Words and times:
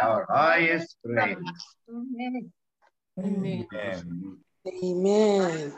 our 0.00 0.26
highest 0.30 0.96
praise. 1.02 1.36
Amen. 1.90 2.52
Amen. 3.18 4.38
Amen. 4.66 5.72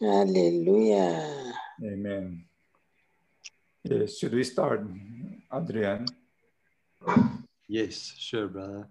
Hallelujah. 0.00 1.52
Amen. 1.82 2.44
Yes, 3.84 4.18
should 4.18 4.34
we 4.34 4.44
start, 4.44 4.84
Adrian? 5.52 6.06
Yes, 7.68 8.14
sure, 8.18 8.48
brother. 8.48 8.88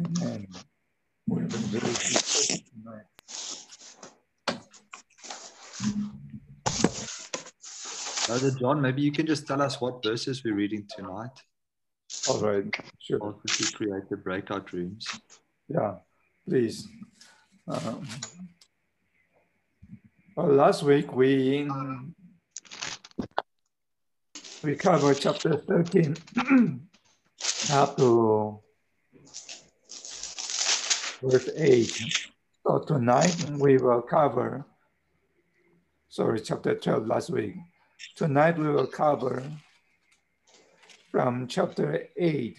Amen. 0.00 0.46
We 1.28 1.42
have 1.42 1.54
a 1.54 1.58
very 1.58 1.86
good 1.86 2.24
session 2.24 2.64
tonight. 2.74 3.06
Brother 8.30 8.52
John, 8.52 8.80
maybe 8.80 9.02
you 9.02 9.10
can 9.10 9.26
just 9.26 9.44
tell 9.44 9.60
us 9.60 9.80
what 9.80 10.04
verses 10.04 10.44
we're 10.44 10.54
reading 10.54 10.86
tonight. 10.88 11.32
All 12.28 12.38
right, 12.38 12.64
sure. 13.00 13.18
Or 13.18 13.32
could 13.32 13.58
you 13.58 13.66
create 13.72 14.08
the 14.08 14.16
breakout 14.18 14.72
rooms? 14.72 15.04
Yeah, 15.66 15.96
please. 16.48 16.86
Um, 17.66 18.06
well, 20.36 20.46
last 20.46 20.84
week 20.84 21.12
we 21.12 21.68
we 24.62 24.76
covered 24.76 25.18
chapter 25.18 25.56
13 25.56 26.16
up 27.72 27.96
to 27.96 28.60
verse 31.20 31.50
8. 31.56 32.28
So 32.64 32.78
tonight 32.78 33.50
we 33.58 33.78
will 33.78 34.02
cover, 34.02 34.64
sorry, 36.08 36.38
chapter 36.38 36.76
12 36.76 37.08
last 37.08 37.30
week. 37.30 37.56
Tonight 38.20 38.58
we 38.58 38.68
will 38.68 38.86
cover 38.86 39.42
from 41.10 41.46
chapter 41.46 42.06
8 42.18 42.58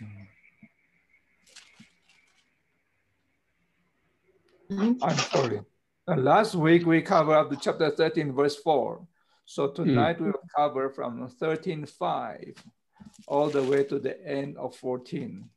I'm 4.72 5.18
sorry. 5.18 5.62
Uh, 6.08 6.16
last 6.16 6.56
week 6.56 6.88
we 6.88 7.04
covered 7.04 7.36
up 7.36 7.52
to 7.52 7.58
chapter 7.58 7.92
13, 7.92 8.34
verse 8.34 8.56
4. 8.56 9.06
So 9.46 9.68
tonight 9.68 10.20
we 10.20 10.32
will 10.32 10.50
cover 10.58 10.90
from 10.90 11.28
13, 11.28 11.86
5 11.86 12.54
all 13.28 13.50
the 13.52 13.62
way 13.62 13.84
to 13.84 14.00
the 14.00 14.18
end 14.28 14.58
of 14.58 14.76
14. 14.78 15.48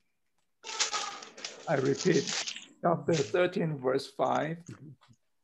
I 1.66 1.76
repeat, 1.76 2.52
chapter 2.82 3.14
13, 3.14 3.78
verse 3.78 4.08
5, 4.08 4.58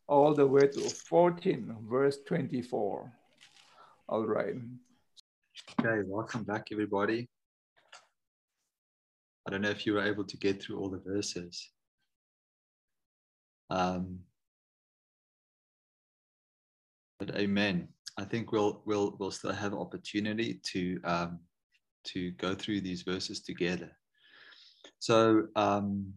all 0.07 0.35
the 0.35 0.47
way 0.47 0.67
to 0.67 0.81
14, 0.81 1.77
verse 1.89 2.19
24. 2.27 3.11
All 4.11 4.27
right. 4.27 4.57
Okay, 5.81 6.03
welcome 6.05 6.43
back, 6.43 6.67
everybody. 6.73 7.29
I 9.47 9.53
don't 9.53 9.63
know 9.63 9.71
if 9.71 9.87
you 9.87 9.93
were 9.93 10.03
able 10.03 10.25
to 10.25 10.37
get 10.37 10.61
through 10.61 10.81
all 10.81 10.91
the 10.91 10.99
verses. 10.99 11.71
Um, 13.71 14.19
but 17.21 17.37
amen. 17.37 17.87
I 18.19 18.25
think 18.25 18.51
we'll 18.51 18.83
we'll 18.85 19.15
we'll 19.21 19.31
still 19.31 19.53
have 19.53 19.75
opportunity 19.75 20.61
to 20.73 21.01
um, 21.05 21.39
to 22.07 22.33
go 22.33 22.57
through 22.57 22.81
these 22.81 23.03
verses 23.03 23.43
together. 23.43 23.93
So 24.99 25.47
um, 25.55 26.15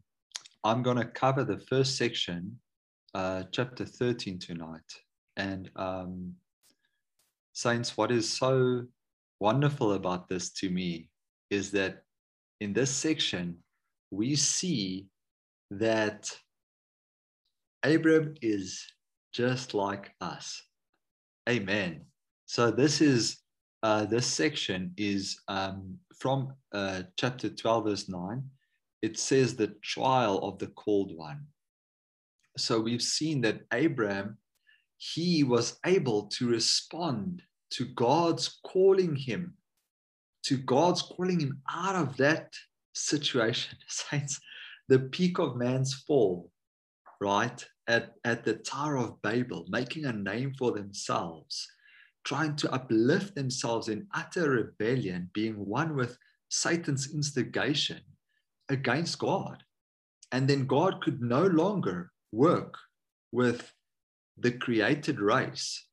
I'm 0.63 0.81
going 0.81 0.97
to 0.97 1.05
cover 1.05 1.43
the 1.43 1.59
first 1.59 1.95
section, 1.95 2.59
uh, 3.13 3.43
chapter 3.51 3.85
13 3.85 4.39
tonight. 4.39 4.81
And 5.37 5.69
um, 5.75 6.33
saints, 7.53 7.95
what 7.95 8.11
is 8.11 8.29
so 8.29 8.85
wonderful 9.39 9.93
about 9.93 10.27
this 10.27 10.51
to 10.51 10.69
me 10.69 11.09
is 11.49 11.71
that 11.71 12.03
in 12.59 12.73
this 12.73 12.91
section 12.91 13.57
we 14.11 14.35
see 14.35 15.07
that 15.71 16.31
Abram 17.83 18.35
is 18.41 18.85
just 19.33 19.73
like 19.73 20.11
us. 20.21 20.61
Amen. 21.49 22.05
So 22.45 22.71
this 22.71 23.01
is 23.01 23.43
uh, 23.81 24.05
this 24.05 24.25
section 24.25 24.93
is 24.95 25.41
um, 25.49 25.97
from 26.17 26.53
uh, 26.71 27.03
chapter 27.17 27.49
12, 27.49 27.83
verse 27.85 28.07
9. 28.07 28.41
It 29.01 29.19
says 29.19 29.55
the 29.55 29.75
trial 29.83 30.37
of 30.39 30.57
the 30.57 30.67
called 30.67 31.11
one. 31.17 31.47
So 32.57 32.79
we've 32.79 33.01
seen 33.01 33.41
that 33.41 33.61
Abraham, 33.73 34.37
he 35.11 35.43
was 35.43 35.79
able 35.85 36.27
to 36.27 36.47
respond 36.47 37.41
to 37.71 37.85
God's 37.85 38.59
calling 38.65 39.17
him, 39.17 39.55
to 40.43 40.57
God's 40.57 41.01
calling 41.01 41.41
him 41.41 41.61
out 41.69 41.95
of 41.95 42.15
that 42.17 42.53
situation. 42.93 43.77
Saints, 43.87 44.39
the 44.87 44.99
peak 44.99 45.39
of 45.39 45.57
man's 45.57 45.93
fall, 45.93 46.49
right? 47.19 47.65
At, 47.87 48.13
at 48.23 48.45
the 48.45 48.53
Tower 48.53 48.97
of 48.97 49.21
Babel, 49.21 49.65
making 49.67 50.05
a 50.05 50.13
name 50.13 50.53
for 50.57 50.71
themselves, 50.71 51.67
trying 52.23 52.55
to 52.57 52.71
uplift 52.71 53.35
themselves 53.35 53.89
in 53.89 54.07
utter 54.13 54.51
rebellion, 54.51 55.29
being 55.33 55.65
one 55.65 55.97
with 55.97 56.17
Satan's 56.49 57.13
instigation 57.13 57.99
against 58.69 59.19
God. 59.19 59.63
And 60.31 60.47
then 60.47 60.65
God 60.65 61.01
could 61.01 61.21
no 61.21 61.45
longer 61.45 62.11
work 62.31 62.77
with 63.33 63.72
the 64.37 64.51
created 64.51 65.19
race, 65.19 65.85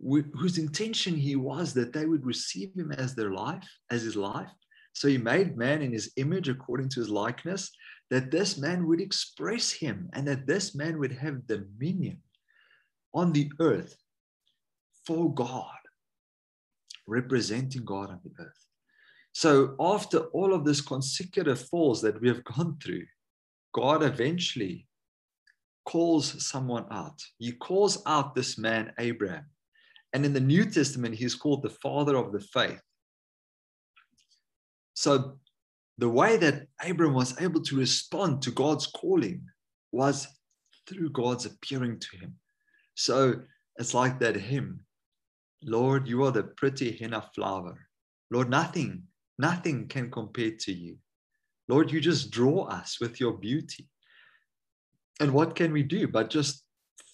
whose 0.00 0.58
intention 0.58 1.14
he 1.14 1.36
was 1.36 1.74
that 1.74 1.92
they 1.92 2.06
would 2.06 2.24
receive 2.24 2.72
him 2.74 2.92
as 2.92 3.14
their 3.14 3.32
life, 3.32 3.68
as 3.90 4.02
his 4.02 4.16
life. 4.16 4.50
So 4.94 5.08
he 5.08 5.18
made 5.18 5.56
man 5.56 5.82
in 5.82 5.92
his 5.92 6.12
image 6.16 6.48
according 6.48 6.90
to 6.90 7.00
his 7.00 7.08
likeness, 7.08 7.70
that 8.10 8.30
this 8.30 8.58
man 8.58 8.86
would 8.86 9.00
express 9.00 9.72
him 9.72 10.10
and 10.12 10.26
that 10.28 10.46
this 10.46 10.74
man 10.74 10.98
would 10.98 11.12
have 11.12 11.46
dominion 11.46 12.18
on 13.14 13.32
the 13.32 13.50
earth 13.58 13.96
for 15.06 15.32
God, 15.32 15.78
representing 17.06 17.84
God 17.84 18.10
on 18.10 18.20
the 18.22 18.32
earth. 18.38 18.66
So, 19.32 19.74
after 19.80 20.26
all 20.34 20.52
of 20.52 20.64
this 20.64 20.82
consecutive 20.82 21.66
falls 21.68 22.02
that 22.02 22.20
we 22.20 22.28
have 22.28 22.44
gone 22.44 22.76
through, 22.82 23.06
God 23.72 24.02
eventually 24.02 24.86
calls 25.84 26.46
someone 26.46 26.86
out. 26.90 27.20
He 27.38 27.52
calls 27.52 28.02
out 28.06 28.34
this 28.34 28.58
man, 28.58 28.92
Abraham. 28.98 29.46
And 30.12 30.24
in 30.24 30.32
the 30.32 30.40
New 30.40 30.64
Testament, 30.64 31.14
he's 31.14 31.34
called 31.34 31.62
the 31.62 31.70
father 31.70 32.16
of 32.16 32.32
the 32.32 32.40
faith. 32.40 32.80
So, 34.94 35.38
the 35.98 36.08
way 36.08 36.36
that 36.38 36.66
Abraham 36.82 37.14
was 37.14 37.40
able 37.40 37.62
to 37.62 37.76
respond 37.76 38.42
to 38.42 38.50
God's 38.50 38.86
calling 38.86 39.46
was 39.92 40.26
through 40.88 41.10
God's 41.10 41.46
appearing 41.46 42.00
to 42.00 42.16
him. 42.18 42.34
So 42.94 43.42
it's 43.76 43.94
like 43.94 44.18
that 44.20 44.36
hymn 44.36 44.84
Lord, 45.64 46.08
you 46.08 46.24
are 46.24 46.32
the 46.32 46.42
pretty 46.42 46.96
henna 46.96 47.24
flower. 47.36 47.78
Lord, 48.32 48.50
nothing, 48.50 49.04
nothing 49.38 49.86
can 49.86 50.10
compare 50.10 50.50
to 50.60 50.72
you. 50.72 50.96
Lord, 51.68 51.92
you 51.92 52.00
just 52.00 52.32
draw 52.32 52.64
us 52.64 52.98
with 53.00 53.20
your 53.20 53.34
beauty. 53.34 53.88
And 55.20 55.32
what 55.32 55.54
can 55.54 55.72
we 55.72 55.82
do 55.82 56.08
but 56.08 56.30
just 56.30 56.64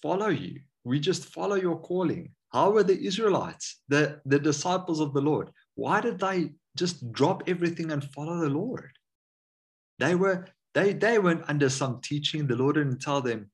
follow 0.01 0.29
you? 0.29 0.61
We 0.83 0.99
just 0.99 1.25
follow 1.25 1.55
your 1.55 1.79
calling. 1.79 2.31
How 2.51 2.71
were 2.71 2.83
the 2.83 2.99
Israelites, 2.99 3.81
the, 3.89 4.21
the 4.25 4.39
disciples 4.39 4.99
of 4.99 5.13
the 5.13 5.21
Lord? 5.21 5.51
Why 5.75 6.01
did 6.01 6.19
they 6.19 6.51
just 6.79 7.11
drop 7.11 7.43
everything 7.47 7.91
and 7.91 8.03
follow 8.03 8.39
the 8.39 8.49
Lord. 8.49 8.91
They 9.99 10.15
were 10.15 10.47
they 10.73 10.93
they 10.93 11.19
weren't 11.19 11.49
under 11.49 11.69
some 11.69 11.99
teaching. 12.01 12.47
The 12.47 12.55
Lord 12.55 12.75
didn't 12.75 13.01
tell 13.01 13.21
them, 13.21 13.51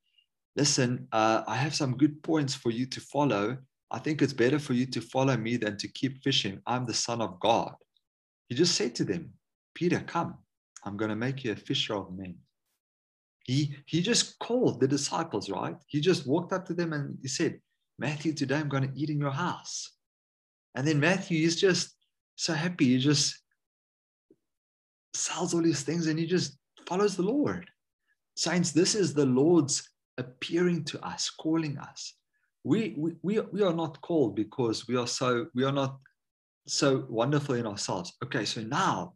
listen, 0.55 1.07
uh, 1.11 1.43
I 1.47 1.55
have 1.55 1.73
some 1.73 1.97
good 1.97 2.21
points 2.21 2.53
for 2.53 2.71
you 2.71 2.85
to 2.87 3.01
follow. 3.01 3.57
I 3.89 3.99
think 3.99 4.21
it's 4.21 4.33
better 4.33 4.59
for 4.59 4.73
you 4.73 4.85
to 4.87 5.01
follow 5.01 5.37
me 5.37 5.57
than 5.57 5.77
to 5.77 5.87
keep 5.87 6.23
fishing. 6.23 6.61
I'm 6.67 6.85
the 6.85 6.93
Son 6.93 7.21
of 7.21 7.39
God. 7.39 7.73
He 8.49 8.55
just 8.55 8.75
said 8.75 8.93
to 8.95 9.03
them, 9.03 9.31
Peter, 9.73 9.99
come. 10.01 10.37
I'm 10.83 10.97
going 10.97 11.09
to 11.09 11.15
make 11.15 11.43
you 11.43 11.51
a 11.51 11.55
fisher 11.55 11.95
of 11.95 12.15
men. 12.15 12.35
He, 13.45 13.75
he 13.85 14.01
just 14.01 14.37
called 14.39 14.79
the 14.79 14.87
disciples, 14.87 15.49
right? 15.49 15.75
He 15.87 16.01
just 16.01 16.27
walked 16.27 16.51
up 16.51 16.65
to 16.65 16.73
them 16.73 16.93
and 16.93 17.17
he 17.21 17.27
said, 17.27 17.59
Matthew, 17.99 18.33
today 18.33 18.57
I'm 18.57 18.69
going 18.69 18.91
to 18.91 18.99
eat 18.99 19.09
in 19.09 19.19
your 19.19 19.31
house. 19.31 19.91
And 20.73 20.85
then 20.85 20.99
Matthew 20.99 21.45
is 21.45 21.59
just 21.59 21.95
so 22.35 22.53
happy. 22.53 22.85
He 22.85 22.97
just 22.97 23.39
sells 25.13 25.53
all 25.53 25.61
these 25.61 25.83
things 25.83 26.07
and 26.07 26.19
he 26.19 26.25
just 26.25 26.57
follows 26.87 27.15
the 27.15 27.23
Lord. 27.23 27.69
Saints, 28.35 28.71
this 28.71 28.95
is 28.95 29.13
the 29.13 29.25
Lord's 29.25 29.87
appearing 30.17 30.83
to 30.85 31.05
us, 31.05 31.29
calling 31.29 31.77
us. 31.77 32.13
We, 32.63 32.95
we, 32.97 33.13
we, 33.21 33.39
we 33.39 33.61
are 33.61 33.73
not 33.73 34.01
called 34.01 34.35
because 34.35 34.87
we 34.87 34.97
are 34.97 35.07
so 35.07 35.45
we 35.53 35.63
are 35.63 35.71
not 35.71 35.99
so 36.67 37.05
wonderful 37.09 37.55
in 37.55 37.67
ourselves. 37.67 38.11
Okay, 38.23 38.43
so 38.43 38.61
now 38.61 39.13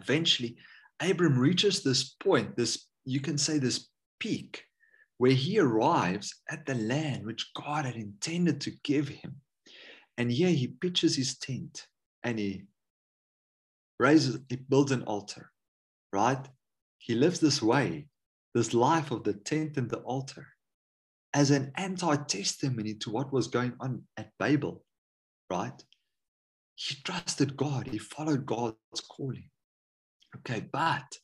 eventually 0.00 0.56
Abram 1.00 1.38
reaches 1.38 1.82
this 1.82 2.14
point, 2.14 2.56
this 2.56 2.86
you 3.06 3.20
can 3.20 3.38
say 3.38 3.58
this 3.58 3.88
peak, 4.20 4.64
where 5.18 5.32
he 5.32 5.58
arrives 5.58 6.34
at 6.50 6.66
the 6.66 6.74
land 6.74 7.24
which 7.24 7.50
God 7.54 7.86
had 7.86 7.96
intended 7.96 8.60
to 8.62 8.72
give 8.84 9.08
him. 9.08 9.36
And 10.18 10.30
here 10.30 10.50
he 10.50 10.66
pitches 10.68 11.16
his 11.16 11.38
tent 11.38 11.86
and 12.22 12.38
he 12.38 12.64
raises, 13.98 14.38
he 14.48 14.56
builds 14.56 14.92
an 14.92 15.02
altar, 15.04 15.50
right? 16.12 16.46
He 16.98 17.14
lives 17.14 17.40
this 17.40 17.62
way, 17.62 18.08
this 18.54 18.74
life 18.74 19.10
of 19.10 19.24
the 19.24 19.34
tent 19.34 19.76
and 19.76 19.88
the 19.88 19.98
altar, 19.98 20.46
as 21.32 21.50
an 21.50 21.72
anti 21.76 22.16
testimony 22.16 22.94
to 22.94 23.10
what 23.10 23.32
was 23.32 23.46
going 23.46 23.74
on 23.80 24.02
at 24.16 24.30
Babel, 24.38 24.84
right? 25.50 25.84
He 26.74 26.96
trusted 27.04 27.56
God, 27.56 27.86
he 27.86 27.98
followed 27.98 28.44
God's 28.44 29.00
calling. 29.08 29.48
Okay, 30.36 30.66
but 30.72 31.18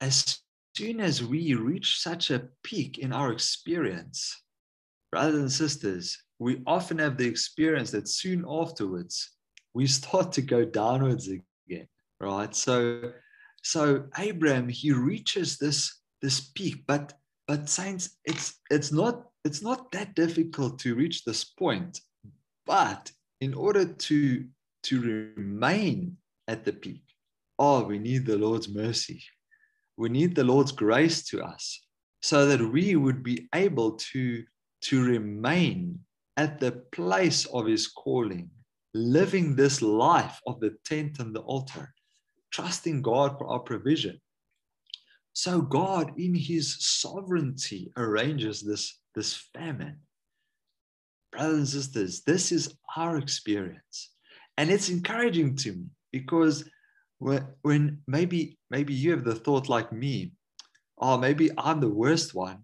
as 0.00 0.38
soon 0.76 1.00
as 1.00 1.24
we 1.24 1.54
reach 1.54 2.00
such 2.00 2.30
a 2.30 2.48
peak 2.62 2.98
in 2.98 3.12
our 3.12 3.32
experience, 3.32 4.42
brothers 5.10 5.34
and 5.34 5.52
sisters, 5.52 6.18
we 6.38 6.62
often 6.66 6.98
have 6.98 7.16
the 7.16 7.26
experience 7.26 7.90
that 7.92 8.08
soon 8.08 8.44
afterwards 8.48 9.32
we 9.74 9.86
start 10.00 10.32
to 10.32 10.42
go 10.42 10.64
downwards 10.64 11.28
again, 11.28 11.88
right? 12.20 12.54
So, 12.54 13.12
so 13.62 14.04
Abraham 14.18 14.68
he 14.68 14.92
reaches 14.92 15.56
this 15.56 16.00
this 16.22 16.40
peak, 16.54 16.84
but 16.86 17.12
but 17.46 17.68
saints, 17.68 18.16
it's 18.24 18.54
it's 18.70 18.92
not 18.92 19.24
it's 19.44 19.62
not 19.62 19.92
that 19.92 20.14
difficult 20.14 20.78
to 20.80 20.94
reach 20.94 21.24
this 21.24 21.44
point, 21.44 22.00
but 22.66 23.10
in 23.40 23.54
order 23.54 23.84
to 23.86 24.44
to 24.84 25.00
remain 25.36 26.16
at 26.48 26.64
the 26.64 26.72
peak, 26.72 27.02
oh, 27.58 27.84
we 27.84 27.98
need 27.98 28.26
the 28.26 28.38
Lord's 28.38 28.68
mercy. 28.68 29.22
We 29.96 30.08
need 30.08 30.34
the 30.34 30.44
Lord's 30.44 30.72
grace 30.72 31.24
to 31.28 31.42
us 31.42 31.80
so 32.20 32.46
that 32.46 32.60
we 32.72 32.96
would 32.96 33.22
be 33.22 33.48
able 33.54 33.92
to, 33.92 34.44
to 34.82 35.04
remain 35.04 36.00
at 36.36 36.60
the 36.60 36.72
place 36.92 37.46
of 37.46 37.66
his 37.66 37.88
calling, 37.88 38.50
living 38.94 39.56
this 39.56 39.80
life 39.80 40.40
of 40.46 40.60
the 40.60 40.76
tent 40.84 41.18
and 41.18 41.34
the 41.34 41.40
altar, 41.40 41.94
trusting 42.52 43.02
God 43.02 43.38
for 43.38 43.46
our 43.48 43.60
provision. 43.60 44.20
So 45.32 45.60
God, 45.60 46.18
in 46.18 46.34
his 46.34 46.76
sovereignty, 46.80 47.92
arranges 47.96 48.62
this, 48.62 48.98
this 49.14 49.34
famine. 49.54 50.00
Brothers 51.30 51.58
and 51.58 51.68
sisters, 51.68 52.22
this 52.22 52.52
is 52.52 52.74
our 52.96 53.18
experience. 53.18 54.12
And 54.56 54.70
it's 54.70 54.88
encouraging 54.88 55.56
to 55.56 55.72
me 55.72 55.84
because 56.12 56.68
when 57.18 57.98
maybe 58.06 58.58
maybe 58.70 58.94
you 58.94 59.10
have 59.12 59.24
the 59.24 59.34
thought 59.34 59.68
like 59.68 59.92
me 59.92 60.32
oh 60.98 61.16
maybe 61.16 61.50
i'm 61.58 61.80
the 61.80 61.88
worst 61.88 62.34
one. 62.34 62.58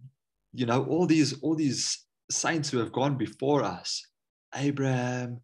You 0.52 0.66
know 0.66 0.84
all 0.84 1.06
these 1.06 1.40
all 1.40 1.54
these 1.54 2.04
saints 2.30 2.70
who 2.70 2.78
have 2.78 2.92
gone 2.92 3.16
before 3.16 3.62
us 3.62 4.06
abraham 4.54 5.40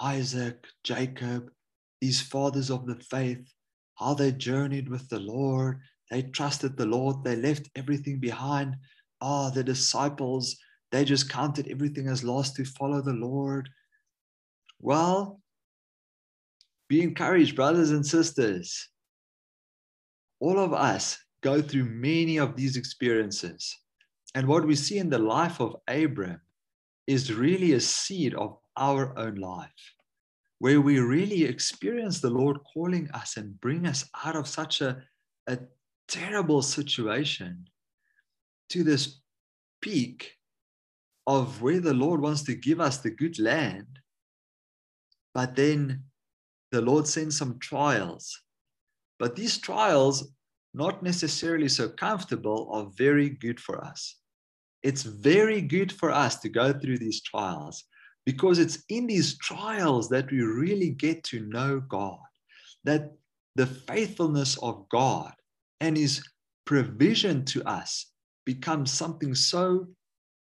isaac 0.00 0.66
jacob 0.84 1.50
these 2.00 2.20
fathers 2.20 2.70
of 2.70 2.86
the 2.86 2.96
faith 3.10 3.44
how 3.96 4.14
they 4.14 4.32
journeyed 4.32 4.88
with 4.88 5.08
the 5.08 5.20
lord 5.20 5.80
they 6.10 6.22
trusted 6.22 6.76
the 6.76 6.86
lord 6.86 7.22
they 7.24 7.36
left 7.36 7.70
everything 7.76 8.18
behind. 8.18 8.76
Oh 9.20 9.50
the 9.50 9.64
disciples 9.64 10.56
they 10.90 11.04
just 11.04 11.28
counted 11.28 11.68
everything 11.68 12.08
as 12.08 12.24
lost 12.24 12.56
to 12.56 12.64
follow 12.64 13.02
the 13.02 13.12
lord. 13.12 13.68
Well 14.80 15.40
be 16.88 17.02
encouraged, 17.02 17.54
brothers 17.54 17.90
and 17.90 18.04
sisters. 18.04 18.88
All 20.40 20.58
of 20.58 20.72
us 20.72 21.18
go 21.42 21.60
through 21.60 21.84
many 21.84 22.38
of 22.38 22.56
these 22.56 22.76
experiences. 22.76 23.76
And 24.34 24.46
what 24.46 24.66
we 24.66 24.74
see 24.74 24.98
in 24.98 25.10
the 25.10 25.18
life 25.18 25.60
of 25.60 25.76
Abram 25.86 26.40
is 27.06 27.32
really 27.32 27.72
a 27.72 27.80
seed 27.80 28.34
of 28.34 28.58
our 28.76 29.16
own 29.18 29.36
life, 29.36 29.94
where 30.58 30.80
we 30.80 31.00
really 31.00 31.44
experience 31.44 32.20
the 32.20 32.30
Lord 32.30 32.58
calling 32.72 33.10
us 33.12 33.36
and 33.36 33.60
bring 33.60 33.86
us 33.86 34.08
out 34.24 34.36
of 34.36 34.46
such 34.46 34.80
a, 34.80 35.02
a 35.46 35.58
terrible 36.06 36.62
situation 36.62 37.68
to 38.70 38.84
this 38.84 39.20
peak 39.80 40.34
of 41.26 41.60
where 41.62 41.80
the 41.80 41.94
Lord 41.94 42.20
wants 42.20 42.42
to 42.44 42.54
give 42.54 42.80
us 42.80 42.98
the 42.98 43.10
good 43.10 43.38
land. 43.38 43.98
But 45.34 45.56
then 45.56 46.04
the 46.72 46.80
Lord 46.80 47.06
sends 47.06 47.38
some 47.38 47.58
trials. 47.58 48.38
But 49.18 49.36
these 49.36 49.58
trials, 49.58 50.32
not 50.74 51.02
necessarily 51.02 51.68
so 51.68 51.88
comfortable, 51.88 52.70
are 52.72 52.90
very 52.96 53.30
good 53.30 53.58
for 53.58 53.82
us. 53.84 54.16
It's 54.82 55.02
very 55.02 55.60
good 55.60 55.90
for 55.90 56.10
us 56.10 56.38
to 56.40 56.48
go 56.48 56.72
through 56.72 56.98
these 56.98 57.22
trials 57.22 57.84
because 58.24 58.58
it's 58.58 58.84
in 58.88 59.06
these 59.06 59.38
trials 59.38 60.08
that 60.10 60.30
we 60.30 60.42
really 60.42 60.90
get 60.90 61.24
to 61.24 61.46
know 61.46 61.80
God, 61.80 62.18
that 62.84 63.12
the 63.56 63.66
faithfulness 63.66 64.58
of 64.58 64.88
God 64.90 65.32
and 65.80 65.96
His 65.96 66.22
provision 66.64 67.44
to 67.46 67.62
us 67.64 68.12
becomes 68.44 68.92
something 68.92 69.34
so 69.34 69.86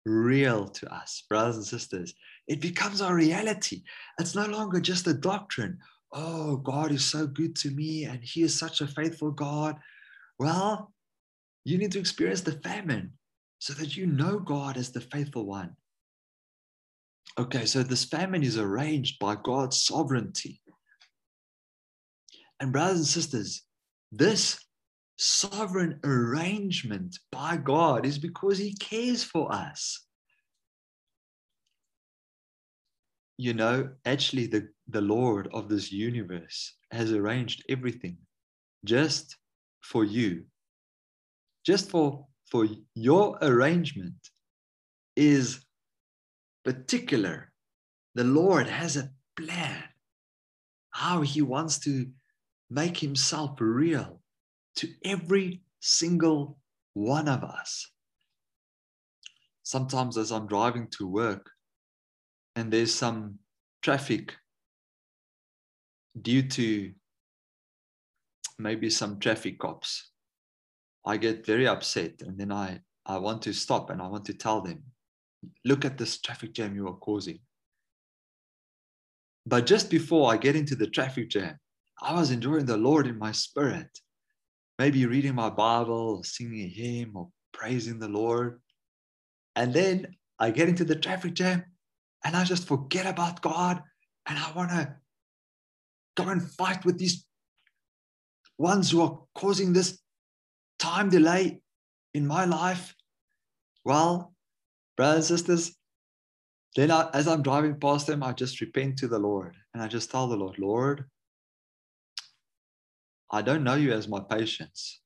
real 0.06 0.68
to 0.68 0.94
us, 0.94 1.24
brothers 1.30 1.56
and 1.56 1.66
sisters. 1.66 2.14
It 2.48 2.62
becomes 2.62 3.02
our 3.02 3.16
reality. 3.16 3.84
It's 4.20 4.36
no 4.36 4.46
longer 4.46 4.80
just 4.80 5.08
a 5.08 5.14
doctrine 5.14 5.78
oh, 6.12 6.58
God 6.58 6.92
is 6.92 7.06
so 7.06 7.28
good 7.28 7.56
to 7.58 7.70
me 7.70 8.06
and 8.06 8.24
he 8.24 8.42
is 8.42 8.58
such 8.58 8.82
a 8.82 8.88
faithful 8.88 9.32
God. 9.32 9.78
Well, 10.38 10.92
you 11.66 11.78
need 11.78 11.92
to 11.94 12.00
experience 12.00 12.42
the 12.42 12.60
famine 12.64 13.14
so 13.60 13.74
that 13.74 13.96
you 13.96 14.08
know 14.08 14.40
God 14.40 14.78
as 14.78 14.92
the 14.92 15.02
faithful 15.02 15.46
one. 15.46 15.76
Okay, 17.38 17.66
so 17.66 17.84
this 17.84 18.06
famine 18.06 18.44
is 18.44 18.58
arranged 18.58 19.20
by 19.20 19.36
God's 19.36 19.84
sovereignty. 19.84 20.62
And, 22.60 22.74
brothers 22.74 22.98
and 22.98 23.08
sisters, 23.08 23.64
this 24.12 24.60
sovereign 25.18 26.00
arrangement 26.04 27.20
by 27.32 27.58
God 27.58 28.06
is 28.06 28.18
because 28.18 28.58
He 28.58 28.74
cares 28.76 29.24
for 29.24 29.54
us. 29.54 30.06
you 33.40 33.54
know, 33.54 33.90
actually 34.06 34.48
the, 34.48 34.68
the 34.92 35.02
Lord 35.02 35.48
of 35.54 35.70
this 35.70 35.92
universe 35.92 36.76
has 36.92 37.12
arranged 37.12 37.64
everything 37.70 38.18
just 38.86 39.38
for 39.82 40.04
you. 40.04 40.46
Just 41.66 41.90
for, 41.90 42.26
for 42.52 42.68
your 42.96 43.38
arrangement 43.42 44.16
is 45.16 45.66
particular. 46.64 47.52
The 48.16 48.24
Lord 48.24 48.68
has 48.68 48.98
a 48.98 49.12
plan 49.38 49.84
how 50.92 51.22
he 51.22 51.42
wants 51.42 51.80
to 51.80 52.08
make 52.70 52.98
himself 52.98 53.58
real 53.60 54.22
to 54.76 54.88
every 55.06 55.62
single 55.80 56.58
one 56.94 57.28
of 57.28 57.44
us. 57.44 57.90
Sometimes, 59.64 60.18
as 60.18 60.32
I'm 60.32 60.48
driving 60.48 60.88
to 60.98 61.08
work, 61.08 61.50
and 62.56 62.74
there's 62.74 62.94
some 62.94 63.40
traffic 63.82 64.36
due 66.20 66.44
to 66.44 66.92
maybe 68.58 68.90
some 68.90 69.20
traffic 69.20 69.60
cops, 69.60 70.12
I 71.06 71.18
get 71.18 71.46
very 71.46 71.68
upset 71.68 72.22
and 72.22 72.38
then 72.38 72.52
I, 72.52 72.82
I 73.06 73.18
want 73.18 73.42
to 73.44 73.54
stop 73.54 73.90
and 73.90 74.02
I 74.02 74.08
want 74.08 74.26
to 74.26 74.34
tell 74.34 74.62
them, 74.62 74.84
look 75.66 75.86
at 75.86 75.98
this 75.98 76.20
traffic 76.20 76.54
jam 76.54 76.76
you 76.76 76.88
are 76.88 76.98
causing. 76.98 77.40
But 79.46 79.66
just 79.66 79.90
before 79.90 80.32
I 80.32 80.38
get 80.38 80.56
into 80.56 80.76
the 80.76 80.88
traffic 80.88 81.30
jam, 81.30 81.58
I 82.02 82.14
was 82.14 82.32
enjoying 82.32 82.66
the 82.66 82.78
Lord 82.78 83.08
in 83.08 83.18
my 83.18 83.32
spirit, 83.32 83.90
maybe 84.78 85.06
reading 85.06 85.36
my 85.36 85.50
Bible, 85.50 86.18
or 86.18 86.24
singing 86.24 86.66
a 86.66 86.68
hymn, 86.68 87.14
or 87.16 87.30
praising 87.54 88.00
the 88.00 88.08
Lord. 88.08 88.62
And 89.56 89.74
then 89.74 90.16
I 90.38 90.52
get 90.52 90.70
into 90.70 90.86
the 90.86 90.96
traffic 90.96 91.34
jam 91.34 91.64
and 92.24 92.36
I 92.36 92.44
just 92.44 92.68
forget 92.68 93.06
about 93.06 93.42
God 93.42 93.82
and 94.28 94.38
I 94.38 94.52
want 94.54 94.70
to 94.70 94.96
go 96.24 96.30
and 96.30 96.52
fight 96.52 96.86
with 96.86 96.98
these 96.98 97.26
ones 98.58 98.92
who 98.92 99.02
are 99.02 99.20
causing 99.36 99.74
this 99.74 100.00
time 100.78 101.10
delay 101.10 101.62
in 102.14 102.28
my 102.28 102.46
life. 102.46 102.94
Well, 103.86 104.34
brothers 104.98 105.30
and 105.30 105.40
sisters, 105.40 105.76
then 106.76 106.92
I, 106.92 107.10
as 107.14 107.28
I'm 107.28 107.42
driving 107.42 107.80
past 107.80 108.08
them, 108.08 108.24
I 108.24 108.34
just 108.34 108.62
repent 108.62 108.98
to 109.00 109.08
the 109.08 109.20
Lord 109.20 109.56
and 109.74 109.82
I 109.82 109.88
just 109.88 110.12
tell 110.12 110.28
the 110.28 110.36
Lord, 110.36 110.60
Lord, 110.60 111.06
I 113.32 113.42
don't 113.42 113.64
know 113.64 113.76
you 113.76 113.94
as 113.94 114.08
my 114.08 114.20
patience. 114.20 115.02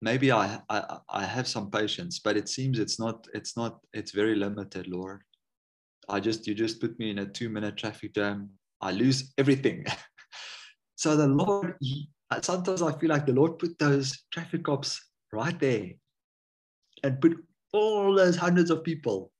Maybe 0.00 0.30
I, 0.30 0.60
I 0.68 0.98
I 1.08 1.24
have 1.24 1.48
some 1.48 1.70
patience, 1.70 2.20
but 2.20 2.36
it 2.36 2.48
seems 2.48 2.78
it's 2.78 3.00
not 3.00 3.26
it's 3.34 3.56
not 3.56 3.80
it's 3.92 4.12
very 4.12 4.36
limited, 4.36 4.86
Lord. 4.86 5.22
I 6.08 6.20
just 6.20 6.46
you 6.46 6.54
just 6.54 6.80
put 6.80 6.98
me 6.98 7.10
in 7.10 7.18
a 7.18 7.26
two 7.26 7.48
minute 7.48 7.76
traffic 7.76 8.14
jam. 8.14 8.50
I 8.80 8.92
lose 8.92 9.32
everything. 9.38 9.84
so 10.96 11.16
the 11.16 11.26
Lord, 11.26 11.74
he, 11.80 12.08
sometimes 12.42 12.82
I 12.82 12.92
feel 12.98 13.10
like 13.10 13.26
the 13.26 13.32
Lord 13.32 13.58
put 13.58 13.78
those 13.78 14.24
traffic 14.32 14.64
cops 14.64 15.00
right 15.32 15.58
there 15.58 15.90
and 17.02 17.20
put 17.20 17.36
all 17.72 18.14
those 18.14 18.36
hundreds 18.36 18.70
of 18.70 18.84
people 18.84 19.30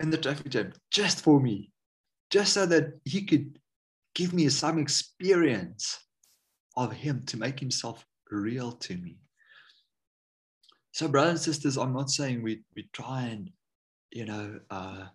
in 0.00 0.10
the 0.10 0.16
traffic 0.18 0.48
jam 0.50 0.72
just 0.90 1.20
for 1.20 1.40
me, 1.40 1.70
just 2.30 2.52
so 2.52 2.66
that 2.66 2.92
he 3.04 3.22
could 3.22 3.58
give 4.14 4.32
me 4.32 4.48
some 4.48 4.78
experience 4.78 5.98
of 6.76 6.92
him 6.92 7.22
to 7.26 7.36
make 7.36 7.58
himself 7.58 8.04
real 8.30 8.72
to 8.72 8.96
me. 8.96 9.16
So, 10.92 11.08
brothers 11.08 11.30
and 11.46 11.54
sisters, 11.54 11.78
I'm 11.78 11.94
not 11.94 12.10
saying 12.10 12.42
we, 12.42 12.62
we 12.76 12.88
try 12.92 13.22
and, 13.22 13.50
you 14.10 14.26
know, 14.26 14.60
uh, 14.70 15.06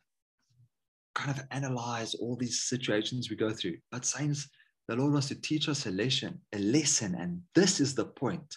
kind 1.18 1.36
of 1.36 1.44
analyze 1.50 2.14
all 2.14 2.36
these 2.36 2.62
situations 2.62 3.30
we 3.30 3.36
go 3.36 3.52
through, 3.52 3.78
but 3.92 4.06
saints, 4.06 4.48
the 4.88 4.96
Lord 4.96 5.14
wants 5.14 5.28
to 5.30 5.42
teach 5.42 5.68
us 5.68 5.88
a 5.88 5.92
lesson, 5.92 6.40
a 6.54 6.60
lesson, 6.60 7.16
and 7.16 7.42
this 7.56 7.80
is 7.80 7.96
the 7.96 8.06
point. 8.06 8.56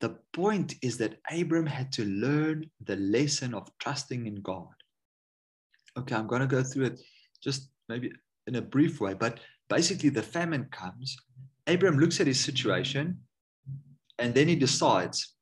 The 0.00 0.16
point 0.32 0.74
is 0.82 0.98
that 0.98 1.18
Abram 1.30 1.64
had 1.64 1.92
to 1.92 2.04
learn 2.04 2.68
the 2.84 2.96
lesson 2.96 3.54
of 3.54 3.70
trusting 3.78 4.26
in 4.26 4.42
God. 4.42 4.74
Okay, 5.96 6.16
I'm 6.16 6.26
going 6.26 6.40
to 6.40 6.48
go 6.48 6.62
through 6.64 6.86
it 6.86 7.00
just 7.40 7.70
maybe 7.88 8.10
in 8.48 8.56
a 8.56 8.62
brief 8.62 9.00
way, 9.00 9.14
but 9.14 9.38
basically, 9.68 10.08
the 10.08 10.22
famine 10.22 10.66
comes. 10.72 11.16
Abram 11.68 11.98
looks 11.98 12.20
at 12.20 12.26
his 12.26 12.40
situation 12.40 13.16
and 14.18 14.34
then 14.34 14.48
he 14.48 14.56
decides, 14.56 15.36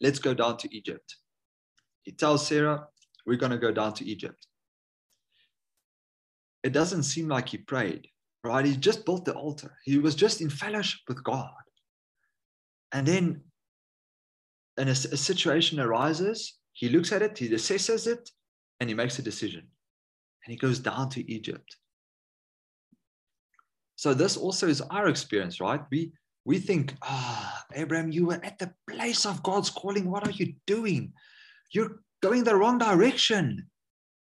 let's 0.00 0.18
go 0.18 0.32
down 0.32 0.56
to 0.56 0.74
Egypt. 0.74 1.16
He 2.02 2.12
tells 2.12 2.46
Sarah, 2.46 2.86
we're 3.26 3.36
going 3.36 3.52
to 3.52 3.58
go 3.58 3.70
down 3.70 3.92
to 3.94 4.04
Egypt. 4.06 4.46
It 6.64 6.72
doesn't 6.72 7.04
seem 7.04 7.28
like 7.28 7.50
he 7.50 7.58
prayed, 7.58 8.08
right? 8.42 8.64
He 8.64 8.76
just 8.76 9.04
built 9.04 9.26
the 9.26 9.34
altar. 9.34 9.76
He 9.84 9.98
was 9.98 10.16
just 10.16 10.40
in 10.40 10.50
fellowship 10.50 11.00
with 11.06 11.22
God. 11.22 11.52
And 12.90 13.06
then 13.06 13.42
and 14.76 14.88
a, 14.88 14.92
a 14.92 15.16
situation 15.16 15.78
arises, 15.78 16.58
he 16.72 16.88
looks 16.88 17.12
at 17.12 17.22
it, 17.22 17.38
he 17.38 17.48
assesses 17.50 18.06
it, 18.06 18.30
and 18.80 18.88
he 18.88 18.94
makes 18.94 19.18
a 19.18 19.22
decision. 19.22 19.60
And 19.60 20.50
he 20.50 20.56
goes 20.56 20.78
down 20.80 21.10
to 21.10 21.30
Egypt. 21.30 21.76
So 23.96 24.12
this 24.12 24.36
also 24.36 24.66
is 24.66 24.80
our 24.80 25.08
experience, 25.08 25.60
right? 25.60 25.80
We 25.90 26.12
we 26.46 26.58
think, 26.58 26.94
ah, 27.02 27.64
oh, 27.64 27.74
Abraham, 27.74 28.12
you 28.12 28.26
were 28.26 28.40
at 28.42 28.58
the 28.58 28.70
place 28.90 29.24
of 29.24 29.42
God's 29.42 29.70
calling. 29.70 30.10
What 30.10 30.26
are 30.26 30.32
you 30.32 30.54
doing? 30.66 31.14
You're 31.72 32.02
going 32.22 32.44
the 32.44 32.54
wrong 32.54 32.76
direction. 32.76 33.70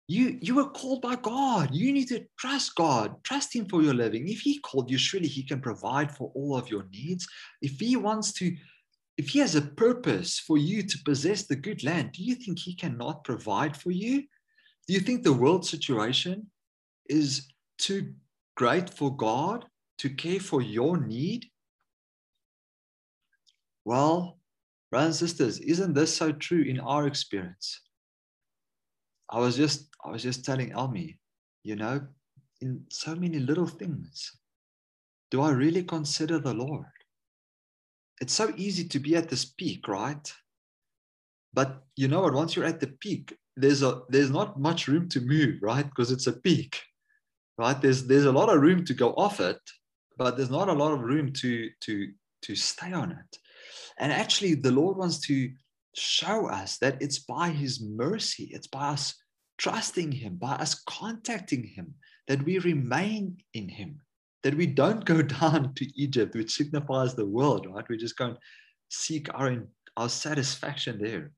You 0.10 0.40
you 0.42 0.56
were 0.56 0.72
called 0.72 1.04
by 1.04 1.16
God. 1.18 1.70
You 1.72 1.94
need 1.94 2.08
to 2.08 2.26
trust 2.40 2.74
God. 2.74 3.24
Trust 3.24 3.56
Him 3.56 3.68
for 3.68 3.84
your 3.84 3.94
living. 3.94 4.28
If 4.28 4.40
He 4.40 4.58
called 4.58 4.90
you, 4.90 4.98
surely 4.98 5.28
He 5.28 5.44
can 5.44 5.62
provide 5.62 6.12
for 6.12 6.32
all 6.34 6.58
of 6.58 6.68
your 6.68 6.88
needs. 6.92 7.28
If 7.62 7.80
He 7.80 7.96
wants 7.96 8.34
to 8.34 8.56
if 9.20 9.28
he 9.28 9.40
has 9.40 9.54
a 9.54 9.62
purpose 9.62 10.40
for 10.40 10.58
you 10.58 10.82
to 10.82 10.98
possess 11.04 11.44
the 11.44 11.56
good 11.58 11.84
land, 11.84 12.14
do 12.14 12.24
you 12.24 12.36
think 12.36 12.58
he 12.58 12.74
cannot 12.74 13.26
provide 13.26 13.76
for 13.76 13.92
you? 13.92 14.24
Do 14.88 14.94
you 14.94 15.02
think 15.02 15.24
the 15.24 15.34
world 15.34 15.66
situation 15.66 16.48
is 17.10 17.50
too 17.78 18.14
great 18.56 18.90
for 18.90 19.14
God 19.14 19.66
to 19.98 20.10
care 20.10 20.40
for 20.40 20.62
your 20.62 20.96
need? 20.96 21.48
Well, 23.84 24.40
brothers 24.90 25.22
and 25.22 25.30
sisters, 25.30 25.60
isn't 25.60 25.96
this 25.96 26.16
so 26.16 26.32
true 26.32 26.62
in 26.62 26.80
our 26.80 27.06
experience? 27.06 27.82
I 29.30 29.40
was 29.40 29.56
just 29.56 29.88
I 30.04 30.10
was 30.10 30.24
just 30.24 30.46
telling 30.46 30.72
Elmi, 30.72 31.18
you 31.64 31.76
know, 31.76 32.02
in 32.62 32.86
so 32.90 33.16
many 33.16 33.40
little 33.40 33.68
things. 33.68 34.38
Do 35.32 35.42
I 35.42 35.52
really 35.52 35.84
consider 35.84 36.40
the 36.40 36.54
Lord? 36.54 36.86
it's 38.22 38.34
so 38.34 38.54
easy 38.58 38.88
to 38.88 39.00
be 39.00 39.16
at 39.16 39.30
this 39.30 39.46
peak, 39.46 39.88
right? 39.88 40.34
But 41.54 41.84
you 41.96 42.08
know 42.08 42.22
what? 42.22 42.34
Once 42.34 42.56
you're 42.56 42.66
at 42.66 42.80
the 42.80 42.88
peak, 42.88 43.36
there's 43.56 43.82
a 43.82 44.02
there's 44.10 44.30
not 44.30 44.60
much 44.60 44.88
room 44.88 45.10
to 45.10 45.22
move, 45.22 45.60
right? 45.62 45.86
Because 45.86 46.12
it's 46.12 46.28
a 46.28 46.34
peak, 46.34 46.82
right? 47.58 47.80
There's 47.82 48.06
there's 48.06 48.26
a 48.26 48.32
lot 48.32 48.50
of 48.50 48.62
room 48.62 48.86
to 48.86 48.94
go 48.94 49.14
off 49.14 49.40
it, 49.40 49.60
but 50.18 50.38
there's 50.38 50.50
not 50.50 50.70
a 50.70 50.74
lot 50.74 50.92
of 50.92 51.02
room 51.02 51.34
to 51.34 51.70
to 51.82 52.12
to 52.44 52.56
stay 52.56 52.94
on 52.94 53.12
it. 53.12 53.38
And 53.98 54.12
actually, 54.12 54.56
the 54.56 54.72
Lord 54.72 54.98
wants 54.98 55.20
to 55.28 55.50
show 55.96 56.48
us 56.48 56.78
that 56.80 57.02
it's 57.02 57.20
by 57.20 57.50
His 57.50 57.82
mercy, 57.82 58.50
it's 58.52 58.68
by 58.68 58.90
us 58.90 59.16
trusting 59.58 60.12
Him, 60.12 60.36
by 60.36 60.54
us 60.54 60.82
contacting 60.88 61.64
Him, 61.64 61.96
that 62.28 62.44
we 62.44 62.60
remain 62.60 63.38
in 63.54 63.70
Him 63.70 64.02
that 64.44 64.56
we 64.56 64.66
don't 64.66 65.06
go 65.06 65.22
down 65.42 65.74
to 65.76 66.02
Egypt, 66.02 66.36
which 66.36 66.56
signifies 66.56 67.16
the 67.16 67.26
world, 67.26 67.68
right? 67.68 67.88
We 67.90 67.98
just 67.98 68.18
go 68.18 68.26
and 68.28 68.38
seek 68.90 69.28
our, 69.34 69.64
our 69.98 70.10
satisfaction 70.10 71.00
there. 71.02 71.32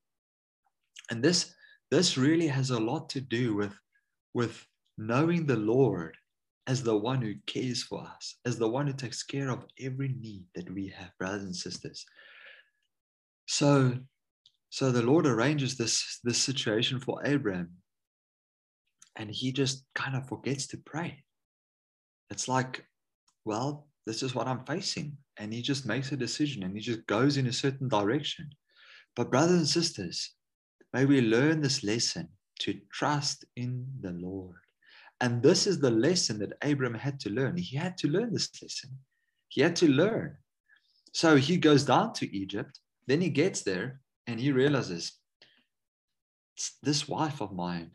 And 1.09 1.23
this, 1.23 1.53
this 1.89 2.17
really 2.17 2.47
has 2.47 2.69
a 2.69 2.79
lot 2.79 3.09
to 3.09 3.21
do 3.21 3.55
with, 3.55 3.73
with 4.33 4.65
knowing 4.97 5.45
the 5.45 5.57
Lord 5.57 6.15
as 6.67 6.83
the 6.83 6.95
one 6.95 7.21
who 7.21 7.33
cares 7.47 7.83
for 7.83 8.01
us, 8.01 8.35
as 8.45 8.57
the 8.57 8.67
one 8.67 8.87
who 8.87 8.93
takes 8.93 9.23
care 9.23 9.49
of 9.49 9.65
every 9.79 10.09
need 10.19 10.45
that 10.55 10.71
we 10.71 10.87
have, 10.95 11.11
brothers 11.17 11.43
and 11.43 11.55
sisters. 11.55 12.05
So, 13.47 13.97
so 14.71 14.91
the 14.91 15.03
Lord 15.03 15.27
arranges 15.27 15.77
this, 15.77 16.19
this 16.23 16.39
situation 16.39 16.99
for 16.99 17.21
Abraham, 17.23 17.69
and 19.15 19.29
he 19.29 19.51
just 19.51 19.85
kind 19.93 20.15
of 20.15 20.27
forgets 20.27 20.65
to 20.67 20.77
pray. 20.77 21.23
It's 22.31 22.47
like 22.47 22.83
well, 23.45 23.87
this 24.05 24.23
is 24.23 24.35
what 24.35 24.47
I'm 24.47 24.65
facing. 24.65 25.17
And 25.37 25.53
he 25.53 25.61
just 25.61 25.85
makes 25.85 26.11
a 26.11 26.17
decision 26.17 26.63
and 26.63 26.75
he 26.75 26.81
just 26.81 27.05
goes 27.07 27.37
in 27.37 27.47
a 27.47 27.53
certain 27.53 27.87
direction. 27.87 28.49
But, 29.15 29.31
brothers 29.31 29.57
and 29.57 29.67
sisters, 29.67 30.31
may 30.93 31.05
we 31.05 31.21
learn 31.21 31.61
this 31.61 31.83
lesson 31.83 32.29
to 32.59 32.79
trust 32.91 33.45
in 33.55 33.85
the 34.01 34.11
Lord. 34.11 34.55
And 35.19 35.41
this 35.41 35.67
is 35.67 35.79
the 35.79 35.91
lesson 35.91 36.39
that 36.39 36.53
Abram 36.61 36.93
had 36.93 37.19
to 37.21 37.29
learn. 37.29 37.57
He 37.57 37.75
had 37.75 37.97
to 37.99 38.07
learn 38.07 38.33
this 38.33 38.49
lesson. 38.61 38.91
He 39.49 39.61
had 39.61 39.75
to 39.77 39.87
learn. 39.87 40.37
So 41.13 41.35
he 41.35 41.57
goes 41.57 41.83
down 41.83 42.13
to 42.13 42.35
Egypt. 42.35 42.79
Then 43.07 43.21
he 43.21 43.29
gets 43.29 43.61
there 43.61 43.99
and 44.27 44.39
he 44.39 44.51
realizes 44.51 45.13
this 46.83 47.07
wife 47.07 47.41
of 47.41 47.53
mine, 47.53 47.91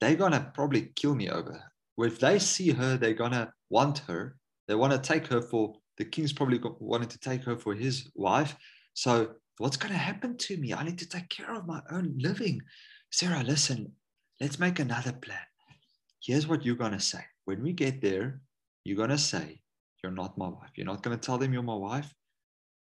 they're 0.00 0.16
to 0.32 0.50
probably 0.54 0.92
kill 0.94 1.14
me 1.14 1.28
over. 1.28 1.52
Her. 1.52 2.06
If 2.06 2.20
they 2.20 2.38
see 2.38 2.70
her, 2.70 2.96
they're 2.96 3.14
to 3.32 3.52
want 3.70 3.98
her. 4.06 4.36
They 4.68 4.74
want 4.74 4.92
to 4.92 4.98
take 4.98 5.26
her 5.28 5.42
for 5.42 5.74
the 5.96 6.04
king's 6.04 6.32
probably 6.32 6.60
wanted 6.78 7.10
to 7.10 7.18
take 7.18 7.42
her 7.44 7.56
for 7.56 7.74
his 7.74 8.08
wife. 8.14 8.56
So 8.94 9.34
what's 9.58 9.76
going 9.76 9.92
to 9.92 9.98
happen 9.98 10.36
to 10.38 10.56
me? 10.56 10.72
I 10.72 10.84
need 10.84 10.98
to 10.98 11.08
take 11.08 11.28
care 11.28 11.54
of 11.54 11.66
my 11.66 11.82
own 11.90 12.14
living. 12.18 12.62
Sarah, 13.10 13.42
listen, 13.42 13.92
let's 14.40 14.60
make 14.60 14.78
another 14.78 15.12
plan. 15.12 15.38
Here's 16.22 16.46
what 16.46 16.64
you're 16.64 16.76
going 16.76 16.92
to 16.92 17.00
say. 17.00 17.24
When 17.46 17.62
we 17.62 17.72
get 17.72 18.00
there, 18.00 18.40
you're 18.84 18.96
going 18.96 19.10
to 19.10 19.18
say, 19.18 19.60
You're 20.02 20.12
not 20.12 20.38
my 20.38 20.48
wife. 20.48 20.70
You're 20.76 20.86
not 20.86 21.02
going 21.02 21.18
to 21.18 21.26
tell 21.26 21.38
them 21.38 21.52
you're 21.52 21.62
my 21.62 21.74
wife. 21.74 22.12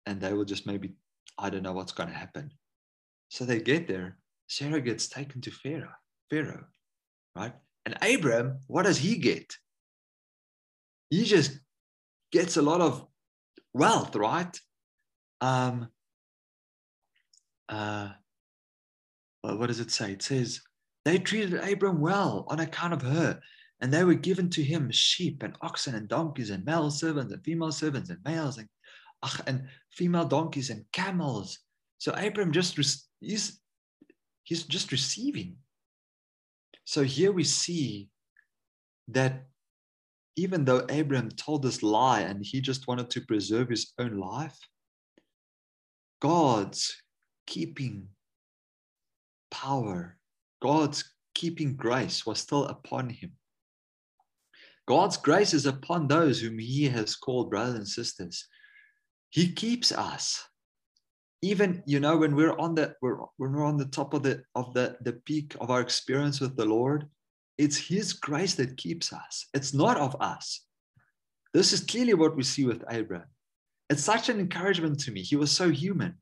And 0.06 0.20
they 0.20 0.32
will 0.32 0.44
just 0.44 0.66
maybe, 0.66 0.94
I 1.38 1.50
don't 1.50 1.62
know 1.62 1.72
what's 1.72 1.92
going 1.92 2.08
to 2.08 2.14
happen. 2.14 2.50
So 3.32 3.46
they 3.46 3.60
get 3.60 3.88
there. 3.88 4.18
Sarah 4.46 4.82
gets 4.82 5.08
taken 5.08 5.40
to 5.40 5.50
Pharaoh, 5.50 5.96
Pharaoh, 6.28 6.66
right? 7.34 7.54
And 7.86 7.96
Abram, 8.02 8.58
what 8.66 8.82
does 8.82 8.98
he 8.98 9.16
get? 9.16 9.56
He 11.08 11.24
just 11.24 11.58
gets 12.30 12.58
a 12.58 12.62
lot 12.62 12.82
of 12.82 13.06
wealth, 13.72 14.14
right? 14.16 14.54
Um, 15.40 15.88
uh, 17.70 18.10
well, 19.42 19.56
what 19.56 19.68
does 19.68 19.80
it 19.80 19.90
say? 19.90 20.12
It 20.12 20.22
says, 20.22 20.60
they 21.06 21.16
treated 21.16 21.54
Abram 21.54 22.02
well 22.02 22.44
on 22.48 22.60
account 22.60 22.92
of 22.92 23.00
her, 23.00 23.40
and 23.80 23.90
they 23.90 24.04
were 24.04 24.12
given 24.12 24.50
to 24.50 24.62
him 24.62 24.90
sheep 24.90 25.42
and 25.42 25.56
oxen 25.62 25.94
and 25.94 26.06
donkeys 26.06 26.50
and 26.50 26.66
male 26.66 26.90
servants 26.90 27.32
and 27.32 27.42
female 27.42 27.72
servants 27.72 28.10
and 28.10 28.18
males 28.26 28.58
and, 28.58 28.68
and 29.46 29.68
female 29.90 30.26
donkeys 30.26 30.68
and 30.68 30.84
camels. 30.92 31.58
So 32.02 32.10
Abram 32.14 32.50
just 32.50 32.76
he's 33.20 33.60
he's 34.42 34.64
just 34.64 34.90
receiving. 34.90 35.58
So 36.84 37.04
here 37.04 37.30
we 37.30 37.44
see 37.44 38.08
that 39.06 39.44
even 40.34 40.64
though 40.64 40.84
Abraham 40.88 41.28
told 41.28 41.62
this 41.62 41.80
lie 41.80 42.22
and 42.22 42.44
he 42.44 42.60
just 42.60 42.88
wanted 42.88 43.08
to 43.10 43.20
preserve 43.20 43.68
his 43.68 43.92
own 44.00 44.18
life, 44.18 44.58
God's 46.20 46.92
keeping 47.46 48.08
power, 49.52 50.18
God's 50.60 51.04
keeping 51.36 51.76
grace 51.76 52.26
was 52.26 52.40
still 52.40 52.64
upon 52.64 53.10
him. 53.10 53.30
God's 54.88 55.18
grace 55.18 55.54
is 55.54 55.66
upon 55.66 56.08
those 56.08 56.40
whom 56.40 56.58
he 56.58 56.88
has 56.88 57.14
called 57.14 57.50
brothers 57.50 57.76
and 57.76 57.86
sisters. 57.86 58.48
He 59.30 59.52
keeps 59.52 59.92
us. 59.92 60.48
Even, 61.42 61.82
you 61.86 62.00
know, 62.00 62.16
when 62.16 62.36
we're 62.36 62.56
on 62.58 62.74
the 62.74 62.94
we're, 63.02 63.16
when 63.36 63.52
we're 63.52 63.64
on 63.64 63.76
the 63.76 63.86
top 63.86 64.14
of 64.14 64.22
the 64.22 64.42
of 64.54 64.72
the, 64.74 64.96
the 65.02 65.14
peak 65.14 65.56
of 65.60 65.70
our 65.70 65.80
experience 65.80 66.40
with 66.40 66.56
the 66.56 66.64
Lord, 66.64 67.08
it's 67.58 67.76
His 67.76 68.12
grace 68.12 68.54
that 68.54 68.76
keeps 68.76 69.12
us. 69.12 69.46
It's 69.52 69.74
not 69.74 69.96
of 69.96 70.16
us. 70.20 70.64
This 71.52 71.72
is 71.72 71.80
clearly 71.80 72.14
what 72.14 72.36
we 72.36 72.44
see 72.44 72.64
with 72.64 72.84
Abraham. 72.90 73.26
It's 73.90 74.04
such 74.04 74.28
an 74.28 74.40
encouragement 74.40 75.00
to 75.00 75.12
me. 75.12 75.20
He 75.22 75.36
was 75.36 75.50
so 75.50 75.68
human. 75.68 76.14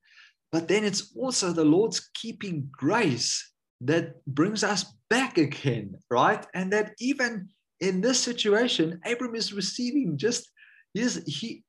But 0.51 0.67
then 0.67 0.85
it's 0.85 1.13
also 1.17 1.53
the 1.53 1.65
Lord's 1.65 2.11
keeping 2.15 2.69
grace 2.73 3.53
that 3.83 4.25
brings 4.27 4.65
us 4.65 4.85
back 5.09 5.39
again, 5.39 5.95
right? 6.11 6.45
And 6.55 6.73
that 6.73 6.95
even 6.99 7.49
in 7.81 8.01
this 8.01 8.19
situation, 8.19 9.01
Abram 9.07 9.35
is 9.35 9.53
receiving 9.53 10.19
just 10.19 10.51
he's 10.93 11.23
he 11.27 11.65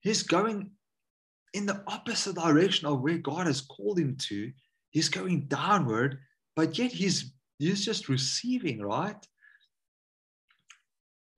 he's 0.00 0.22
going 0.22 0.70
in 1.56 1.64
the 1.64 1.82
opposite 1.86 2.36
direction 2.36 2.86
of 2.86 3.00
where 3.00 3.16
God 3.16 3.46
has 3.46 3.62
called 3.62 3.98
him 3.98 4.16
to. 4.28 4.52
He's 4.90 5.08
going 5.08 5.46
downward, 5.46 6.18
but 6.54 6.76
yet 6.76 6.92
he's 6.92 7.32
he's 7.58 7.82
just 7.82 8.10
receiving, 8.10 8.82
right? 8.82 9.16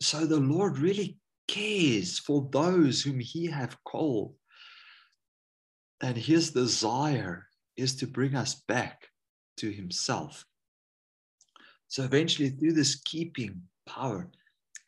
So 0.02 0.26
the 0.26 0.40
Lord 0.40 0.78
really 0.78 1.18
cares 1.46 2.18
for 2.18 2.48
those 2.50 3.00
whom 3.00 3.20
he 3.20 3.46
have 3.46 3.76
called. 3.84 4.34
And 6.00 6.16
his 6.16 6.50
desire 6.50 7.46
is 7.76 7.94
to 7.96 8.06
bring 8.06 8.34
us 8.34 8.56
back 8.66 9.08
to 9.58 9.70
himself. 9.70 10.44
So 11.86 12.02
eventually, 12.02 12.50
through 12.50 12.72
this 12.72 13.00
keeping 13.04 13.62
power, 13.86 14.28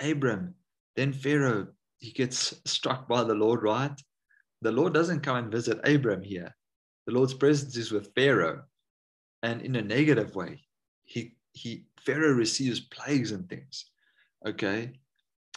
Abram, 0.00 0.54
then 0.96 1.12
Pharaoh, 1.12 1.68
he 1.98 2.10
gets 2.10 2.60
struck 2.66 3.08
by 3.08 3.22
the 3.22 3.34
Lord, 3.34 3.62
right? 3.62 3.92
The 4.62 4.72
Lord 4.72 4.92
doesn't 4.92 5.20
come 5.20 5.36
and 5.36 5.52
visit 5.52 5.80
Abram 5.84 6.22
here. 6.22 6.54
The 7.06 7.12
Lord's 7.12 7.34
presence 7.34 7.76
is 7.76 7.92
with 7.92 8.14
Pharaoh. 8.14 8.62
And 9.42 9.62
in 9.62 9.76
a 9.76 9.82
negative 9.82 10.34
way, 10.34 10.64
he 11.04 11.34
he 11.52 11.86
Pharaoh 12.04 12.32
receives 12.32 12.80
plagues 12.80 13.32
and 13.32 13.48
things. 13.48 13.86
Okay. 14.46 14.92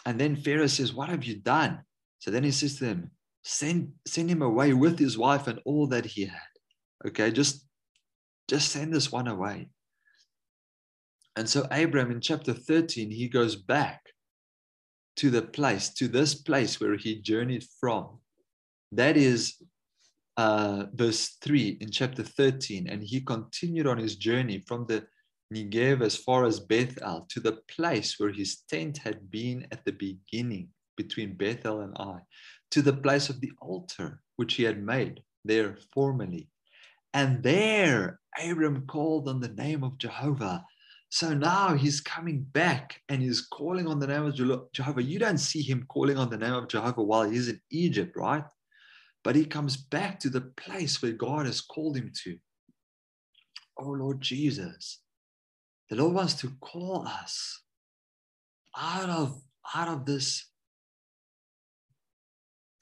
And 0.05 0.19
then 0.19 0.35
Pharaoh 0.35 0.67
says, 0.67 0.93
What 0.93 1.09
have 1.09 1.23
you 1.23 1.35
done? 1.35 1.83
So 2.19 2.31
then 2.31 2.43
he 2.43 2.51
says 2.51 2.77
to 2.77 2.85
them, 2.85 3.11
Send 3.43 3.91
send 4.07 4.29
him 4.29 4.41
away 4.41 4.73
with 4.73 4.97
his 4.97 5.17
wife 5.17 5.47
and 5.47 5.59
all 5.65 5.87
that 5.87 6.05
he 6.05 6.25
had. 6.25 6.53
Okay, 7.05 7.31
just 7.31 7.67
just 8.49 8.71
send 8.71 8.93
this 8.93 9.11
one 9.11 9.27
away. 9.27 9.69
And 11.35 11.49
so 11.49 11.67
Abram 11.71 12.11
in 12.11 12.21
chapter 12.21 12.53
13, 12.53 13.09
he 13.09 13.27
goes 13.27 13.55
back 13.55 14.01
to 15.15 15.29
the 15.29 15.41
place, 15.41 15.89
to 15.89 16.07
this 16.07 16.35
place 16.35 16.79
where 16.79 16.95
he 16.95 17.21
journeyed 17.21 17.65
from. 17.79 18.19
That 18.95 19.17
is 19.17 19.55
uh, 20.37 20.85
verse 20.93 21.37
3 21.41 21.77
in 21.81 21.89
chapter 21.89 22.23
13. 22.23 22.87
And 22.87 23.03
he 23.03 23.21
continued 23.21 23.87
on 23.87 23.97
his 23.97 24.15
journey 24.15 24.63
from 24.67 24.85
the 24.87 25.05
Negev 25.53 26.01
as 26.01 26.15
far 26.15 26.45
as 26.45 26.59
Bethel 26.59 27.25
to 27.29 27.39
the 27.39 27.59
place 27.67 28.15
where 28.17 28.31
his 28.31 28.61
tent 28.69 28.97
had 28.97 29.29
been 29.29 29.67
at 29.71 29.83
the 29.85 29.91
beginning 29.91 30.69
between 30.97 31.35
Bethel 31.35 31.81
and 31.81 31.93
Ai, 31.97 32.19
to 32.71 32.81
the 32.81 32.93
place 32.93 33.29
of 33.29 33.41
the 33.41 33.51
altar 33.61 34.21
which 34.35 34.55
he 34.55 34.63
had 34.63 34.83
made 34.83 35.21
there 35.43 35.77
formerly. 35.93 36.49
And 37.13 37.43
there 37.43 38.19
Abram 38.43 38.85
called 38.87 39.27
on 39.27 39.39
the 39.39 39.49
name 39.49 39.83
of 39.83 39.97
Jehovah. 39.97 40.65
So 41.09 41.33
now 41.33 41.75
he's 41.75 42.01
coming 42.01 42.41
back 42.41 42.99
and 43.09 43.21
he's 43.21 43.41
calling 43.41 43.87
on 43.87 43.99
the 43.99 44.07
name 44.07 44.25
of 44.25 44.71
Jehovah. 44.73 45.03
You 45.03 45.19
don't 45.19 45.37
see 45.37 45.61
him 45.61 45.85
calling 45.87 46.17
on 46.17 46.31
the 46.31 46.37
name 46.37 46.53
of 46.53 46.67
Jehovah 46.67 47.03
while 47.03 47.29
he's 47.29 47.49
in 47.49 47.61
Egypt, 47.69 48.15
right? 48.15 48.43
But 49.23 49.35
he 49.35 49.45
comes 49.45 49.77
back 49.77 50.19
to 50.19 50.29
the 50.29 50.41
place 50.41 51.01
where 51.01 51.13
God 51.13 51.45
has 51.45 51.61
called 51.61 51.95
him 51.95 52.11
to. 52.23 52.37
Oh, 53.77 53.89
Lord 53.89 54.21
Jesus, 54.21 54.99
the 55.89 55.95
Lord 55.95 56.13
wants 56.13 56.35
to 56.35 56.51
call 56.61 57.07
us 57.07 57.61
out 58.77 59.09
of, 59.09 59.41
out 59.73 59.87
of 59.87 60.05
this 60.05 60.45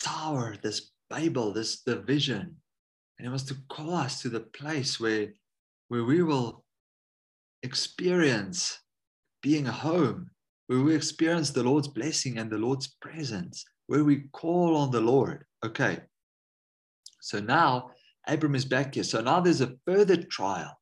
tower, 0.01 0.55
this 0.61 0.91
Babel, 1.09 1.53
this 1.53 1.81
division. 1.81 2.55
And 3.19 3.25
he 3.25 3.27
wants 3.27 3.43
to 3.45 3.57
call 3.69 3.93
us 3.93 4.21
to 4.21 4.29
the 4.29 4.39
place 4.39 4.99
where, 4.99 5.33
where 5.89 6.03
we 6.03 6.23
will 6.23 6.63
experience 7.63 8.79
being 9.43 9.67
a 9.67 9.71
home, 9.71 10.31
where 10.67 10.79
we 10.79 10.95
experience 10.95 11.51
the 11.51 11.63
Lord's 11.63 11.87
blessing 11.87 12.37
and 12.37 12.49
the 12.49 12.57
Lord's 12.57 12.95
presence, 13.01 13.63
where 13.87 14.03
we 14.03 14.23
call 14.31 14.75
on 14.75 14.91
the 14.91 15.01
Lord. 15.01 15.45
Okay. 15.63 15.99
So 17.21 17.39
now 17.39 17.91
Abram 18.27 18.55
is 18.55 18.65
back 18.65 18.95
here. 18.95 19.03
So 19.03 19.21
now 19.21 19.39
there's 19.39 19.61
a 19.61 19.75
further 19.85 20.17
trial. 20.17 20.77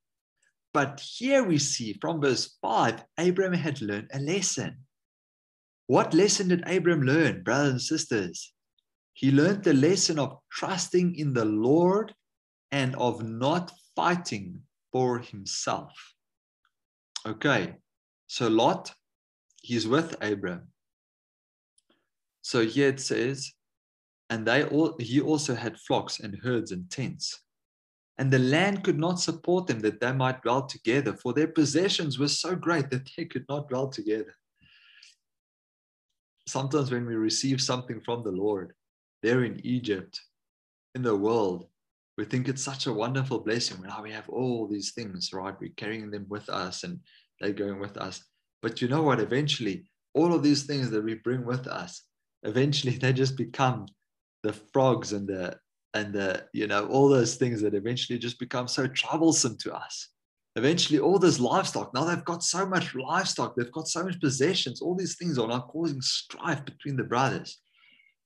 But 0.73 0.99
here 0.99 1.43
we 1.43 1.58
see 1.58 1.97
from 2.02 2.21
verse 2.21 2.58
5, 2.62 3.04
Abram 3.17 3.54
had 3.54 3.82
learned 3.82 4.10
a 4.13 4.19
lesson. 4.19 4.78
What 5.88 6.13
lesson 6.13 6.49
did 6.49 6.67
Abram 6.67 7.02
learn, 7.02 7.43
brothers 7.43 7.71
and 7.71 7.82
sisters? 7.82 8.54
He 9.13 9.32
learned 9.32 9.63
the 9.63 9.73
lesson 9.73 10.19
of 10.19 10.38
trusting 10.52 11.15
in 11.15 11.34
the 11.34 11.45
Lord 11.45 12.13
and 12.71 12.95
of 12.95 13.28
not 13.28 13.71
fighting 13.95 14.62
for 14.91 15.19
himself. 15.19 15.91
Okay, 17.25 17.75
so 18.28 18.47
Lot, 18.47 18.93
he's 19.62 19.88
with 19.88 20.15
Abram. 20.21 20.67
So 22.41 22.65
here 22.65 22.89
it 22.89 23.02
says, 23.02 23.52
and 24.30 24.46
they 24.46 24.63
all 24.63 24.96
he 25.00 25.22
also 25.22 25.56
had 25.56 25.80
flocks 25.80 26.20
and 26.20 26.39
herds 26.44 26.72
and 26.72 26.89
tents. 26.89 27.42
And 28.18 28.30
the 28.32 28.39
land 28.39 28.84
could 28.84 29.00
not 29.00 29.20
support 29.20 29.68
them 29.68 29.80
that 29.80 30.02
they 30.02 30.12
might 30.12 30.42
dwell 30.42 30.65
together, 30.65 31.13
for 31.13 31.34
their 31.34 31.48
possessions 31.48 32.20
were 32.20 32.28
so 32.28 32.54
great 32.54 32.89
that 32.89 33.10
they 33.15 33.26
could 33.26 33.46
not 33.48 33.70
dwell 33.70 33.88
together. 33.88 34.36
Sometimes 36.46 36.92
when 36.92 37.06
we 37.06 37.15
receive 37.15 37.62
something 37.62 38.02
from 38.02 38.24
the 38.24 38.32
Lord, 38.32 38.74
there 39.24 39.46
in 39.46 39.62
Egypt, 39.63 40.20
in 40.96 41.02
the 41.02 41.15
world, 41.15 41.68
we 42.18 42.26
think 42.26 42.50
it's 42.50 42.63
such 42.63 42.88
a 42.88 42.94
wonderful 42.94 43.39
blessing. 43.39 43.82
Now 43.82 43.98
ah, 44.00 44.02
we 44.02 44.12
have 44.12 44.28
all 44.28 44.68
these 44.68 44.92
things, 44.92 45.32
right? 45.32 45.56
We're 45.58 45.72
carrying 45.78 46.12
them 46.12 46.26
with 46.28 46.50
us 46.50 46.84
and 46.84 47.00
they're 47.39 47.54
going 47.54 47.80
with 47.80 47.96
us. 47.96 48.22
But 48.62 48.82
you 48.82 48.89
know 48.89 49.04
what? 49.04 49.22
Eventually, 49.22 49.86
all 50.13 50.34
of 50.34 50.44
these 50.44 50.63
things 50.63 50.89
that 50.89 51.04
we 51.04 51.13
bring 51.13 51.46
with 51.46 51.68
us, 51.68 52.04
eventually 52.44 52.98
they 52.98 53.13
just 53.13 53.38
become 53.38 53.86
the 54.43 54.54
frogs 54.54 55.13
and 55.13 55.28
the 55.28 55.58
and 55.93 56.13
the 56.13 56.45
you 56.54 56.67
know 56.67 56.88
all 56.88 57.10
those 57.10 57.36
things 57.36 57.62
that 57.62 57.73
eventually 57.73 58.19
just 58.19 58.39
become 58.39 58.67
so 58.67 58.88
troublesome 58.88 59.58
to 59.58 59.73
us. 59.73 60.10
Eventually 60.56 60.99
all 60.99 61.19
this 61.19 61.39
livestock 61.39 61.93
now 61.93 62.04
they've 62.04 62.25
got 62.25 62.43
so 62.43 62.65
much 62.65 62.95
livestock 62.95 63.56
they've 63.56 63.71
got 63.71 63.88
so 63.88 64.04
much 64.04 64.19
possessions 64.19 64.82
all 64.82 64.95
these 64.95 65.15
things 65.15 65.38
are 65.38 65.47
now 65.47 65.62
causing 65.62 66.02
strife 66.02 66.63
between 66.65 66.95
the 66.95 67.04
brothers. 67.04 67.60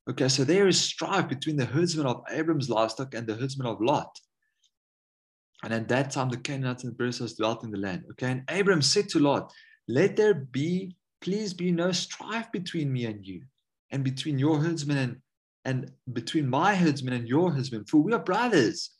Okay 0.09 0.27
so 0.27 0.43
there 0.43 0.67
is 0.67 0.79
strife 0.79 1.27
between 1.27 1.57
the 1.57 1.65
herdsmen 1.65 2.05
of 2.05 2.23
abram's 2.31 2.69
livestock 2.69 3.13
and 3.13 3.27
the 3.27 3.35
herdsmen 3.35 3.67
of 3.67 3.81
lot. 3.81 4.17
And 5.63 5.73
at 5.73 5.87
that 5.89 6.11
time 6.11 6.29
the 6.29 6.37
canaanites 6.37 6.83
and 6.83 6.93
the 6.93 6.97
perizzites 6.97 7.33
dwelt 7.33 7.63
in 7.63 7.71
the 7.71 7.77
land. 7.77 8.03
Okay 8.11 8.31
and 8.31 8.43
abram 8.49 8.81
said 8.81 9.09
to 9.09 9.19
lot 9.19 9.51
let 9.87 10.15
there 10.15 10.33
be 10.33 10.95
please 11.21 11.53
be 11.53 11.71
no 11.71 11.91
strife 11.91 12.51
between 12.51 12.91
me 12.91 13.05
and 13.05 13.25
you 13.25 13.43
and 13.91 14.03
between 14.03 14.39
your 14.39 14.59
herdsmen 14.59 14.97
and 14.97 15.17
and 15.65 15.91
between 16.11 16.49
my 16.49 16.75
herdsmen 16.75 17.13
and 17.13 17.27
your 17.27 17.51
herdsmen, 17.51 17.85
for 17.85 17.99
we 17.99 18.13
are 18.13 18.19
brothers. 18.19 18.91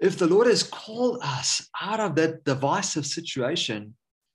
If 0.00 0.18
the 0.18 0.26
Lord 0.26 0.48
has 0.48 0.64
called 0.64 1.20
us 1.22 1.68
out 1.80 2.00
of 2.00 2.16
that 2.16 2.44
divisive 2.44 3.06
situation, 3.06 3.94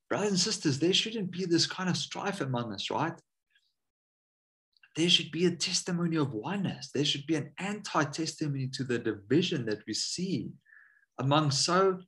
brothers 0.09 0.29
and 0.29 0.39
sisters, 0.39 0.79
there 0.79 0.93
shouldn't 0.93 1.31
be 1.31 1.45
this 1.45 1.67
kind 1.67 1.89
of 1.89 1.97
strife 1.97 2.39
among 2.39 2.73
us, 2.73 2.89
right? 2.89 3.13
There 4.95 5.09
should 5.09 5.31
be 5.31 5.45
a 5.45 5.55
testimony 5.55 6.15
of 6.15 6.33
oneness. 6.33 6.89
There 6.93 7.05
should 7.05 7.27
be 7.27 7.35
an 7.35 7.51
anti 7.57 8.03
testimony 8.05 8.67
to 8.73 8.83
the 8.83 8.99
division 8.99 9.65
that 9.65 9.83
we 9.85 9.93
see 9.93 10.51
among 11.19 11.51
so 11.51 11.99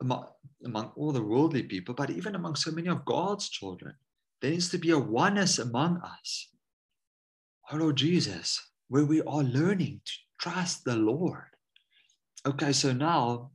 among, 0.00 0.26
among 0.64 0.92
all 0.96 1.12
the 1.12 1.22
worldly 1.22 1.62
people, 1.62 1.94
but 1.94 2.10
even 2.10 2.34
among 2.34 2.54
so 2.56 2.70
many 2.70 2.88
of 2.88 3.04
God's 3.04 3.48
children. 3.48 3.94
There 4.40 4.50
needs 4.50 4.70
to 4.70 4.78
be 4.78 4.90
a 4.90 4.98
oneness 4.98 5.58
among 5.58 5.98
us 5.98 6.50
oh 7.72 7.76
Lord 7.76 7.96
Jesus, 7.96 8.60
where 8.88 9.04
we 9.04 9.22
are 9.22 9.42
learning 9.42 10.00
to 10.04 10.12
trust 10.40 10.84
the 10.84 10.96
Lord. 10.96 11.44
Okay, 12.46 12.72
so 12.72 12.92
now 12.92 13.50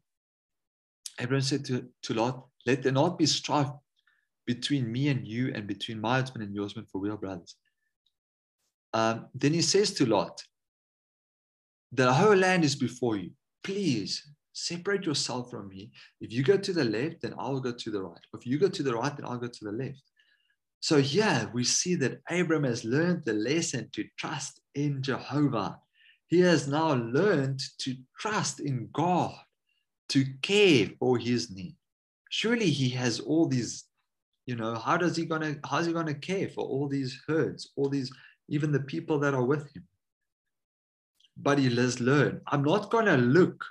Abraham 1.19 1.41
said 1.41 1.65
to, 1.65 1.85
to 2.03 2.13
Lot, 2.13 2.45
let 2.65 2.83
there 2.83 2.91
not 2.91 3.17
be 3.17 3.25
strife 3.25 3.69
between 4.45 4.91
me 4.91 5.09
and 5.09 5.27
you 5.27 5.51
and 5.53 5.67
between 5.67 5.99
my 5.99 6.19
husband 6.19 6.43
and 6.43 6.53
your 6.53 6.65
husband, 6.65 6.87
for 6.91 7.01
we 7.01 7.09
are 7.09 7.17
brothers. 7.17 7.55
Um, 8.93 9.27
then 9.33 9.53
he 9.53 9.61
says 9.61 9.91
to 9.95 10.05
Lot, 10.05 10.41
the 11.91 12.13
whole 12.13 12.35
land 12.35 12.63
is 12.63 12.75
before 12.75 13.17
you. 13.17 13.31
Please 13.63 14.27
separate 14.53 15.05
yourself 15.05 15.49
from 15.49 15.67
me. 15.67 15.91
If 16.21 16.31
you 16.31 16.43
go 16.43 16.57
to 16.57 16.73
the 16.73 16.83
left, 16.83 17.21
then 17.21 17.33
I 17.37 17.49
will 17.49 17.59
go 17.59 17.73
to 17.73 17.91
the 17.91 18.01
right. 18.01 18.21
If 18.33 18.45
you 18.45 18.57
go 18.59 18.69
to 18.69 18.83
the 18.83 18.95
right, 18.95 19.15
then 19.15 19.25
I'll 19.25 19.37
go 19.37 19.47
to 19.47 19.65
the 19.65 19.71
left. 19.71 20.01
So 20.79 21.01
here 21.01 21.49
we 21.53 21.63
see 21.63 21.95
that 21.95 22.21
Abram 22.29 22.63
has 22.63 22.85
learned 22.85 23.23
the 23.25 23.33
lesson 23.33 23.89
to 23.93 24.03
trust 24.17 24.61
in 24.75 25.01
Jehovah. 25.01 25.79
He 26.27 26.39
has 26.41 26.67
now 26.67 26.93
learned 26.93 27.61
to 27.79 27.95
trust 28.19 28.59
in 28.59 28.89
God, 28.93 29.33
to 30.09 30.25
care 30.41 30.89
for 30.99 31.17
his 31.17 31.51
need. 31.51 31.75
Surely 32.29 32.69
he 32.69 32.89
has 32.89 33.19
all 33.19 33.47
these, 33.47 33.85
you 34.45 34.55
know, 34.55 34.75
how 34.75 34.97
does 34.97 35.15
he 35.15 35.25
gonna 35.25 35.55
how's 35.63 35.85
he 35.85 35.93
gonna 35.93 36.13
care 36.13 36.49
for 36.49 36.65
all 36.65 36.87
these 36.87 37.21
herds, 37.27 37.71
all 37.75 37.89
these, 37.89 38.11
even 38.49 38.71
the 38.71 38.79
people 38.81 39.19
that 39.19 39.33
are 39.33 39.45
with 39.45 39.73
him? 39.75 39.87
But 41.37 41.59
he 41.59 41.73
has 41.75 41.99
learned, 41.99 42.41
I'm 42.47 42.63
not 42.63 42.91
gonna 42.91 43.17
look 43.17 43.65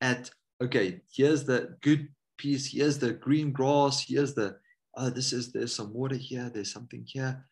at 0.00 0.30
okay, 0.62 1.00
here's 1.12 1.44
the 1.44 1.76
good 1.82 2.08
piece, 2.38 2.72
here's 2.72 2.98
the 2.98 3.12
green 3.12 3.52
grass, 3.52 4.04
here's 4.06 4.34
the 4.34 4.56
oh, 4.96 5.10
this 5.10 5.32
is 5.32 5.52
there's 5.52 5.74
some 5.74 5.92
water 5.92 6.16
here, 6.16 6.50
there's 6.52 6.72
something 6.72 7.04
here. 7.06 7.46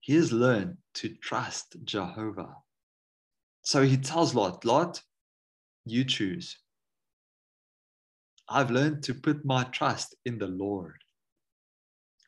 He 0.00 0.14
has 0.14 0.32
learned 0.32 0.76
to 0.94 1.08
trust 1.08 1.76
Jehovah. 1.84 2.56
So 3.62 3.82
he 3.82 3.96
tells 3.96 4.34
Lot, 4.34 4.64
Lot, 4.64 5.02
you 5.84 6.04
choose. 6.04 6.56
I've 8.48 8.70
learned 8.70 9.02
to 9.04 9.14
put 9.14 9.44
my 9.44 9.64
trust 9.64 10.14
in 10.24 10.38
the 10.38 10.46
Lord. 10.46 10.96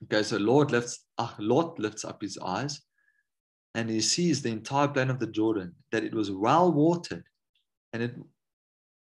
Okay, 0.05 0.23
so 0.25 0.37
Lord 0.37 0.73
lifts, 0.73 1.05
uh, 1.19 1.33
Lot 1.39 1.79
lifts 1.79 2.05
up 2.05 2.23
his 2.23 2.39
eyes 2.39 2.81
and 3.75 3.89
he 3.89 4.01
sees 4.01 4.43
the 4.43 4.51
entire 4.51 4.89
plain 4.89 5.11
of 5.11 5.21
the 5.21 5.27
Jordan, 5.27 5.75
that 5.93 6.03
it 6.03 6.15
was 6.15 6.31
well 6.31 6.73
watered, 6.73 7.25
and 7.93 8.03
it 8.03 8.15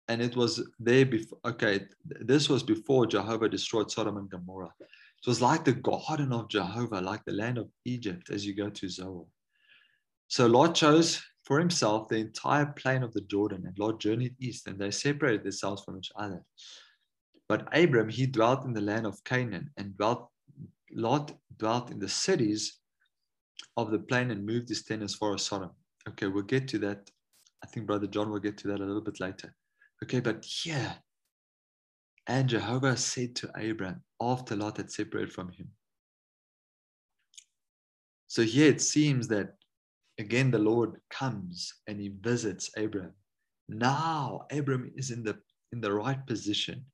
and 0.08 0.22
it 0.22 0.36
was 0.36 0.66
there 0.78 1.04
before. 1.04 1.38
Okay, 1.44 1.86
this 2.04 2.48
was 2.48 2.62
before 2.62 3.06
Jehovah 3.06 3.48
destroyed 3.48 3.90
Sodom 3.90 4.16
and 4.16 4.30
Gomorrah. 4.30 4.72
It 5.20 5.28
was 5.28 5.42
like 5.42 5.64
the 5.64 5.72
garden 5.72 6.32
of 6.32 6.48
Jehovah, 6.48 7.00
like 7.00 7.24
the 7.24 7.32
land 7.32 7.58
of 7.58 7.68
Egypt 7.84 8.30
as 8.30 8.46
you 8.46 8.54
go 8.54 8.70
to 8.70 8.88
Zoar. 8.88 9.26
So 10.28 10.46
Lot 10.46 10.74
chose 10.74 11.22
for 11.44 11.58
himself 11.58 12.08
the 12.08 12.16
entire 12.16 12.66
plain 12.66 13.02
of 13.02 13.12
the 13.14 13.22
Jordan, 13.22 13.64
and 13.66 13.78
Lot 13.78 14.00
journeyed 14.00 14.36
east, 14.38 14.68
and 14.68 14.78
they 14.78 14.90
separated 14.90 15.42
themselves 15.42 15.82
from 15.82 15.98
each 15.98 16.12
other. 16.14 16.42
But 17.48 17.66
Abram, 17.72 18.10
he 18.10 18.26
dwelt 18.26 18.64
in 18.64 18.74
the 18.74 18.82
land 18.82 19.06
of 19.06 19.24
Canaan, 19.24 19.70
and 19.76 19.96
dwelt, 19.96 20.28
Lot 20.92 21.32
dwelt 21.56 21.90
in 21.90 21.98
the 21.98 22.08
cities 22.08 22.78
of 23.76 23.90
the 23.90 23.98
plain 23.98 24.30
and 24.30 24.46
moved 24.46 24.68
his 24.68 24.84
tent 24.84 25.02
as 25.02 25.14
far 25.14 25.34
as 25.34 25.42
Sodom. 25.42 25.70
Okay, 26.08 26.26
we'll 26.26 26.42
get 26.42 26.68
to 26.68 26.78
that. 26.80 27.10
I 27.64 27.66
think 27.66 27.86
Brother 27.86 28.06
John 28.06 28.30
will 28.30 28.38
get 28.38 28.56
to 28.58 28.68
that 28.68 28.80
a 28.80 28.84
little 28.84 29.00
bit 29.00 29.18
later. 29.18 29.54
Okay, 30.02 30.20
but 30.20 30.44
here, 30.44 30.94
and 32.28 32.48
Jehovah 32.48 32.96
said 32.96 33.34
to 33.36 33.50
Abram 33.58 34.02
after 34.20 34.54
Lot 34.54 34.76
had 34.76 34.92
separated 34.92 35.32
from 35.32 35.50
him. 35.50 35.68
So 38.26 38.42
here 38.42 38.68
it 38.68 38.82
seems 38.82 39.26
that 39.28 39.54
again 40.18 40.50
the 40.50 40.58
Lord 40.58 41.00
comes 41.10 41.72
and 41.86 41.98
he 41.98 42.10
visits 42.20 42.70
Abram. 42.76 43.14
Now 43.68 44.46
Abram 44.52 44.92
is 44.94 45.10
in 45.10 45.24
the 45.24 45.38
in 45.72 45.80
the 45.80 45.92
right 45.92 46.24
position. 46.26 46.84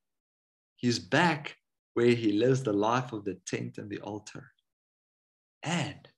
He's 0.76 0.98
back 0.98 1.56
where 1.94 2.14
he 2.14 2.32
lives 2.32 2.62
the 2.62 2.72
life 2.72 3.12
of 3.12 3.24
the 3.24 3.38
tent 3.46 3.78
and 3.78 3.90
the 3.90 4.00
altar. 4.00 4.50
And 5.62 6.08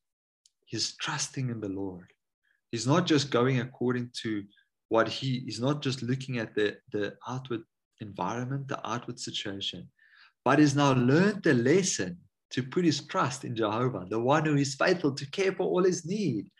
he's 0.64 0.96
trusting 0.96 1.50
in 1.50 1.60
the 1.60 1.68
Lord. 1.68 2.12
He's 2.70 2.86
not 2.86 3.06
just 3.06 3.30
going 3.30 3.60
according 3.60 4.10
to 4.22 4.42
what 4.88 5.08
he 5.08 5.44
is 5.46 5.60
not 5.60 5.82
just 5.82 6.02
looking 6.02 6.38
at 6.38 6.54
the, 6.54 6.76
the 6.92 7.14
outward 7.28 7.62
environment, 8.00 8.68
the 8.68 8.88
outward 8.88 9.18
situation, 9.18 9.88
but 10.44 10.58
he's 10.58 10.76
now 10.76 10.92
learned 10.94 11.42
the 11.42 11.54
lesson 11.54 12.18
to 12.50 12.62
put 12.62 12.84
his 12.84 13.04
trust 13.06 13.44
in 13.44 13.56
Jehovah, 13.56 14.06
the 14.08 14.20
one 14.20 14.44
who 14.44 14.56
is 14.56 14.74
faithful 14.74 15.12
to 15.12 15.30
care 15.30 15.52
for 15.52 15.64
all 15.64 15.84
his 15.84 16.06
need, 16.06 16.50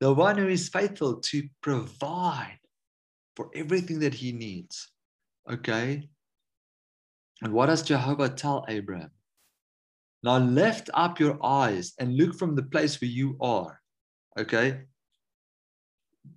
the 0.00 0.12
one 0.12 0.36
who 0.36 0.48
is 0.48 0.68
faithful 0.68 1.20
to 1.20 1.48
provide 1.62 2.58
for 3.36 3.50
everything 3.54 4.00
that 4.00 4.14
he 4.14 4.32
needs. 4.32 4.90
Okay? 5.50 6.08
And 7.42 7.52
what 7.52 7.66
does 7.66 7.82
Jehovah 7.82 8.30
tell 8.30 8.64
Abraham? 8.68 9.10
Now 10.22 10.38
lift 10.38 10.90
up 10.94 11.20
your 11.20 11.38
eyes 11.44 11.92
and 12.00 12.16
look 12.16 12.36
from 12.36 12.56
the 12.56 12.62
place 12.62 13.00
where 13.00 13.10
you 13.10 13.36
are. 13.40 13.80
Okay? 14.38 14.82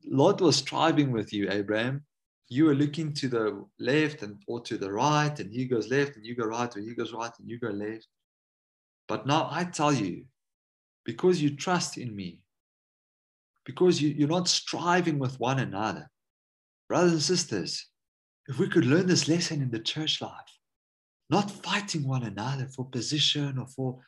Lot 0.06 0.42
was 0.42 0.58
striving 0.58 1.12
with 1.12 1.34
you, 1.34 1.50
Abraham. 1.50 2.04
You 2.50 2.66
were 2.66 2.76
looking 2.76 3.14
to 3.14 3.28
the 3.28 3.66
left 3.80 4.24
and 4.24 4.42
or 4.48 4.60
to 4.62 4.78
the 4.78 4.92
right, 4.92 5.40
and 5.40 5.52
he 5.52 5.66
goes 5.66 5.90
left, 5.90 6.16
and 6.16 6.26
you 6.26 6.36
go 6.36 6.46
right, 6.46 6.76
or 6.76 6.80
he 6.80 6.96
goes 6.96 7.14
right, 7.14 7.32
and 7.40 7.50
you 7.50 7.60
go 7.60 7.70
left. 7.70 8.08
But 9.08 9.28
now 9.28 9.48
I 9.52 9.66
tell 9.66 9.94
you, 9.94 10.26
because 11.06 11.42
you 11.42 11.56
trust 11.56 11.98
in 11.98 12.16
me, 12.16 12.42
because 13.66 14.02
you, 14.02 14.10
you're 14.10 14.28
not 14.28 14.48
striving 14.48 15.20
with 15.20 15.40
one 15.40 15.60
another. 15.60 16.10
Brothers 16.88 17.12
and 17.12 17.22
sisters, 17.22 17.88
if 18.48 18.58
we 18.58 18.68
could 18.68 18.86
learn 18.86 19.06
this 19.06 19.28
lesson 19.28 19.62
in 19.62 19.70
the 19.70 19.80
church 19.80 20.22
life, 20.22 20.58
not 21.30 21.52
fighting 21.52 22.08
one 22.08 22.24
another 22.24 22.66
for 22.66 22.86
position 22.86 23.60
or 23.60 23.68
for 23.68 24.00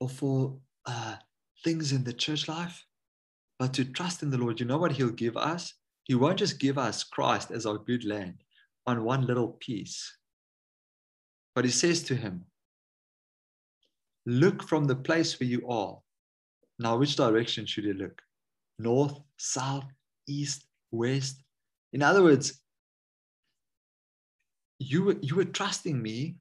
or 0.00 0.08
for 0.08 0.58
uh, 0.86 1.14
things 1.62 1.92
in 1.92 2.02
the 2.02 2.12
church 2.12 2.48
life, 2.48 2.84
but 3.58 3.72
to 3.74 3.84
trust 3.84 4.24
in 4.24 4.30
the 4.30 4.38
Lord. 4.38 4.58
You 4.58 4.66
know 4.66 4.78
what 4.78 4.92
He'll 4.92 5.10
give 5.10 5.36
us? 5.36 5.74
He 6.04 6.14
won't 6.14 6.38
just 6.38 6.58
give 6.58 6.78
us 6.78 7.04
Christ 7.04 7.50
as 7.50 7.66
our 7.66 7.78
good 7.78 8.04
land 8.04 8.42
on 8.86 9.04
one 9.04 9.26
little 9.26 9.56
piece, 9.60 10.16
but 11.54 11.64
He 11.64 11.70
says 11.70 12.02
to 12.04 12.16
him, 12.16 12.44
Look 14.26 14.62
from 14.62 14.84
the 14.84 14.96
place 14.96 15.38
where 15.38 15.48
you 15.48 15.68
are. 15.68 15.98
Now, 16.78 16.96
which 16.96 17.16
direction 17.16 17.66
should 17.66 17.84
you 17.84 17.94
look? 17.94 18.22
North, 18.78 19.18
south, 19.36 19.84
east, 20.28 20.64
west? 20.90 21.42
In 21.92 22.02
other 22.02 22.22
words, 22.22 22.60
you 24.78 25.04
were, 25.04 25.16
you 25.20 25.36
were 25.36 25.44
trusting 25.44 26.00
me 26.00 26.36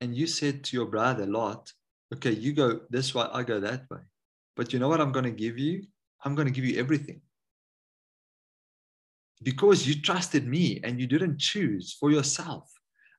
and 0.00 0.16
you 0.16 0.26
said 0.26 0.64
to 0.64 0.76
your 0.76 0.86
brother 0.86 1.26
Lot, 1.26 1.72
okay, 2.14 2.32
you 2.32 2.52
go 2.52 2.80
this 2.90 3.14
way, 3.14 3.26
I 3.32 3.42
go 3.42 3.60
that 3.60 3.88
way. 3.90 4.00
But 4.56 4.72
you 4.72 4.78
know 4.78 4.88
what 4.88 5.00
I'm 5.00 5.12
going 5.12 5.24
to 5.24 5.30
give 5.30 5.58
you? 5.58 5.84
I'm 6.24 6.34
going 6.34 6.46
to 6.46 6.52
give 6.52 6.64
you 6.64 6.78
everything. 6.78 7.22
Because 9.42 9.86
you 9.86 10.00
trusted 10.00 10.46
me 10.46 10.80
and 10.84 11.00
you 11.00 11.06
didn't 11.06 11.38
choose 11.38 11.96
for 11.98 12.10
yourself. 12.10 12.70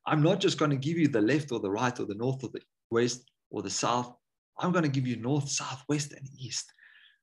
I'm 0.06 0.22
not 0.22 0.40
just 0.40 0.58
going 0.58 0.72
to 0.72 0.78
give 0.78 0.98
you 0.98 1.08
the 1.08 1.22
left 1.22 1.52
or 1.52 1.60
the 1.60 1.70
right 1.70 1.98
or 2.00 2.06
the 2.06 2.16
north 2.16 2.44
or 2.44 2.50
the 2.54 2.62
west 2.92 3.30
or 3.50 3.62
the 3.62 3.70
south. 3.70 4.14
I'm 4.60 4.72
going 4.72 4.84
to 4.84 4.90
give 4.90 5.08
you 5.08 5.16
north, 5.16 5.50
south, 5.50 5.84
west, 5.90 6.14
and 6.14 6.28
east. 6.40 6.72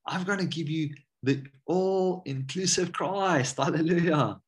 I'm 0.05 0.23
going 0.23 0.39
to 0.39 0.45
give 0.45 0.69
you 0.69 0.89
the 1.23 1.43
all 1.65 2.23
inclusive 2.25 2.91
Christ. 2.91 3.57
Hallelujah. 3.57 4.39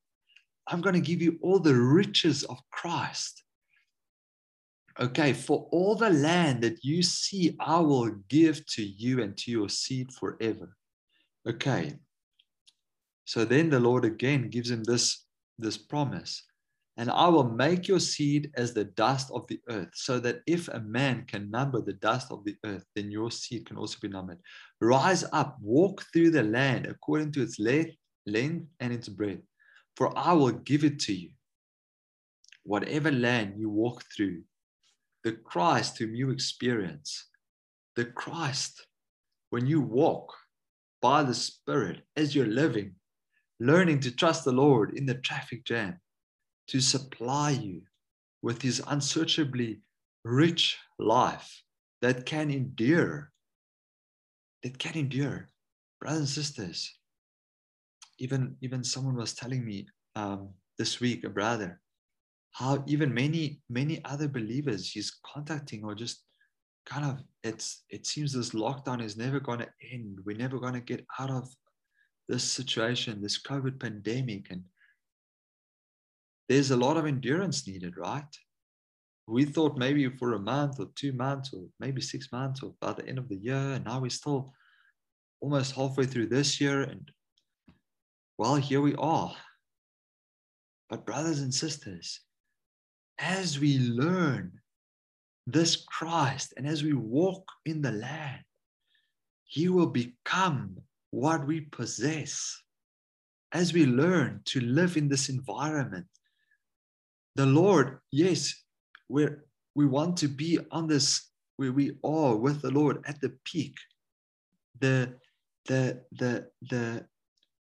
I'm 0.66 0.80
going 0.80 0.94
to 0.94 1.00
give 1.00 1.22
you 1.22 1.38
all 1.42 1.58
the 1.58 1.74
riches 1.74 2.42
of 2.44 2.58
Christ. 2.70 3.42
Okay, 5.00 5.32
for 5.32 5.68
all 5.72 5.96
the 5.96 6.10
land 6.10 6.62
that 6.62 6.84
you 6.84 7.02
see, 7.02 7.56
I 7.58 7.80
will 7.80 8.12
give 8.28 8.64
to 8.74 8.82
you 8.82 9.22
and 9.22 9.36
to 9.38 9.50
your 9.50 9.68
seed 9.68 10.12
forever. 10.12 10.76
Okay. 11.48 11.94
So 13.24 13.44
then 13.44 13.70
the 13.70 13.80
Lord 13.80 14.04
again 14.04 14.50
gives 14.50 14.70
him 14.70 14.84
this, 14.84 15.24
this 15.58 15.78
promise. 15.78 16.44
And 16.96 17.10
I 17.10 17.28
will 17.28 17.50
make 17.50 17.88
your 17.88 17.98
seed 17.98 18.52
as 18.56 18.72
the 18.72 18.84
dust 18.84 19.30
of 19.34 19.46
the 19.48 19.60
earth, 19.68 19.90
so 19.94 20.20
that 20.20 20.42
if 20.46 20.68
a 20.68 20.78
man 20.80 21.24
can 21.26 21.50
number 21.50 21.80
the 21.80 21.94
dust 21.94 22.30
of 22.30 22.44
the 22.44 22.56
earth, 22.64 22.84
then 22.94 23.10
your 23.10 23.32
seed 23.32 23.66
can 23.66 23.76
also 23.76 23.98
be 24.00 24.08
numbered. 24.08 24.38
Rise 24.80 25.24
up, 25.32 25.58
walk 25.60 26.04
through 26.12 26.30
the 26.30 26.44
land 26.44 26.86
according 26.86 27.32
to 27.32 27.42
its 27.42 27.58
length, 27.58 27.96
length 28.26 28.68
and 28.78 28.92
its 28.92 29.08
breadth, 29.08 29.42
for 29.96 30.16
I 30.16 30.34
will 30.34 30.52
give 30.52 30.84
it 30.84 31.00
to 31.00 31.14
you. 31.14 31.30
Whatever 32.62 33.10
land 33.10 33.54
you 33.58 33.70
walk 33.70 34.04
through, 34.14 34.42
the 35.24 35.32
Christ 35.32 35.98
whom 35.98 36.14
you 36.14 36.30
experience, 36.30 37.28
the 37.96 38.04
Christ, 38.04 38.86
when 39.50 39.66
you 39.66 39.80
walk 39.80 40.32
by 41.02 41.24
the 41.24 41.34
Spirit 41.34 42.02
as 42.16 42.34
you're 42.34 42.46
living, 42.46 42.94
learning 43.60 44.00
to 44.00 44.10
trust 44.10 44.44
the 44.44 44.52
Lord 44.52 44.96
in 44.96 45.06
the 45.06 45.14
traffic 45.14 45.64
jam, 45.64 46.00
to 46.68 46.80
supply 46.80 47.50
you 47.50 47.82
with 48.42 48.62
his 48.62 48.82
unsearchably 48.86 49.80
rich 50.24 50.78
life 50.98 51.62
that 52.02 52.26
can 52.26 52.50
endure, 52.50 53.32
that 54.62 54.78
can 54.78 54.96
endure. 54.96 55.48
Brothers 56.00 56.20
and 56.20 56.28
sisters, 56.28 56.98
even, 58.18 58.56
even 58.60 58.84
someone 58.84 59.16
was 59.16 59.34
telling 59.34 59.64
me 59.64 59.86
um, 60.16 60.50
this 60.78 61.00
week, 61.00 61.24
a 61.24 61.30
brother, 61.30 61.80
how 62.54 62.82
even 62.86 63.12
many 63.12 63.60
many 63.68 64.00
other 64.04 64.28
believers 64.28 64.90
he's 64.90 65.18
contacting 65.26 65.84
or 65.84 65.94
just 65.94 66.24
kind 66.86 67.04
of 67.04 67.22
it's 67.42 67.84
it 67.90 68.06
seems 68.06 68.32
this 68.32 68.50
lockdown 68.50 69.02
is 69.02 69.16
never 69.16 69.40
going 69.40 69.58
to 69.58 69.68
end 69.92 70.18
we're 70.24 70.36
never 70.36 70.58
going 70.58 70.72
to 70.72 70.80
get 70.80 71.04
out 71.18 71.30
of 71.30 71.48
this 72.28 72.44
situation 72.44 73.20
this 73.20 73.40
covid 73.40 73.78
pandemic 73.78 74.50
and 74.50 74.64
there's 76.48 76.70
a 76.70 76.76
lot 76.76 76.96
of 76.96 77.06
endurance 77.06 77.66
needed 77.66 77.96
right? 77.96 78.22
We 79.26 79.46
thought 79.46 79.78
maybe 79.78 80.08
for 80.10 80.34
a 80.34 80.38
month 80.38 80.78
or 80.78 80.88
two 80.94 81.12
months 81.12 81.54
or 81.54 81.64
maybe 81.80 82.02
six 82.02 82.30
months 82.30 82.62
or 82.62 82.74
by 82.80 82.92
the 82.92 83.06
end 83.08 83.18
of 83.18 83.28
the 83.28 83.36
year 83.36 83.56
and 83.56 83.84
now 83.84 84.00
we're 84.00 84.10
still 84.10 84.52
almost 85.40 85.74
halfway 85.74 86.04
through 86.04 86.26
this 86.26 86.60
year 86.60 86.82
and 86.82 87.10
well 88.36 88.56
here 88.56 88.80
we 88.80 88.94
are. 88.96 89.34
But 90.90 91.06
brothers 91.06 91.40
and 91.40 91.54
sisters 91.54 92.20
as 93.18 93.58
we 93.58 93.78
learn 93.78 94.52
this 95.46 95.76
Christ 95.76 96.52
and 96.56 96.66
as 96.66 96.82
we 96.82 96.92
walk 96.92 97.44
in 97.64 97.80
the 97.80 97.92
land, 97.92 98.42
He 99.46 99.68
will 99.68 99.86
become 99.86 100.76
what 101.14 101.46
we 101.46 101.60
possess. 101.60 102.60
As 103.52 103.72
we 103.72 103.86
learn 103.86 104.40
to 104.46 104.60
live 104.60 104.96
in 104.96 105.08
this 105.08 105.28
environment, 105.28 106.06
the 107.36 107.46
Lord, 107.46 107.98
yes, 108.10 108.52
we're, 109.08 109.44
we 109.76 109.86
want 109.86 110.16
to 110.18 110.28
be 110.28 110.58
on 110.72 110.88
this 110.88 111.30
where 111.56 111.72
we 111.72 111.92
are 112.02 112.34
with 112.34 112.62
the 112.62 112.70
Lord 112.72 113.04
at 113.06 113.20
the 113.20 113.32
peak, 113.44 113.76
the 114.80 115.14
the 115.66 116.02
the 116.12 116.48
the 116.70 117.06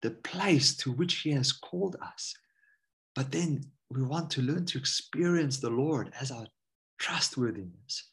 the 0.03 0.12
place 0.12 0.77
to 0.77 0.91
which 0.91 1.15
He 1.15 1.31
has 1.31 1.51
called 1.51 1.95
us. 2.01 2.35
But 3.15 3.31
then 3.31 3.63
we 3.89 4.03
want 4.03 4.29
to 4.31 4.43
learn 4.43 4.65
to 4.67 4.77
experience 4.77 5.57
the 5.57 5.71
Lord 5.71 6.13
as 6.21 6.29
our 6.29 6.45
trustworthiness, 6.99 8.12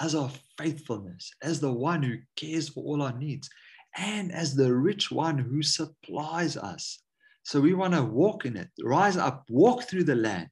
as 0.00 0.14
our 0.14 0.30
faithfulness, 0.56 1.30
as 1.42 1.60
the 1.60 1.72
one 1.72 2.02
who 2.02 2.16
cares 2.34 2.70
for 2.70 2.82
all 2.82 3.02
our 3.02 3.16
needs, 3.18 3.50
and 3.96 4.32
as 4.32 4.54
the 4.54 4.72
rich 4.74 5.10
one 5.10 5.38
who 5.38 5.62
supplies 5.62 6.56
us. 6.56 7.02
So 7.42 7.60
we 7.60 7.74
want 7.74 7.94
to 7.94 8.02
walk 8.02 8.44
in 8.44 8.56
it, 8.56 8.68
rise 8.82 9.16
up, 9.16 9.44
walk 9.48 9.84
through 9.84 10.04
the 10.04 10.14
land 10.14 10.48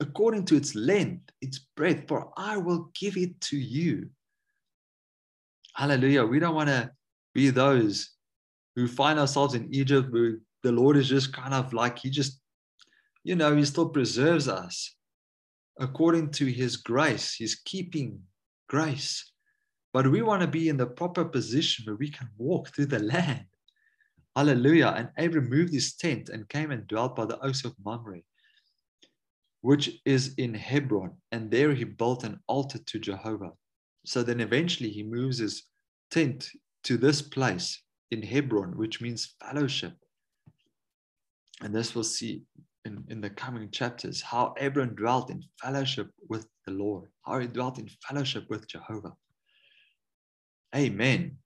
according 0.00 0.44
to 0.46 0.56
its 0.56 0.74
length, 0.74 1.30
its 1.40 1.60
breadth, 1.76 2.08
for 2.08 2.32
I 2.36 2.56
will 2.56 2.90
give 2.98 3.16
it 3.16 3.40
to 3.42 3.56
you. 3.56 4.10
Hallelujah. 5.74 6.24
We 6.24 6.40
don't 6.40 6.54
want 6.54 6.68
to 6.68 6.90
be 7.34 7.50
those 7.50 8.10
who 8.74 8.88
find 8.88 9.18
ourselves 9.18 9.54
in 9.54 9.72
Egypt 9.72 10.12
where 10.12 10.38
the 10.62 10.72
Lord 10.72 10.96
is 10.96 11.08
just 11.08 11.32
kind 11.32 11.54
of 11.54 11.72
like, 11.72 11.98
He 11.98 12.10
just, 12.10 12.40
you 13.24 13.36
know, 13.36 13.54
He 13.54 13.64
still 13.64 13.88
preserves 13.88 14.48
us 14.48 14.94
according 15.78 16.30
to 16.32 16.46
His 16.46 16.76
grace, 16.76 17.36
His 17.38 17.54
keeping 17.54 18.20
grace. 18.68 19.31
But 19.92 20.10
we 20.10 20.22
want 20.22 20.40
to 20.40 20.48
be 20.48 20.68
in 20.68 20.76
the 20.76 20.86
proper 20.86 21.24
position 21.24 21.84
where 21.84 21.96
we 21.96 22.10
can 22.10 22.28
walk 22.38 22.68
through 22.68 22.86
the 22.86 22.98
land. 22.98 23.44
Hallelujah. 24.34 24.94
And 24.96 25.10
Abram 25.18 25.50
moved 25.50 25.74
his 25.74 25.94
tent 25.94 26.30
and 26.30 26.48
came 26.48 26.70
and 26.70 26.86
dwelt 26.86 27.14
by 27.14 27.26
the 27.26 27.38
oaks 27.40 27.64
of 27.64 27.74
Mamre, 27.84 28.22
which 29.60 30.00
is 30.06 30.34
in 30.38 30.54
Hebron. 30.54 31.12
And 31.30 31.50
there 31.50 31.74
he 31.74 31.84
built 31.84 32.24
an 32.24 32.40
altar 32.46 32.78
to 32.78 32.98
Jehovah. 32.98 33.50
So 34.06 34.22
then 34.22 34.40
eventually 34.40 34.88
he 34.88 35.02
moves 35.02 35.38
his 35.38 35.64
tent 36.10 36.48
to 36.84 36.96
this 36.96 37.20
place 37.20 37.82
in 38.10 38.22
Hebron, 38.22 38.76
which 38.78 39.02
means 39.02 39.34
fellowship. 39.40 39.92
And 41.60 41.74
this 41.74 41.94
we'll 41.94 42.04
see 42.04 42.42
in, 42.84 43.04
in 43.08 43.20
the 43.20 43.30
coming 43.30 43.70
chapters 43.70 44.20
how 44.20 44.54
Abram 44.58 44.94
dwelt 44.94 45.30
in 45.30 45.44
fellowship 45.60 46.10
with 46.28 46.46
the 46.66 46.72
Lord, 46.72 47.10
how 47.24 47.38
he 47.38 47.46
dwelt 47.46 47.78
in 47.78 47.88
fellowship 48.08 48.46
with 48.48 48.66
Jehovah. 48.66 49.12
Amen. 50.74 51.36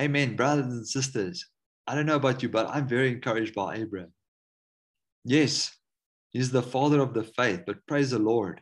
Amen, 0.00 0.36
brothers 0.36 0.66
and 0.66 0.86
sisters. 0.86 1.46
I 1.86 1.94
don't 1.94 2.06
know 2.06 2.16
about 2.16 2.42
you, 2.42 2.48
but 2.48 2.68
I'm 2.68 2.86
very 2.86 3.10
encouraged 3.10 3.54
by 3.54 3.76
Abraham. 3.76 4.12
Yes, 5.24 5.74
he's 6.32 6.50
the 6.50 6.62
father 6.62 7.00
of 7.00 7.14
the 7.14 7.24
faith, 7.24 7.62
but 7.66 7.86
praise 7.86 8.10
the 8.10 8.18
Lord. 8.18 8.60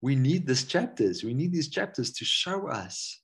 We 0.00 0.16
need 0.16 0.46
these 0.46 0.64
chapters. 0.64 1.22
We 1.22 1.34
need 1.34 1.52
these 1.52 1.68
chapters 1.68 2.12
to 2.14 2.24
show 2.24 2.68
us 2.68 3.20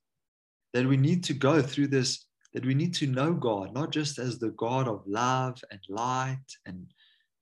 that 0.73 0.87
we 0.87 0.97
need 0.97 1.25
to 1.25 1.35
go 1.35 1.63
through 1.63 1.89
this 1.89 2.25
that 2.55 2.65
we 2.65 2.75
need 2.75 2.95
to 2.95 3.07
know 3.07 3.35
God, 3.35 3.75
not 3.75 3.93
just 3.93 4.19
as 4.19 4.39
the 4.39 4.51
God 4.51 4.89
of 4.89 5.03
love 5.07 5.61
and 5.71 5.81
light 5.89 6.47
and, 6.65 6.87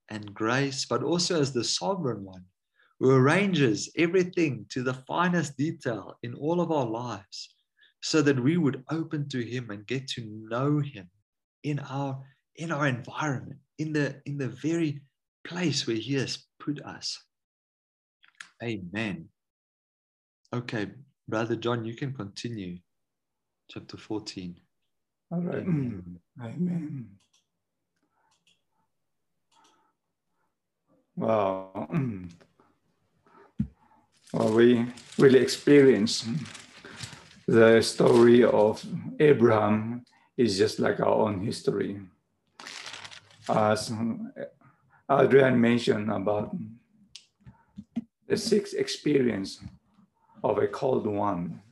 and 0.08 0.34
grace, 0.34 0.84
but 0.84 1.04
also 1.04 1.40
as 1.40 1.52
the 1.52 1.62
sovereign 1.62 2.24
one 2.24 2.44
who 2.98 3.10
arranges 3.10 3.88
everything 3.96 4.66
to 4.70 4.82
the 4.82 4.94
finest 4.94 5.56
detail 5.56 6.18
in 6.24 6.34
all 6.34 6.60
of 6.60 6.72
our 6.72 6.86
lives 6.86 7.55
so 8.06 8.22
that 8.22 8.38
we 8.38 8.56
would 8.56 8.84
open 8.88 9.28
to 9.28 9.40
him 9.44 9.68
and 9.70 9.84
get 9.84 10.06
to 10.06 10.20
know 10.48 10.78
him 10.78 11.10
in 11.64 11.80
our 11.80 12.22
in 12.54 12.70
our 12.70 12.86
environment 12.86 13.58
in 13.78 13.92
the 13.92 14.22
in 14.26 14.38
the 14.38 14.46
very 14.48 15.02
place 15.44 15.88
where 15.88 15.96
he 15.96 16.14
has 16.14 16.46
put 16.60 16.80
us 16.82 17.18
amen 18.62 19.28
okay 20.54 20.86
brother 21.26 21.56
john 21.56 21.84
you 21.84 21.94
can 21.96 22.12
continue 22.12 22.78
chapter 23.68 23.96
14 23.96 24.54
all 25.32 25.40
right. 25.40 25.58
Amen. 25.58 26.20
Amen. 26.40 27.08
Wow. 31.16 31.88
Well, 34.32 34.52
we 34.52 34.84
really 35.18 35.38
experience 35.38 36.28
the 37.46 37.80
story 37.82 38.44
of 38.44 38.84
Abraham 39.20 40.04
is 40.36 40.58
just 40.58 40.78
like 40.78 41.00
our 41.00 41.14
own 41.26 41.44
history. 41.44 42.00
As 43.48 43.92
Adrian 45.10 45.60
mentioned 45.60 46.10
about 46.10 46.54
the 48.26 48.36
sixth 48.36 48.74
experience 48.74 49.60
of 50.42 50.58
a 50.58 50.66
called 50.66 51.06
one. 51.06 51.62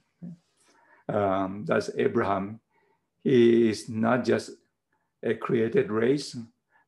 Um, 1.09 1.65
that's 1.67 1.91
Abraham 1.99 2.61
he 3.25 3.71
is 3.71 3.89
not 3.89 4.23
just 4.23 4.51
a 5.23 5.35
created 5.35 5.91
race, 5.91 6.37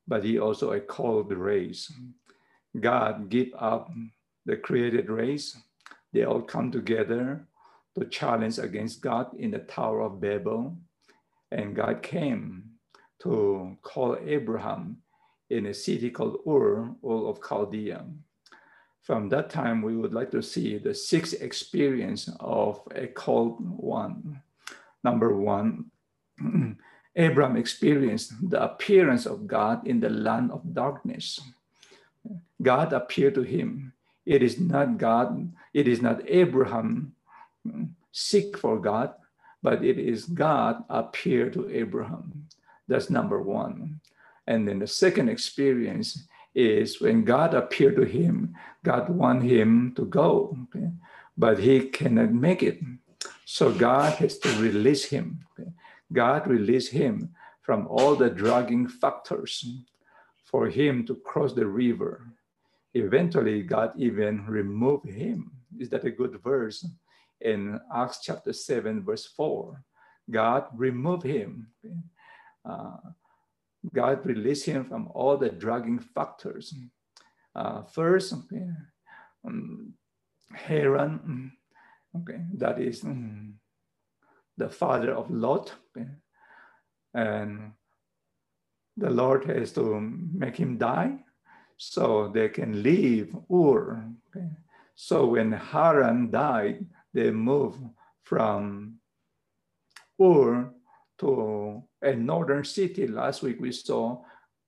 but 0.06 0.22
he 0.22 0.38
also 0.38 0.72
a 0.72 0.80
called 0.80 1.32
race. 1.32 1.90
God 2.78 3.30
give 3.30 3.48
up 3.58 3.90
the 4.44 4.56
created 4.56 5.08
race. 5.08 5.56
They 6.12 6.24
all 6.24 6.42
come 6.42 6.70
together 6.70 7.48
to 7.98 8.04
challenge 8.06 8.58
against 8.58 9.00
God 9.00 9.34
in 9.38 9.50
the 9.50 9.58
Tower 9.60 10.02
of 10.02 10.20
Babel. 10.20 10.76
And 11.50 11.74
God 11.74 12.02
came 12.02 12.76
to 13.22 13.76
call 13.82 14.18
Abraham 14.24 14.98
in 15.48 15.66
a 15.66 15.74
city 15.74 16.10
called 16.10 16.38
Ur, 16.46 16.90
Ur 17.04 17.28
of 17.28 17.40
Chaldea. 17.40 18.04
From 19.02 19.28
that 19.30 19.50
time, 19.50 19.82
we 19.82 19.96
would 19.96 20.12
like 20.12 20.32
to 20.32 20.42
see 20.42 20.78
the 20.78 20.92
six 20.92 21.32
experience 21.32 22.28
of 22.40 22.80
a 22.94 23.06
called 23.06 23.56
one. 23.60 24.42
Number 25.04 25.34
one, 25.36 25.86
Abraham 27.16 27.56
experienced 27.56 28.34
the 28.50 28.62
appearance 28.62 29.24
of 29.24 29.46
God 29.46 29.86
in 29.86 30.00
the 30.00 30.10
land 30.10 30.50
of 30.50 30.74
darkness. 30.74 31.40
God 32.60 32.92
appeared 32.92 33.36
to 33.36 33.42
him. 33.42 33.92
It 34.26 34.42
is 34.42 34.58
not 34.58 34.98
God, 34.98 35.52
it 35.72 35.86
is 35.86 36.02
not 36.02 36.28
Abraham 36.28 37.15
seek 38.12 38.56
for 38.58 38.78
God, 38.78 39.14
but 39.62 39.84
it 39.84 39.98
is 39.98 40.24
God 40.24 40.84
appear 40.88 41.50
to 41.50 41.70
Abraham. 41.70 42.46
That's 42.88 43.10
number 43.10 43.42
one. 43.42 44.00
And 44.46 44.66
then 44.66 44.78
the 44.78 44.86
second 44.86 45.28
experience 45.28 46.26
is 46.54 47.00
when 47.00 47.24
God 47.24 47.52
appeared 47.52 47.96
to 47.96 48.04
him, 48.04 48.54
God 48.84 49.08
want 49.08 49.42
him 49.42 49.92
to 49.96 50.04
go, 50.06 50.56
okay? 50.68 50.90
but 51.36 51.58
he 51.58 51.88
cannot 51.88 52.32
make 52.32 52.62
it. 52.62 52.80
So 53.44 53.72
God 53.72 54.14
has 54.14 54.38
to 54.38 54.48
release 54.58 55.04
him. 55.04 55.40
Okay? 55.52 55.70
God 56.12 56.46
released 56.46 56.92
him 56.92 57.34
from 57.62 57.86
all 57.88 58.14
the 58.14 58.30
dragging 58.30 58.88
factors 58.88 59.66
for 60.44 60.68
him 60.68 61.04
to 61.06 61.16
cross 61.16 61.52
the 61.52 61.66
river. 61.66 62.26
Eventually, 62.94 63.62
God 63.62 63.92
even 63.98 64.46
removed 64.46 65.10
him. 65.10 65.50
Is 65.78 65.90
that 65.90 66.04
a 66.04 66.10
good 66.10 66.40
verse? 66.42 66.86
In 67.40 67.80
Acts 67.94 68.20
chapter 68.22 68.52
7, 68.52 69.04
verse 69.04 69.26
4, 69.26 69.82
God 70.30 70.66
removed 70.74 71.24
him. 71.24 71.68
Uh, 72.64 72.96
God 73.92 74.24
released 74.26 74.66
him 74.66 74.84
from 74.84 75.08
all 75.14 75.36
the 75.36 75.50
dragging 75.50 75.98
factors. 75.98 76.74
Uh, 77.54 77.82
first, 77.82 78.32
okay, 78.32 78.66
um, 79.46 79.94
Haran, 80.52 81.52
okay, 82.16 82.40
that 82.54 82.80
is 82.80 83.04
um, 83.04 83.54
the 84.56 84.68
father 84.68 85.12
of 85.12 85.30
Lot. 85.30 85.72
And 87.14 87.72
the 88.96 89.10
Lord 89.10 89.44
has 89.44 89.72
to 89.72 90.00
make 90.00 90.56
him 90.56 90.78
die 90.78 91.18
so 91.76 92.28
they 92.32 92.48
can 92.48 92.82
leave 92.82 93.34
Ur. 93.50 94.04
Okay? 94.28 94.48
So 94.94 95.26
when 95.26 95.52
Haran 95.52 96.30
died, 96.30 96.86
they 97.16 97.30
moved 97.30 97.80
from 98.24 98.98
Ur 100.20 100.70
to 101.18 101.82
a 102.02 102.14
northern 102.14 102.64
city. 102.64 103.06
Last 103.06 103.42
week 103.42 103.58
we 103.58 103.72
saw 103.72 104.22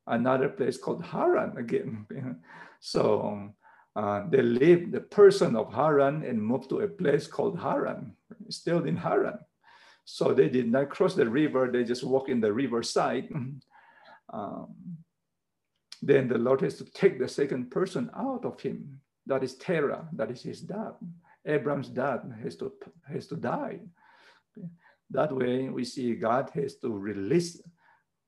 another 0.07 0.49
place 0.49 0.79
called 0.79 1.05
Haran 1.05 1.57
again. 1.59 2.07
So 2.81 3.55
uh, 3.97 4.23
they 4.31 4.41
left 4.41 4.93
the 4.93 5.01
person 5.01 5.57
of 5.57 5.75
Haran 5.75 6.23
and 6.23 6.41
move 6.41 6.69
to 6.69 6.79
a 6.79 6.87
place 6.87 7.27
called 7.27 7.59
Haran, 7.59 8.13
still 8.51 8.85
in 8.85 8.97
Haran. 8.97 9.41
So 10.05 10.33
they 10.33 10.49
did 10.49 10.71
not 10.71 10.89
cross 10.89 11.15
the 11.17 11.29
river, 11.29 11.69
they 11.69 11.83
just 11.83 12.05
walk 12.05 12.29
in 12.29 12.41
the 12.41 12.53
riverside. 12.53 13.29
Um, 14.31 14.75
then 16.03 16.29
the 16.29 16.37
Lord 16.37 16.61
has 16.61 16.77
to 16.77 16.85
take 16.85 17.19
the 17.19 17.29
second 17.29 17.71
person 17.71 18.11
out 18.15 18.45
of 18.45 18.61
him. 18.61 19.01
That 19.25 19.43
is 19.43 19.57
Terah, 19.57 20.07
that 20.13 20.31
is 20.31 20.43
his 20.43 20.61
dad. 20.61 20.93
Abram's 21.49 21.89
dad 21.89 22.21
has 22.43 22.57
to, 22.57 22.73
has 23.11 23.27
to 23.29 23.37
die. 23.37 23.81
That 25.11 25.35
way 25.35 25.69
we 25.69 25.85
see 25.85 26.15
God 26.15 26.51
has 26.55 26.77
to 26.77 26.91
release, 26.91 27.61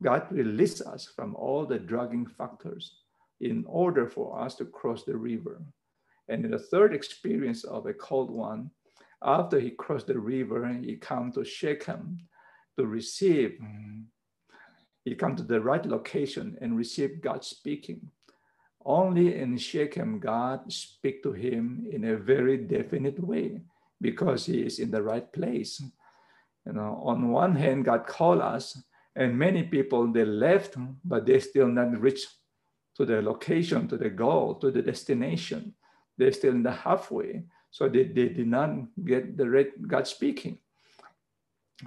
God 0.02 0.26
release 0.30 0.80
us 0.80 1.06
from 1.14 1.34
all 1.36 1.66
the 1.66 1.78
dragging 1.78 2.26
factors 2.26 2.94
in 3.40 3.64
order 3.66 4.06
for 4.06 4.40
us 4.40 4.54
to 4.56 4.64
cross 4.64 5.04
the 5.04 5.16
river. 5.16 5.62
And 6.28 6.44
in 6.44 6.52
the 6.52 6.58
third 6.58 6.94
experience 6.94 7.64
of 7.64 7.86
a 7.86 7.92
cold 7.92 8.30
one, 8.30 8.70
after 9.22 9.60
he 9.60 9.70
crossed 9.70 10.06
the 10.06 10.18
river, 10.18 10.66
he 10.72 10.96
come 10.96 11.32
to 11.32 11.44
Shechem 11.44 12.18
to 12.78 12.86
receive. 12.86 13.58
Mm-hmm. 13.62 14.00
He 15.04 15.14
come 15.14 15.36
to 15.36 15.42
the 15.42 15.60
right 15.60 15.84
location 15.84 16.56
and 16.60 16.76
receive 16.76 17.20
God 17.20 17.44
speaking. 17.44 18.10
Only 18.84 19.36
in 19.36 19.58
Shechem, 19.58 20.18
God 20.18 20.72
speak 20.72 21.22
to 21.22 21.32
him 21.32 21.86
in 21.90 22.04
a 22.04 22.16
very 22.16 22.56
definite 22.56 23.18
way 23.20 23.60
because 24.00 24.46
he 24.46 24.62
is 24.62 24.78
in 24.78 24.90
the 24.90 25.02
right 25.02 25.30
place. 25.32 25.82
You 26.66 26.72
know, 26.72 27.02
on 27.04 27.28
one 27.28 27.56
hand, 27.56 27.84
God 27.84 28.06
called 28.06 28.40
us, 28.40 28.82
and 29.14 29.38
many 29.38 29.64
people 29.64 30.10
they 30.10 30.24
left, 30.24 30.76
but 31.04 31.26
they 31.26 31.40
still 31.40 31.68
not 31.68 32.00
reached 32.00 32.28
to 32.96 33.04
the 33.04 33.20
location, 33.20 33.88
to 33.88 33.96
the 33.96 34.10
goal, 34.10 34.54
to 34.56 34.70
the 34.70 34.82
destination. 34.82 35.74
They're 36.16 36.32
still 36.32 36.52
in 36.52 36.62
the 36.62 36.72
halfway. 36.72 37.44
So 37.70 37.88
they, 37.88 38.04
they 38.04 38.28
did 38.28 38.48
not 38.48 38.70
get 39.04 39.36
the 39.36 39.48
right 39.48 39.88
God 39.88 40.06
speaking. 40.06 40.58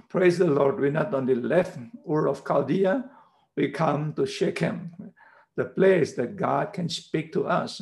Praise 0.08 0.38
the 0.38 0.46
Lord. 0.46 0.80
We 0.80 0.90
not 0.90 1.14
only 1.14 1.34
left 1.34 1.78
Ur 2.08 2.26
of 2.26 2.44
Chaldea, 2.44 3.10
we 3.56 3.70
come 3.70 4.12
to 4.14 4.26
Shechem, 4.26 4.90
the 5.56 5.64
place 5.64 6.14
that 6.14 6.36
God 6.36 6.72
can 6.72 6.88
speak 6.88 7.32
to 7.32 7.46
us. 7.46 7.80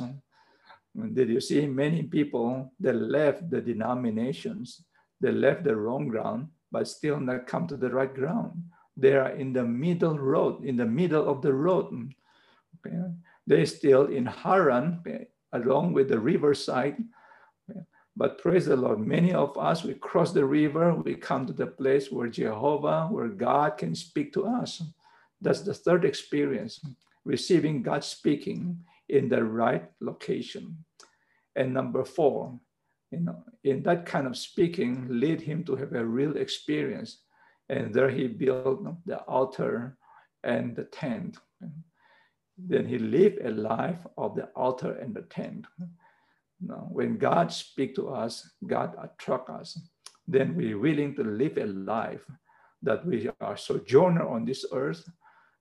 Did 1.14 1.30
you 1.30 1.40
see 1.40 1.66
many 1.66 2.02
people 2.02 2.72
that 2.80 2.94
left 2.94 3.48
the 3.50 3.60
denominations, 3.60 4.84
they 5.20 5.32
left 5.32 5.64
the 5.64 5.76
wrong 5.76 6.08
ground, 6.08 6.48
but 6.70 6.88
still 6.88 7.20
not 7.20 7.46
come 7.46 7.66
to 7.68 7.76
the 7.76 7.90
right 7.90 8.12
ground. 8.12 8.62
They 8.96 9.14
are 9.14 9.30
in 9.30 9.52
the 9.52 9.64
middle 9.64 10.18
road, 10.18 10.64
in 10.64 10.76
the 10.76 10.86
middle 10.86 11.28
of 11.28 11.40
the 11.40 11.52
road. 11.52 12.12
Okay. 12.86 12.96
They're 13.46 13.66
still 13.66 14.06
in 14.06 14.26
Haran, 14.26 15.00
okay, 15.00 15.28
along 15.52 15.94
with 15.94 16.08
the 16.08 16.18
riverside. 16.18 16.96
But 18.14 18.38
praise 18.42 18.66
the 18.66 18.76
Lord, 18.76 19.00
many 19.00 19.32
of 19.32 19.56
us, 19.56 19.84
we 19.84 19.94
cross 19.94 20.32
the 20.32 20.44
river, 20.44 20.94
we 20.94 21.14
come 21.14 21.46
to 21.46 21.52
the 21.54 21.66
place 21.66 22.12
where 22.12 22.28
Jehovah, 22.28 23.08
where 23.10 23.28
God 23.28 23.78
can 23.78 23.94
speak 23.94 24.34
to 24.34 24.44
us. 24.44 24.82
That's 25.40 25.62
the 25.62 25.72
third 25.72 26.04
experience, 26.04 26.84
receiving 27.24 27.82
God 27.82 28.04
speaking 28.04 28.78
in 29.08 29.28
the 29.28 29.44
right 29.44 29.90
location. 30.00 30.84
And 31.56 31.74
number 31.74 32.04
four, 32.04 32.58
you 33.10 33.20
know, 33.20 33.44
in 33.62 33.82
that 33.82 34.06
kind 34.06 34.26
of 34.26 34.36
speaking, 34.36 35.06
lead 35.08 35.40
him 35.40 35.64
to 35.64 35.76
have 35.76 35.92
a 35.92 36.04
real 36.04 36.36
experience. 36.36 37.18
And 37.68 37.94
there 37.94 38.10
he 38.10 38.26
built 38.26 38.86
the 39.06 39.18
altar 39.20 39.98
and 40.42 40.74
the 40.74 40.84
tent. 40.84 41.36
Then 42.56 42.86
he 42.86 42.98
lived 42.98 43.38
a 43.44 43.50
life 43.50 44.06
of 44.16 44.34
the 44.34 44.48
altar 44.56 44.92
and 44.92 45.14
the 45.14 45.22
tent. 45.22 45.66
Now, 46.60 46.88
when 46.90 47.18
God 47.18 47.52
speak 47.52 47.94
to 47.96 48.08
us, 48.10 48.48
God 48.66 48.94
attract 49.02 49.50
us, 49.50 49.78
then 50.26 50.54
we're 50.54 50.78
willing 50.78 51.14
to 51.16 51.24
live 51.24 51.58
a 51.58 51.66
life 51.66 52.24
that 52.82 53.04
we 53.04 53.28
are 53.40 53.56
sojourner 53.56 54.26
on 54.26 54.44
this 54.44 54.64
earth 54.72 55.08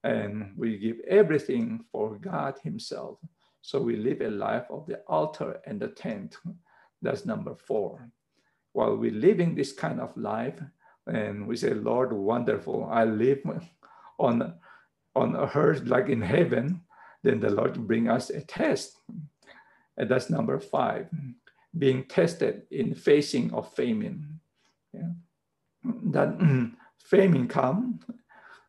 and 0.04 0.54
we 0.58 0.78
give 0.78 1.00
everything 1.08 1.86
for 1.92 2.18
God 2.18 2.56
himself. 2.64 3.20
So 3.62 3.80
we 3.80 3.96
live 3.96 4.22
a 4.22 4.30
life 4.30 4.66
of 4.70 4.88
the 4.88 5.02
altar 5.08 5.62
and 5.66 5.80
the 5.80 5.90
tent. 5.90 6.38
That's 7.02 7.26
number 7.26 7.56
four. 7.56 8.10
While 8.74 8.96
we're 8.98 9.12
living 9.12 9.54
this 9.54 9.74
kind 9.74 10.00
of 10.00 10.16
life, 10.18 10.60
and 11.08 11.48
we 11.48 11.56
say, 11.56 11.74
Lord, 11.74 12.14
wonderful, 12.14 12.88
I 12.92 13.06
live 13.06 13.42
on, 14.20 14.54
on 15.16 15.36
a 15.36 15.52
earth 15.56 15.84
like 15.86 16.10
in 16.10 16.22
heaven, 16.22 16.82
then 17.24 17.40
the 17.40 17.50
Lord 17.50 17.76
bring 17.88 18.10
us 18.10 18.30
a 18.30 18.42
test. 18.42 18.98
And 19.98 20.10
that's 20.10 20.30
number 20.30 20.60
five, 20.60 21.08
being 21.78 22.06
tested 22.06 22.64
in 22.72 22.96
facing 22.96 23.54
of 23.54 23.74
famine. 23.74 24.40
Yeah. 24.94 25.12
That 25.84 26.72
famine 27.04 27.48
come, 27.48 28.00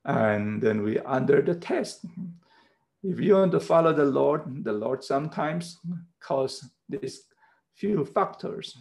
and 0.05 0.61
then 0.62 0.83
we 0.83 0.99
under 1.01 1.43
the 1.43 1.55
test. 1.55 2.05
If 3.03 3.21
you 3.21 3.35
want 3.35 3.53
to 3.53 3.61
follow 3.61 3.93
the 3.93 4.05
Lord, 4.05 4.65
the 4.65 4.73
Lord 4.73 5.03
sometimes 5.03 5.79
cause 6.21 6.69
these 6.88 7.25
few 7.75 8.05
factors 8.05 8.77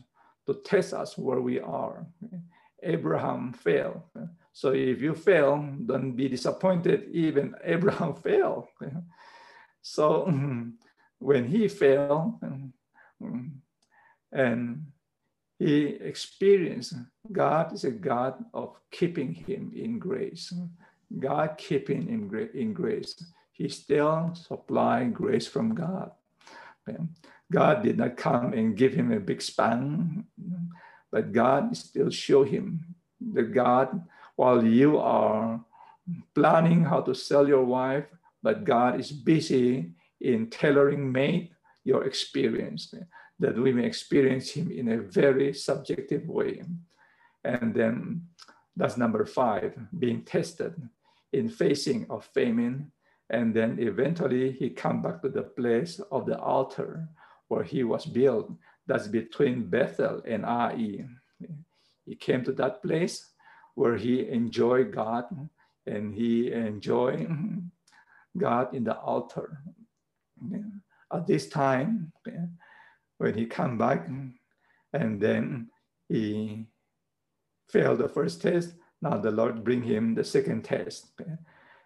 to 0.46 0.54
test 0.66 0.94
us 0.94 1.18
where 1.18 1.42
we 1.42 1.60
are. 1.60 2.06
Abraham 2.84 3.54
failed. 3.54 4.02
So 4.54 4.72
if 4.74 5.02
you 5.02 5.16
fail, 5.16 5.66
don't 5.86 6.14
be 6.14 6.28
disappointed. 6.28 7.10
Even 7.12 7.56
Abraham 7.64 8.16
failed. 8.24 8.68
So 9.82 10.32
when 11.20 11.48
he 11.48 11.68
failed 11.68 12.40
and 14.32 14.86
he 15.60 15.86
experienced 15.86 16.96
God 17.32 17.74
is 17.74 17.84
a 17.84 17.92
God 17.92 18.44
of 18.54 18.76
keeping 18.90 19.32
him 19.34 19.72
in 19.76 20.00
grace. 20.00 20.52
God 21.20 21.58
keeping 21.58 22.08
in, 22.08 22.50
in 22.54 22.74
grace. 22.74 23.16
He 23.52 23.70
still 23.70 24.32
supplying 24.34 25.12
grace 25.12 25.48
from 25.48 25.76
God. 25.76 26.12
God 27.52 27.84
did 27.84 27.98
not 27.98 28.18
come 28.18 28.54
and 28.54 28.78
give 28.78 28.94
him 28.94 29.12
a 29.12 29.20
big 29.20 29.42
span, 29.42 30.26
but 31.12 31.32
God 31.32 31.76
still 31.76 32.10
show 32.10 32.44
him 32.44 32.96
that 33.34 33.54
God, 33.54 34.02
while 34.36 34.64
you 34.64 34.98
are 34.98 35.64
planning 36.34 36.84
how 36.86 37.02
to 37.02 37.14
sell 37.14 37.48
your 37.48 37.66
wife, 37.66 38.06
but 38.42 38.64
God 38.64 39.00
is 39.00 39.12
busy 39.12 39.92
in 40.20 40.50
tailoring 40.50 41.12
made 41.12 41.52
your 41.84 42.06
experience, 42.06 42.94
that 43.40 43.58
we 43.58 43.72
may 43.74 43.86
experience 43.86 44.52
him 44.52 44.72
in 44.72 44.90
a 44.90 45.02
very 45.02 45.54
subjective 45.54 46.28
way. 46.28 46.64
And 47.44 47.74
then 47.74 48.28
that's 48.76 48.98
number 48.98 49.26
five, 49.26 49.78
being 49.98 50.24
tested 50.24 50.74
in 51.34 51.50
facing 51.50 52.06
of 52.10 52.26
famine. 52.34 52.92
And 53.30 53.54
then 53.54 53.78
eventually 53.80 54.52
he 54.52 54.70
come 54.70 55.02
back 55.02 55.22
to 55.22 55.30
the 55.30 55.44
place 55.44 56.00
of 56.12 56.26
the 56.26 56.40
altar 56.40 57.08
where 57.48 57.64
he 57.64 57.84
was 57.84 58.06
built. 58.06 58.52
That's 58.88 59.08
between 59.08 59.70
Bethel 59.70 60.22
and 60.26 60.46
Ai. 60.46 61.06
He 62.06 62.16
came 62.16 62.44
to 62.44 62.52
that 62.54 62.82
place 62.82 63.32
where 63.76 63.96
he 63.96 64.28
enjoyed 64.28 64.92
God 64.92 65.26
and 65.86 66.14
he 66.14 66.52
enjoyed 66.52 67.30
God 68.38 68.74
in 68.74 68.84
the 68.84 68.98
altar. 68.98 69.64
At 71.14 71.28
this 71.28 71.48
time, 71.48 72.12
when 73.18 73.34
he 73.38 73.46
come 73.46 73.78
back 73.78 74.10
and 74.94 75.22
then 75.22 75.70
he 76.10 76.66
failed 77.70 78.00
the 78.00 78.10
first 78.10 78.42
test, 78.42 78.74
now 79.02 79.18
the 79.18 79.32
Lord 79.32 79.64
bring 79.64 79.82
him 79.82 80.16
the 80.16 80.24
second 80.24 80.64
test. 80.64 81.08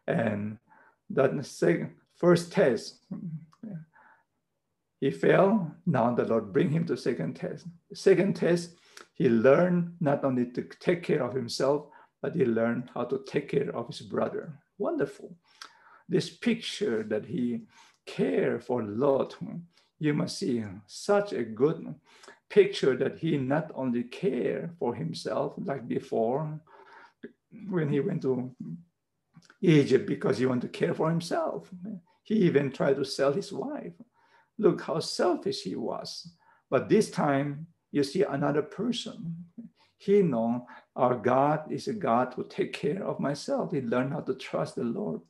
And 0.08 0.58
that 1.10 1.46
second, 1.46 1.96
first 2.16 2.52
test, 2.52 2.98
he 5.00 5.12
failed. 5.12 5.72
Now 5.86 6.14
the 6.14 6.26
Lord 6.26 6.52
bring 6.52 6.70
him 6.70 6.86
to 6.86 6.98
second 6.98 7.36
test. 7.36 7.66
Second 7.94 8.36
test, 8.36 8.72
he 9.14 9.30
learned 9.30 9.96
not 10.00 10.24
only 10.24 10.46
to 10.52 10.64
take 10.80 11.04
care 11.04 11.24
of 11.24 11.34
himself, 11.34 11.88
but 12.22 12.36
he 12.36 12.46
learned 12.46 12.90
how 12.94 13.06
to 13.06 13.24
take 13.26 13.50
care 13.50 13.74
of 13.76 13.88
his 13.88 14.02
brother. 14.02 14.60
Wonderful. 14.78 15.36
This 16.10 16.30
picture 16.30 17.04
that 17.04 17.26
he 17.26 17.62
cared 18.06 18.64
for 18.64 18.84
Lot, 18.84 19.38
you 20.00 20.14
must 20.14 20.38
see 20.38 20.64
such 20.86 21.34
a 21.34 21.44
good 21.44 21.96
picture 22.50 22.96
that 22.98 23.18
he 23.20 23.38
not 23.38 23.72
only 23.74 24.04
cared 24.04 24.76
for 24.78 24.96
himself 24.96 25.54
like 25.58 25.88
before 25.88 26.60
when 27.70 27.90
he 27.90 28.00
went 28.00 28.22
to 28.24 28.56
Egypt 29.62 30.08
because 30.08 30.38
he 30.38 30.46
wanted 30.46 30.74
to 30.74 30.80
care 30.80 30.94
for 30.94 31.10
himself. 31.10 31.70
He 32.24 32.36
even 32.36 32.72
tried 32.72 32.96
to 32.98 33.06
sell 33.06 33.34
his 33.34 33.52
wife. 33.52 33.94
Look 34.58 34.82
how 34.82 35.00
selfish 35.00 35.64
he 35.64 35.76
was. 35.76 36.32
But 36.70 36.90
this 36.90 37.12
time, 37.12 37.68
you 37.92 38.04
see 38.04 38.24
another 38.24 38.62
person. 38.62 39.46
He 39.98 40.22
know 40.22 40.68
our 40.96 41.16
God 41.16 41.72
is 41.72 41.88
a 41.88 41.94
God 41.94 42.34
who 42.36 42.46
take 42.48 42.74
care 42.74 43.04
of 43.04 43.20
myself. 43.20 43.72
He 43.72 43.82
learned 43.82 44.14
how 44.14 44.22
to 44.22 44.36
trust 44.36 44.76
the 44.76 44.84
Lord. 44.84 45.22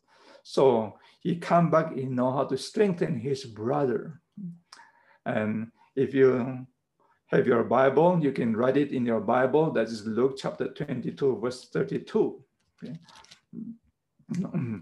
So 0.44 0.98
he 1.22 1.38
come 1.38 1.72
back, 1.72 1.94
he 1.96 2.06
know 2.06 2.32
how 2.32 2.46
to 2.46 2.58
strengthen 2.58 3.20
his 3.20 3.46
brother. 3.46 4.22
And 5.26 5.72
if 5.96 6.14
you 6.14 6.66
have 7.28 7.48
your 7.48 7.64
Bible, 7.64 8.20
you 8.22 8.32
can 8.32 8.56
write 8.56 8.78
it 8.78 8.92
in 8.92 9.06
your 9.06 9.20
Bible. 9.20 9.72
That 9.72 9.88
is 9.88 10.06
Luke 10.06 10.36
chapter 10.38 10.68
22, 10.68 11.40
verse 11.42 11.68
32. 11.70 12.44
Okay. 12.84 12.96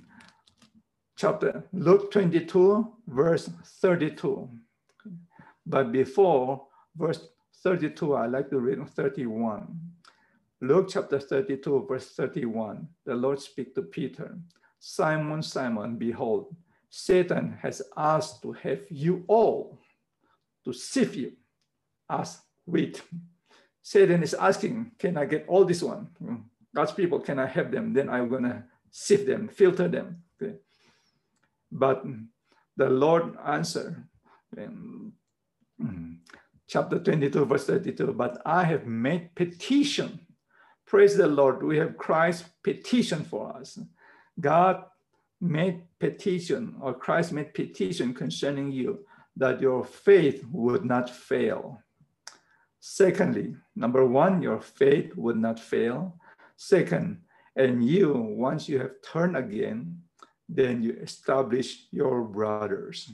chapter 1.16 1.64
Luke 1.72 2.12
22, 2.12 2.94
verse 3.08 3.50
32. 3.82 4.50
But 5.66 5.92
before 5.92 6.68
verse 6.98 7.30
32, 7.64 8.14
I 8.16 8.28
like 8.28 8.50
to 8.50 8.60
read 8.60 8.86
31. 8.90 9.80
Luke 10.60 10.90
chapter 10.90 11.20
32, 11.20 11.86
verse 11.88 12.10
31. 12.10 12.88
The 13.06 13.16
Lord 13.16 13.40
speak 13.40 13.74
to 13.76 13.82
Peter. 13.84 14.38
Simon, 14.80 15.42
Simon, 15.42 15.96
behold, 15.96 16.54
Satan 16.90 17.58
has 17.62 17.82
asked 17.96 18.42
to 18.42 18.52
have 18.52 18.82
you 18.90 19.24
all 19.28 19.80
to 20.66 20.74
sift 20.74 21.16
you 21.16 21.32
as 22.22 22.40
wheat. 22.66 23.02
Satan 23.82 24.24
is 24.24 24.34
asking, 24.34 24.92
Can 24.98 25.18
I 25.18 25.26
get 25.26 25.46
all 25.48 25.66
this 25.66 25.84
one? 25.84 26.08
Mm. 26.24 26.44
God's 26.76 26.92
people, 26.92 27.20
can 27.20 27.40
I 27.40 27.46
have 27.46 27.72
them? 27.72 27.94
Then 27.94 28.10
I'm 28.10 28.30
to 28.30 28.64
sift 28.90 29.28
them, 29.28 29.48
filter 29.48 29.88
them. 29.88 30.24
Okay? 30.42 30.56
But 31.72 32.04
the 32.78 32.90
Lord 32.90 33.38
answered, 33.46 34.04
in 34.58 35.12
um, 35.80 36.20
chapter 36.68 37.00
22, 37.00 37.46
verse 37.46 37.66
32, 37.66 38.14
but 38.14 38.42
I 38.46 38.64
have 38.64 38.86
made 38.86 39.36
petition. 39.36 40.20
Praise 40.86 41.16
the 41.16 41.28
Lord. 41.28 41.64
We 41.64 41.78
have 41.78 41.98
Christ's 41.98 42.50
petition 42.64 43.24
for 43.24 43.56
us. 43.56 43.80
God 44.40 44.84
made 45.42 45.84
petition, 46.00 46.76
or 46.82 46.94
Christ 46.94 47.32
made 47.32 47.54
petition 47.54 48.14
concerning 48.14 48.72
you 48.72 49.06
that 49.36 49.62
your 49.62 49.84
faith 49.84 50.46
would 50.52 50.86
not 50.86 51.10
fail. 51.10 51.83
Secondly, 52.86 53.56
number 53.78 54.06
one, 54.06 54.42
your 54.42 54.60
faith 54.60 55.16
would 55.16 55.38
not 55.38 55.58
fail. 55.58 56.20
Second, 56.58 57.22
and 57.56 57.82
you, 57.82 58.12
once 58.14 58.68
you 58.68 58.78
have 58.78 59.02
turned 59.02 59.38
again, 59.38 60.02
then 60.50 60.84
you 60.84 60.92
establish 61.02 61.88
your 61.92 62.26
brothers. 62.26 63.10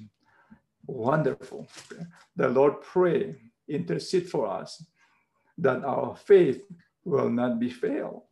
Wonderful. 0.87 1.67
The 2.35 2.49
Lord 2.49 2.81
pray, 2.81 3.35
intercede 3.67 4.27
for 4.27 4.47
us 4.47 4.83
that 5.59 5.85
our 5.85 6.15
faith 6.15 6.63
will 7.05 7.29
not 7.29 7.59
be 7.59 7.69
failed. 7.69 8.23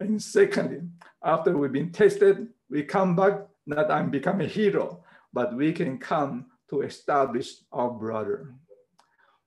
And 0.00 0.22
secondly, 0.22 0.88
after 1.22 1.54
we've 1.54 1.70
been 1.70 1.92
tested, 1.92 2.48
we 2.70 2.82
come 2.82 3.14
back, 3.14 3.46
not 3.66 3.90
I'm 3.90 4.08
become 4.08 4.40
a 4.40 4.46
hero, 4.46 5.04
but 5.34 5.54
we 5.54 5.74
can 5.74 5.98
come 5.98 6.46
to 6.70 6.80
establish 6.80 7.56
our 7.72 7.90
brother. 7.90 8.54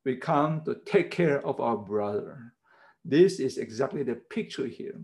We 0.06 0.16
come 0.16 0.62
to 0.66 0.76
take 0.86 1.12
care 1.12 1.46
of 1.46 1.60
our 1.60 1.78
brother. 1.78 2.54
This 3.04 3.40
is 3.40 3.58
exactly 3.58 4.04
the 4.04 4.16
picture 4.16 4.68
here. 4.68 5.00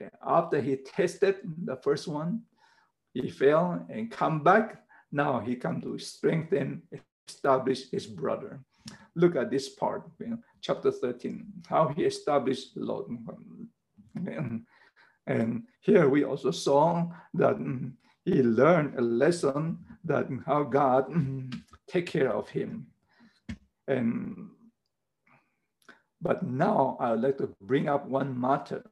Okay. 0.00 0.10
After 0.24 0.60
he 0.60 0.76
tested 0.76 1.36
the 1.64 1.76
first 1.76 2.06
one, 2.06 2.42
he 3.14 3.30
fell 3.30 3.84
and 3.88 4.10
come 4.10 4.42
back. 4.44 4.82
Now 5.10 5.40
he 5.40 5.56
come 5.56 5.80
to 5.82 5.98
strengthen, 5.98 6.82
establish 7.28 7.90
his 7.90 8.06
brother. 8.06 8.60
Look 9.14 9.36
at 9.36 9.50
this 9.50 9.70
part, 9.70 10.02
you 10.20 10.28
know, 10.28 10.38
chapter 10.60 10.90
13, 10.90 11.46
how 11.68 11.88
he 11.88 12.04
established 12.04 12.76
Lot. 12.76 13.06
And, 14.14 14.64
and 15.26 15.64
here 15.80 16.08
we 16.08 16.24
also 16.24 16.50
saw 16.50 17.08
that 17.34 17.56
mm, 17.58 17.92
he 18.24 18.42
learned 18.42 18.98
a 18.98 19.02
lesson 19.02 19.78
that 20.04 20.28
how 20.46 20.62
God 20.64 21.08
mm, 21.10 21.52
take 21.88 22.06
care 22.06 22.32
of 22.32 22.48
him. 22.48 22.86
And 23.88 24.50
but 26.20 26.42
now 26.42 26.96
I 27.00 27.12
would 27.12 27.22
like 27.22 27.38
to 27.38 27.54
bring 27.60 27.88
up 27.88 28.06
one 28.06 28.38
matter. 28.38 28.84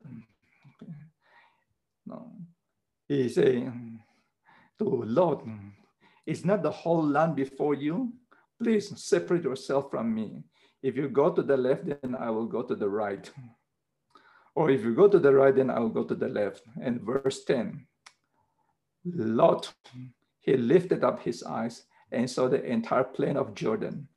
He 3.09 3.29
say 3.29 3.69
to 4.79 4.85
Lord, 4.85 5.41
is 6.27 6.45
not 6.45 6.63
the 6.63 6.71
whole 6.71 7.07
land 7.07 7.37
before 7.37 7.75
you. 7.75 8.13
Please 8.61 8.93
separate 9.01 9.45
yourself 9.45 9.91
from 9.91 10.15
me. 10.15 10.43
If 10.83 10.97
you 10.97 11.09
go 11.09 11.31
to 11.31 11.43
the 11.43 11.57
left, 11.57 11.87
then 11.87 12.17
I 12.19 12.31
will 12.31 12.47
go 12.47 12.63
to 12.63 12.75
the 12.75 12.89
right. 12.89 13.31
Or 14.55 14.71
if 14.71 14.83
you 14.83 14.95
go 14.95 15.09
to 15.09 15.19
the 15.19 15.33
right, 15.33 15.55
then 15.55 15.71
I 15.71 15.79
will 15.79 15.91
go 15.91 16.05
to 16.05 16.15
the 16.15 16.29
left. 16.29 16.63
And 16.83 17.03
verse 17.03 17.45
10 17.45 17.87
Lot, 19.05 19.73
he 20.41 20.57
lifted 20.57 21.05
up 21.05 21.23
his 21.23 21.43
eyes 21.43 21.85
and 22.11 22.29
saw 22.29 22.49
the 22.49 22.65
entire 22.65 23.05
plain 23.05 23.37
of 23.37 23.55
Jordan, 23.55 24.09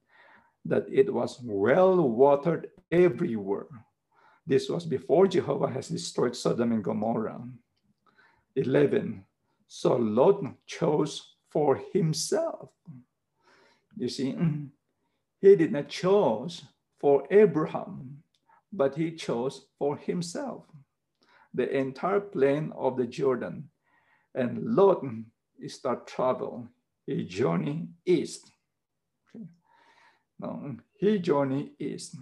that 0.65 0.85
it 0.91 1.11
was 1.13 1.39
well 1.43 1.95
watered 2.07 2.69
everywhere. 2.91 3.67
This 4.45 4.69
was 4.69 4.85
before 4.85 5.27
Jehovah 5.27 5.69
has 5.69 5.89
destroyed 5.89 6.35
Sodom 6.35 6.71
and 6.71 6.83
Gomorrah. 6.83 7.41
11. 8.55 9.23
So 9.67 9.95
Lot 9.95 10.43
chose 10.65 11.35
for 11.49 11.79
himself. 11.93 12.69
You 13.95 14.09
see, 14.09 14.35
he 15.41 15.55
did 15.55 15.71
not 15.71 15.89
choose 15.89 16.63
for 16.99 17.23
Abraham, 17.31 18.23
but 18.73 18.95
he 18.95 19.11
chose 19.11 19.65
for 19.77 19.97
himself 19.97 20.65
the 21.53 21.69
entire 21.75 22.19
plain 22.19 22.71
of 22.75 22.97
the 22.97 23.05
Jordan. 23.07 23.69
And 24.35 24.63
Lot 24.75 25.03
start 25.67 26.07
travel. 26.07 26.67
He 27.05 27.25
journey 27.25 27.87
east. 28.05 28.51
Now, 30.39 30.75
he 30.97 31.19
journey 31.19 31.71
east. 31.79 32.15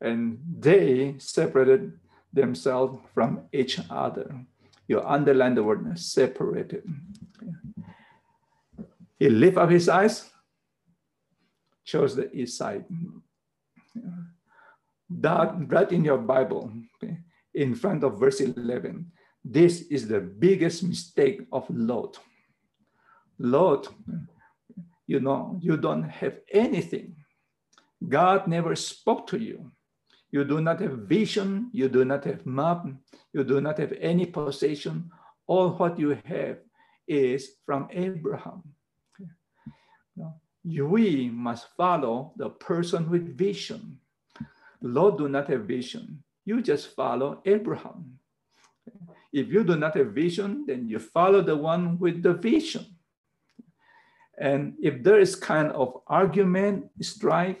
And 0.00 0.38
they 0.58 1.16
separated 1.18 1.98
themselves 2.32 2.98
from 3.14 3.48
each 3.52 3.80
other. 3.88 4.44
You 4.86 5.00
underline 5.00 5.54
the 5.54 5.64
word 5.64 5.98
separated. 5.98 6.84
He 9.18 9.30
lift 9.30 9.56
up 9.56 9.70
his 9.70 9.88
eyes, 9.88 10.30
chose 11.84 12.14
the 12.14 12.30
east 12.36 12.58
side. 12.58 12.84
That 15.08 15.54
right 15.68 15.90
in 15.90 16.04
your 16.04 16.18
Bible, 16.18 16.70
in 17.54 17.74
front 17.74 18.04
of 18.04 18.20
verse 18.20 18.40
11. 18.40 19.10
This 19.42 19.82
is 19.82 20.06
the 20.06 20.20
biggest 20.20 20.82
mistake 20.82 21.40
of 21.50 21.64
Lot. 21.70 22.18
Lot, 23.38 23.88
you 25.06 25.20
know, 25.20 25.58
you 25.60 25.76
don't 25.76 26.02
have 26.02 26.38
anything. 26.52 27.16
God 28.06 28.46
never 28.46 28.74
spoke 28.76 29.26
to 29.28 29.38
you. 29.38 29.70
You 30.30 30.44
do 30.44 30.60
not 30.60 30.80
have 30.80 31.06
vision, 31.08 31.70
you 31.72 31.88
do 31.88 32.04
not 32.04 32.24
have 32.24 32.44
map, 32.44 32.86
you 33.32 33.44
do 33.44 33.60
not 33.60 33.78
have 33.78 33.92
any 34.00 34.26
possession. 34.26 35.10
All 35.46 35.70
what 35.70 35.98
you 35.98 36.18
have 36.24 36.58
is 37.06 37.52
from 37.64 37.88
Abraham. 37.90 38.62
We 40.64 41.30
must 41.30 41.68
follow 41.76 42.32
the 42.36 42.50
person 42.50 43.08
with 43.08 43.38
vision. 43.38 44.00
Lot 44.82 45.18
do 45.18 45.28
not 45.28 45.48
have 45.48 45.62
vision. 45.62 46.22
You 46.44 46.60
just 46.60 46.94
follow 46.94 47.40
Abraham. 47.46 48.18
If 49.32 49.48
you 49.48 49.62
do 49.62 49.76
not 49.76 49.96
have 49.96 50.12
vision, 50.12 50.64
then 50.66 50.88
you 50.88 50.98
follow 50.98 51.40
the 51.40 51.56
one 51.56 51.98
with 51.98 52.22
the 52.22 52.34
vision. 52.34 52.95
And 54.38 54.74
if 54.82 55.02
there 55.02 55.18
is 55.18 55.34
kind 55.34 55.72
of 55.72 56.00
argument, 56.06 56.90
strife, 57.00 57.56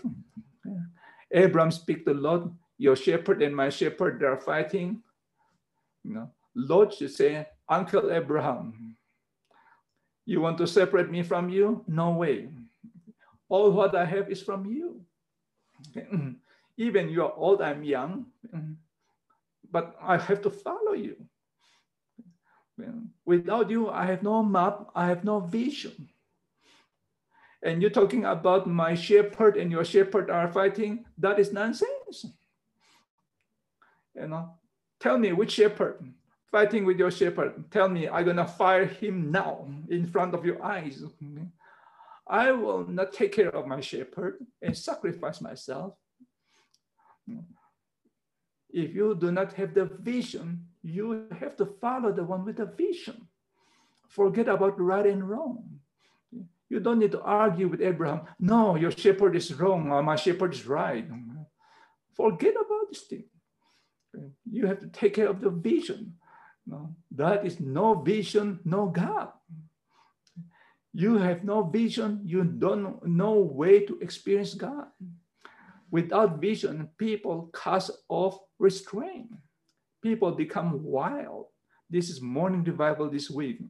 Abraham 1.32 1.70
speak 1.70 2.04
to 2.04 2.12
Lot, 2.12 2.50
your 2.76 2.96
shepherd 2.96 3.42
and 3.42 3.56
my 3.56 3.70
shepherd, 3.70 4.20
they're 4.20 4.36
fighting. 4.36 5.02
You 6.04 6.14
know, 6.14 6.30
Lot 6.54 6.94
should 6.94 7.12
say, 7.12 7.46
Uncle 7.68 8.12
Abraham, 8.12 8.96
you 10.26 10.40
want 10.40 10.58
to 10.58 10.66
separate 10.66 11.10
me 11.10 11.22
from 11.22 11.48
you? 11.48 11.82
No 11.88 12.10
way. 12.12 12.48
All 13.48 13.70
what 13.72 13.94
I 13.94 14.04
have 14.04 14.30
is 14.30 14.42
from 14.42 14.66
you. 14.66 15.00
Even 16.76 17.08
you 17.08 17.24
are 17.24 17.32
old, 17.32 17.62
I'm 17.62 17.82
young, 17.82 18.26
but 19.70 19.96
I 20.00 20.18
have 20.18 20.42
to 20.42 20.50
follow 20.50 20.92
you. 20.92 21.16
Without 23.24 23.70
you, 23.70 23.88
I 23.88 24.04
have 24.04 24.22
no 24.22 24.42
map, 24.42 24.88
I 24.94 25.06
have 25.06 25.24
no 25.24 25.40
vision 25.40 26.10
and 27.66 27.82
you're 27.82 27.90
talking 27.90 28.24
about 28.24 28.68
my 28.68 28.94
shepherd 28.94 29.56
and 29.56 29.72
your 29.72 29.84
shepherd 29.84 30.30
are 30.30 30.46
fighting, 30.46 31.04
that 31.18 31.40
is 31.40 31.52
nonsense. 31.52 32.26
You 34.14 34.28
know, 34.28 34.54
tell 35.00 35.18
me 35.18 35.32
which 35.32 35.52
shepherd 35.52 35.98
fighting 36.50 36.84
with 36.84 36.96
your 36.96 37.10
shepherd. 37.10 37.70
Tell 37.72 37.88
me, 37.88 38.08
I'm 38.08 38.24
gonna 38.24 38.46
fire 38.46 38.86
him 38.86 39.32
now 39.32 39.66
in 39.88 40.06
front 40.06 40.32
of 40.32 40.44
your 40.44 40.62
eyes. 40.62 41.02
I 42.26 42.52
will 42.52 42.86
not 42.86 43.12
take 43.12 43.32
care 43.32 43.50
of 43.50 43.66
my 43.66 43.80
shepherd 43.80 44.38
and 44.62 44.76
sacrifice 44.76 45.40
myself. 45.40 45.94
If 48.70 48.94
you 48.94 49.16
do 49.16 49.32
not 49.32 49.52
have 49.54 49.74
the 49.74 49.86
vision, 49.86 50.66
you 50.82 51.26
have 51.40 51.56
to 51.56 51.66
follow 51.66 52.12
the 52.12 52.22
one 52.24 52.44
with 52.44 52.58
the 52.58 52.66
vision. 52.66 53.26
Forget 54.08 54.48
about 54.48 54.80
right 54.80 55.06
and 55.06 55.28
wrong. 55.28 55.80
You 56.68 56.80
don't 56.80 56.98
need 56.98 57.12
to 57.12 57.22
argue 57.22 57.68
with 57.68 57.80
Abraham. 57.80 58.22
No, 58.40 58.76
your 58.76 58.90
shepherd 58.90 59.36
is 59.36 59.52
wrong. 59.54 59.88
My 59.88 60.16
shepherd 60.16 60.52
is 60.54 60.66
right. 60.66 61.06
Forget 62.14 62.54
about 62.54 62.88
this 62.90 63.02
thing. 63.02 63.24
You 64.50 64.66
have 64.66 64.80
to 64.80 64.88
take 64.88 65.14
care 65.14 65.28
of 65.28 65.40
the 65.40 65.50
vision. 65.50 66.14
No, 66.66 66.96
that 67.12 67.46
is 67.46 67.60
no 67.60 67.94
vision, 67.94 68.58
no 68.64 68.86
God. 68.86 69.28
You 70.92 71.18
have 71.18 71.44
no 71.44 71.62
vision, 71.62 72.22
you 72.24 72.42
don't 72.42 73.06
know 73.06 73.34
way 73.34 73.84
to 73.84 73.98
experience 74.00 74.54
God. 74.54 74.86
Without 75.90 76.40
vision, 76.40 76.88
people 76.98 77.50
cast 77.54 77.90
off 78.08 78.38
restraint. 78.58 79.28
People 80.02 80.32
become 80.32 80.82
wild. 80.82 81.46
This 81.90 82.08
is 82.08 82.20
morning 82.20 82.64
revival 82.64 83.10
this 83.10 83.30
week. 83.30 83.60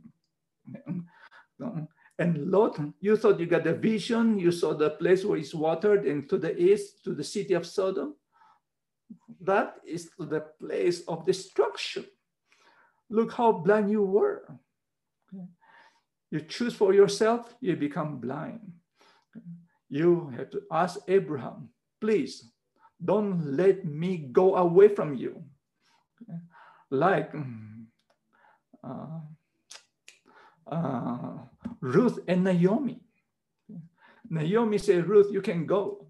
And 2.19 2.51
Lot, 2.51 2.81
you 3.01 3.17
thought 3.17 3.39
you 3.39 3.47
got 3.47 3.65
the 3.65 3.75
vision, 3.75 4.39
you 4.39 4.51
saw 4.51 4.73
the 4.73 4.91
place 4.91 5.25
where 5.25 5.39
it's 5.39 5.55
watered, 5.55 6.07
and 6.07 6.29
to 6.31 6.39
the 6.39 6.57
east, 6.57 7.05
to 7.05 7.15
the 7.15 7.25
city 7.25 7.55
of 7.55 7.67
Sodom. 7.67 8.15
that 9.41 9.77
is 9.87 10.11
the 10.19 10.41
place 10.59 11.03
of 11.07 11.27
destruction. 11.27 12.05
Look 13.11 13.33
how 13.33 13.53
blind 13.53 13.91
you 13.91 14.03
were. 14.03 14.49
You 16.31 16.41
choose 16.41 16.75
for 16.75 16.93
yourself, 16.93 17.55
you 17.61 17.77
become 17.77 18.19
blind. 18.19 18.73
You 19.89 20.33
have 20.37 20.51
to 20.51 20.63
ask 20.73 20.99
Abraham, 21.07 21.69
please 22.01 22.51
don't 23.05 23.57
let 23.57 23.85
me 23.85 24.17
go 24.33 24.57
away 24.57 24.89
from 24.89 25.15
you. 25.15 25.45
Like 26.91 27.33
uh, 28.83 29.21
uh, 30.67 31.39
Ruth 31.81 32.19
and 32.29 32.45
Naomi. 32.45 33.01
Naomi 34.29 34.79
said, 34.79 35.09
Ruth, 35.09 35.33
you 35.33 35.41
can 35.41 35.67
go. 35.67 36.07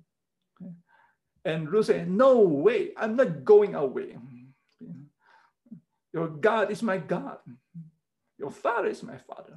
And 1.45 1.71
Ruth 1.71 1.87
said, 1.87 2.11
No 2.11 2.41
way, 2.41 2.91
I'm 2.97 3.17
not 3.17 3.45
going 3.45 3.75
away. 3.75 4.17
Your 6.13 6.29
God 6.29 6.71
is 6.71 6.83
my 6.83 6.99
God. 6.99 7.39
Your 8.39 8.51
father 8.51 8.89
is 8.89 9.03
my 9.03 9.19
father. 9.19 9.57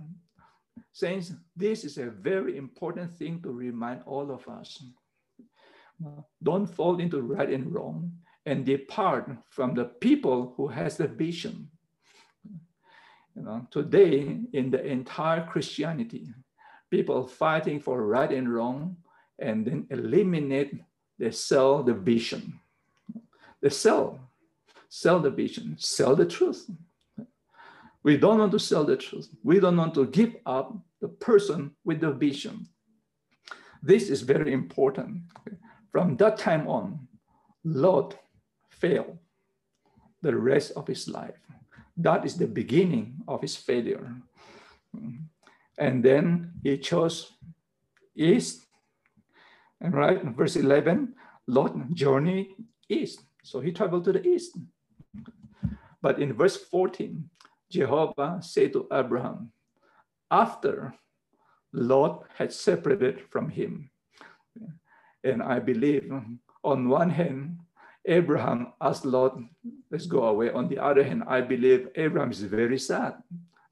Saints, 0.91 1.31
this 1.55 1.83
is 1.83 1.97
a 1.97 2.09
very 2.09 2.57
important 2.57 3.13
thing 3.13 3.41
to 3.41 3.51
remind 3.51 4.01
all 4.05 4.31
of 4.31 4.47
us. 4.47 4.83
Don't 6.41 6.67
fall 6.67 6.99
into 6.99 7.21
right 7.21 7.49
and 7.49 7.73
wrong 7.73 8.11
and 8.45 8.65
depart 8.65 9.29
from 9.49 9.73
the 9.73 9.85
people 9.85 10.53
who 10.57 10.67
has 10.67 10.97
the 10.97 11.07
vision. 11.07 11.69
You 13.39 13.45
know, 13.45 13.65
today 13.71 14.37
in 14.51 14.69
the 14.69 14.85
entire 14.85 15.45
Christianity, 15.45 16.27
people 16.91 17.25
fighting 17.25 17.79
for 17.79 18.05
right 18.05 18.29
and 18.29 18.53
wrong 18.53 18.97
and 19.39 19.65
then 19.65 19.87
eliminate 19.89 20.73
they 21.17 21.31
sell 21.31 21.81
the 21.81 21.93
vision. 21.93 22.59
They 23.61 23.69
sell, 23.69 24.19
sell 24.89 25.21
the 25.21 25.29
vision, 25.29 25.77
sell 25.77 26.17
the 26.17 26.25
truth. 26.25 26.69
We 28.03 28.17
don't 28.17 28.39
want 28.39 28.51
to 28.51 28.59
sell 28.59 28.83
the 28.83 28.97
truth. 28.97 29.29
We 29.41 29.61
don't 29.61 29.77
want 29.77 29.93
to 29.93 30.07
give 30.07 30.35
up 30.45 30.77
the 30.99 31.07
person 31.07 31.71
with 31.85 32.01
the 32.01 32.11
vision. 32.11 32.67
This 33.81 34.09
is 34.09 34.21
very 34.21 34.51
important. 34.51 35.21
From 35.93 36.17
that 36.17 36.37
time 36.37 36.67
on, 36.67 37.07
Lot 37.63 38.17
failed 38.69 39.17
the 40.21 40.35
rest 40.35 40.73
of 40.75 40.87
his 40.87 41.07
life. 41.07 41.39
That 41.99 42.23
is 42.23 42.37
the 42.37 42.47
beginning 42.47 43.19
of 43.27 43.41
his 43.41 43.57
failure. 43.57 44.15
And 45.77 46.03
then 46.03 46.53
he 46.63 46.77
chose 46.77 47.33
east, 48.15 48.65
and 49.81 49.93
right, 49.93 50.23
verse 50.35 50.55
11, 50.55 51.13
Lot 51.47 51.93
journey 51.93 52.55
east. 52.87 53.19
So 53.43 53.59
he 53.59 53.71
traveled 53.71 54.05
to 54.05 54.13
the 54.13 54.25
east. 54.25 54.57
But 56.01 56.19
in 56.19 56.33
verse 56.33 56.55
14, 56.55 57.29
Jehovah 57.69 58.39
said 58.41 58.73
to 58.73 58.87
Abraham, 58.91 59.51
after 60.31 60.93
Lot 61.73 62.25
had 62.35 62.53
separated 62.53 63.21
from 63.29 63.49
him. 63.49 63.91
And 65.23 65.43
I 65.43 65.59
believe 65.59 66.11
on 66.63 66.89
one 66.89 67.09
hand, 67.09 67.59
Abraham 68.09 68.73
asked 68.81 69.05
Lot, 69.05 69.37
let's 69.91 70.07
go 70.07 70.25
away. 70.25 70.49
On 70.49 70.67
the 70.67 70.79
other 70.79 71.03
hand, 71.03 71.23
I 71.27 71.41
believe 71.41 71.89
Abraham 71.95 72.31
is 72.31 72.41
very 72.41 72.79
sad. 72.79 73.13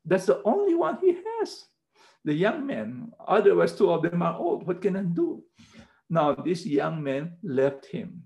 That's 0.05 0.27
the 0.27 0.41
only 0.45 0.75
one 0.75 0.99
he 1.01 1.17
has, 1.25 1.65
the 2.23 2.33
young 2.33 2.65
man. 2.65 3.11
Otherwise, 3.27 3.75
two 3.75 3.91
of 3.91 4.03
them 4.03 4.21
are 4.21 4.37
old. 4.37 4.67
What 4.67 4.81
can 4.81 4.95
I 4.95 5.03
do? 5.03 5.43
Now, 6.09 6.35
this 6.35 6.65
young 6.65 7.03
man 7.03 7.33
left 7.43 7.87
him, 7.87 8.23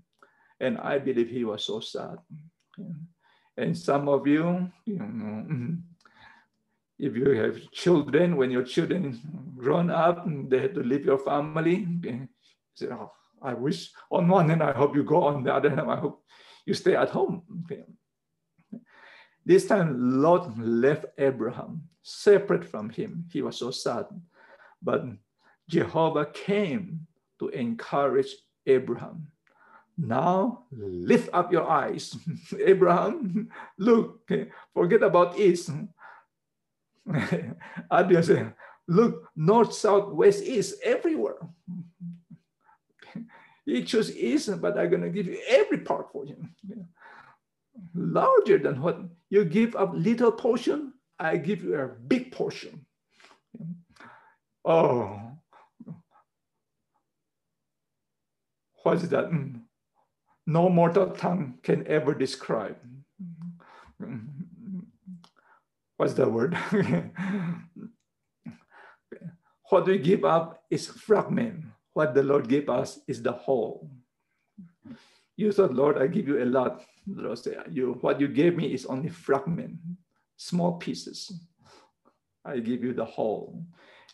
and 0.60 0.78
I 0.78 0.98
believe 0.98 1.28
he 1.28 1.44
was 1.44 1.64
so 1.64 1.80
sad. 1.80 2.18
And 3.56 3.76
some 3.76 4.08
of 4.08 4.26
you, 4.26 4.70
you 4.84 4.98
know, 4.98 5.76
if 6.98 7.16
you 7.16 7.30
have 7.30 7.58
children, 7.72 8.36
when 8.36 8.50
your 8.50 8.62
children 8.64 9.18
grown 9.56 9.90
up, 9.90 10.26
and 10.26 10.48
they 10.50 10.60
have 10.60 10.74
to 10.74 10.84
leave 10.84 11.04
your 11.04 11.18
family, 11.18 11.88
say, 12.74 12.86
oh, 12.92 13.10
I 13.42 13.54
wish 13.54 13.90
on 14.10 14.28
one 14.28 14.48
hand, 14.48 14.62
I 14.62 14.72
hope 14.72 14.94
you 14.94 15.04
go, 15.04 15.24
on 15.24 15.42
the 15.42 15.54
other 15.54 15.70
hand, 15.70 15.90
I 15.90 15.96
hope 15.96 16.24
you 16.66 16.74
stay 16.74 16.94
at 16.96 17.10
home. 17.10 17.42
This 19.44 19.66
time, 19.66 20.22
Lot 20.22 20.56
left 20.58 21.06
Abraham, 21.18 21.82
separate 22.02 22.64
from 22.64 22.90
him. 22.90 23.26
He 23.32 23.42
was 23.42 23.58
so 23.58 23.70
sad. 23.70 24.06
But 24.80 25.04
Jehovah 25.68 26.26
came 26.26 27.06
to 27.40 27.48
encourage 27.48 28.36
Abraham. 28.66 29.28
Now 29.98 30.64
lift 30.70 31.28
up 31.32 31.52
your 31.52 31.68
eyes. 31.68 32.16
Abraham, 32.64 33.48
look, 33.78 34.30
forget 34.72 35.02
about 35.02 35.38
east. 35.38 35.70
Abiel 37.90 38.22
said, 38.24 38.54
look, 38.88 39.28
north, 39.36 39.72
south, 39.74 40.12
west, 40.12 40.42
east, 40.44 40.76
everywhere. 40.84 41.38
You 43.64 43.84
choose 43.84 44.14
east, 44.16 44.60
but 44.60 44.78
I'm 44.78 44.90
going 44.90 45.02
to 45.02 45.10
give 45.10 45.26
you 45.26 45.38
every 45.48 45.78
part 45.78 46.10
for 46.12 46.26
you. 46.26 46.36
Larger 47.94 48.58
than 48.58 48.80
what 48.80 49.00
you 49.30 49.44
give 49.44 49.76
up 49.76 49.92
little 49.94 50.32
portion, 50.32 50.94
I 51.18 51.36
give 51.36 51.62
you 51.62 51.76
a 51.76 51.88
big 51.88 52.32
portion. 52.32 52.86
Oh, 54.64 55.20
what 58.82 58.96
is 58.96 59.08
that? 59.10 59.30
Mm. 59.30 59.62
No 60.46 60.68
mortal 60.68 61.10
tongue 61.10 61.58
can 61.62 61.86
ever 61.86 62.14
describe. 62.14 62.76
What's 65.96 66.14
the 66.14 66.28
word? 66.28 66.56
what 69.70 69.86
we 69.86 69.98
give 69.98 70.24
up 70.24 70.64
is 70.68 70.88
fragment. 70.88 71.66
What 71.94 72.14
the 72.14 72.22
Lord 72.22 72.48
gave 72.48 72.68
us 72.68 73.00
is 73.06 73.22
the 73.22 73.32
whole. 73.32 73.90
You 75.36 75.52
thought, 75.52 75.74
Lord, 75.74 75.98
I 75.98 76.06
give 76.06 76.28
you 76.28 76.42
a 76.42 76.46
lot. 76.46 76.84
Lord 77.06 77.38
said, 77.38 77.64
you, 77.70 77.98
what 78.00 78.20
you 78.20 78.28
gave 78.28 78.56
me 78.56 78.72
is 78.72 78.86
only 78.86 79.08
fragment, 79.08 79.78
small 80.36 80.74
pieces. 80.74 81.32
I 82.44 82.58
give 82.58 82.82
you 82.82 82.92
the 82.92 83.04
whole. 83.04 83.62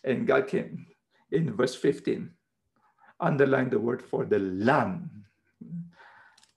And 0.03 0.27
God 0.27 0.47
came 0.47 0.87
in 1.31 1.55
verse 1.55 1.75
15 1.75 2.31
underline 3.19 3.69
the 3.69 3.79
word 3.79 4.01
for 4.01 4.25
the 4.25 4.39
land 4.39 5.09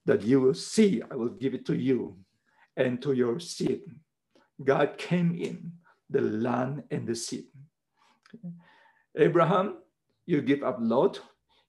that 0.07 0.23
you 0.23 0.41
will 0.41 0.55
see. 0.55 1.03
I 1.11 1.17
will 1.17 1.31
give 1.31 1.55
it 1.55 1.67
to 1.67 1.75
you 1.75 2.17
and 2.77 3.03
to 3.03 3.13
your 3.13 3.41
seed. 3.41 3.83
God 4.63 4.97
came 4.97 5.35
in 5.35 5.73
the 6.09 6.21
land 6.21 6.85
and 6.91 7.07
the 7.07 7.17
seed. 7.17 7.47
Abraham, 9.17 9.82
you 10.27 10.41
give 10.43 10.63
up 10.63 10.79
Lot, 10.81 11.21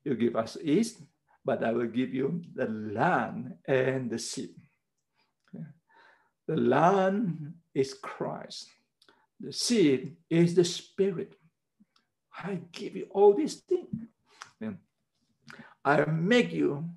you 0.03 0.15
give 0.15 0.35
us 0.35 0.57
east, 0.61 1.01
but 1.45 1.63
I 1.63 1.71
will 1.71 1.87
give 1.87 2.13
you 2.13 2.41
the 2.53 2.67
land 2.67 3.55
and 3.67 4.09
the 4.09 4.19
seed. 4.19 4.55
The 6.47 6.57
land 6.57 7.53
is 7.73 7.93
Christ. 7.93 8.69
The 9.39 9.53
seed 9.53 10.15
is 10.29 10.55
the 10.55 10.65
spirit. 10.65 11.35
I 12.37 12.59
give 12.71 12.95
you 12.95 13.07
all 13.11 13.33
these 13.33 13.55
things. 13.55 14.07
I 15.85 16.05
make 16.05 16.51
you, 16.53 16.89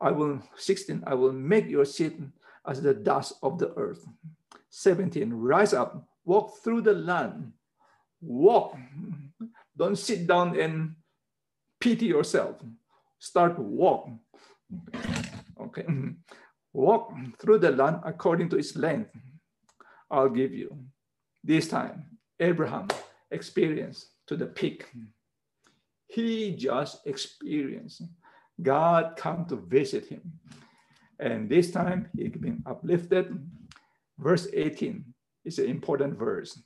I 0.00 0.10
will, 0.10 0.42
16, 0.56 1.04
I 1.06 1.14
will 1.14 1.32
make 1.32 1.68
your 1.68 1.84
seed 1.84 2.30
as 2.66 2.82
the 2.82 2.94
dust 2.94 3.34
of 3.42 3.58
the 3.58 3.72
earth. 3.74 4.04
17, 4.70 5.32
rise 5.32 5.72
up, 5.72 6.04
walk 6.24 6.58
through 6.62 6.82
the 6.82 6.92
land, 6.92 7.52
walk. 8.20 8.76
Don't 9.76 9.96
sit 9.96 10.26
down 10.26 10.58
and 10.58 10.96
pity 11.80 12.06
yourself. 12.06 12.56
Start 13.18 13.56
to 13.56 13.62
walk. 13.62 14.08
Okay. 15.60 15.86
Walk 16.72 17.12
through 17.38 17.58
the 17.58 17.70
land 17.70 18.00
according 18.04 18.48
to 18.50 18.56
its 18.56 18.76
length. 18.76 19.10
I'll 20.10 20.28
give 20.28 20.52
you. 20.52 20.76
This 21.42 21.68
time, 21.68 22.18
Abraham 22.40 22.88
experienced 23.30 24.08
to 24.26 24.36
the 24.36 24.46
peak. 24.46 24.86
He 26.08 26.54
just 26.54 27.06
experienced 27.06 28.02
God 28.62 29.16
come 29.16 29.44
to 29.46 29.56
visit 29.56 30.06
him. 30.06 30.40
And 31.18 31.48
this 31.48 31.70
time 31.70 32.08
he 32.16 32.28
been 32.28 32.62
uplifted. 32.66 33.36
Verse 34.18 34.48
18 34.52 35.04
is 35.44 35.58
an 35.58 35.66
important 35.66 36.18
verse. 36.18 36.58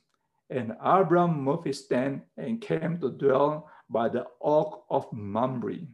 And 0.51 0.75
Abram 0.83 1.41
moved 1.41 1.65
his 1.65 1.87
tent 1.87 2.23
and 2.35 2.59
came 2.59 2.99
to 2.99 3.09
dwell 3.09 3.71
by 3.89 4.09
the 4.09 4.27
oak 4.41 4.83
of 4.89 5.07
Mamre. 5.13 5.87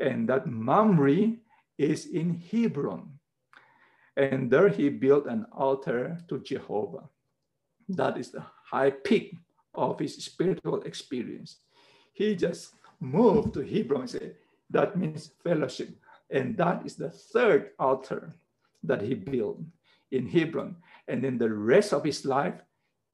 And 0.00 0.28
that 0.28 0.46
Mamre 0.48 1.38
is 1.78 2.06
in 2.06 2.42
Hebron. 2.50 3.20
And 4.16 4.50
there 4.50 4.68
he 4.68 4.88
built 4.90 5.26
an 5.26 5.46
altar 5.52 6.18
to 6.28 6.40
Jehovah. 6.40 7.08
That 7.88 8.18
is 8.18 8.30
the 8.30 8.42
high 8.64 8.90
peak 8.90 9.36
of 9.74 10.00
his 10.00 10.16
spiritual 10.16 10.82
experience. 10.82 11.58
He 12.12 12.34
just 12.34 12.74
moved 13.00 13.54
to 13.54 13.62
Hebron 13.62 14.02
and 14.02 14.10
said, 14.10 14.34
that 14.70 14.96
means 14.98 15.30
fellowship. 15.44 15.90
And 16.30 16.56
that 16.56 16.84
is 16.84 16.96
the 16.96 17.10
third 17.10 17.70
altar. 17.78 18.34
that 18.84 19.02
he 19.02 19.14
built 19.14 19.58
in 20.12 20.28
Hebron. 20.28 20.76
And 21.08 21.24
then 21.24 21.38
the 21.38 21.52
rest 21.52 21.92
of 21.92 22.04
his 22.04 22.24
life, 22.24 22.54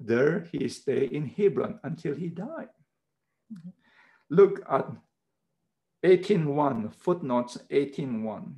there 0.00 0.48
he 0.50 0.68
stayed 0.68 1.12
in 1.12 1.26
Hebron 1.26 1.78
until 1.84 2.14
he 2.14 2.28
died. 2.28 2.68
Look 4.30 4.62
at 4.70 4.86
18.1, 6.04 6.94
footnotes 6.94 7.58
18.1. 7.70 8.54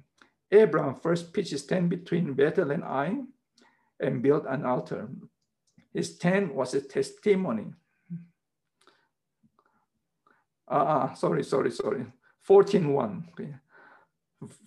Abraham 0.53 0.95
first 0.95 1.33
pitched 1.33 1.51
his 1.51 1.67
tent 1.67 1.89
between 1.89 2.35
Bethel 2.35 2.71
and 2.71 2.85
Ai 2.85 3.17
and 3.99 4.23
built 4.23 4.45
an 4.49 4.65
altar. 4.65 5.09
His 5.93 6.19
tent 6.19 6.55
was 6.55 6.75
a 6.75 6.81
testimony. 6.81 7.73
Uh, 10.69 11.13
sorry, 11.15 11.43
sorry, 11.43 11.71
sorry. 11.71 12.07
14.1. 12.49 13.29
Okay. 13.31 13.55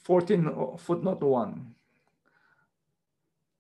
14 0.04 0.78
footnote 0.78 1.22
1. 1.22 1.76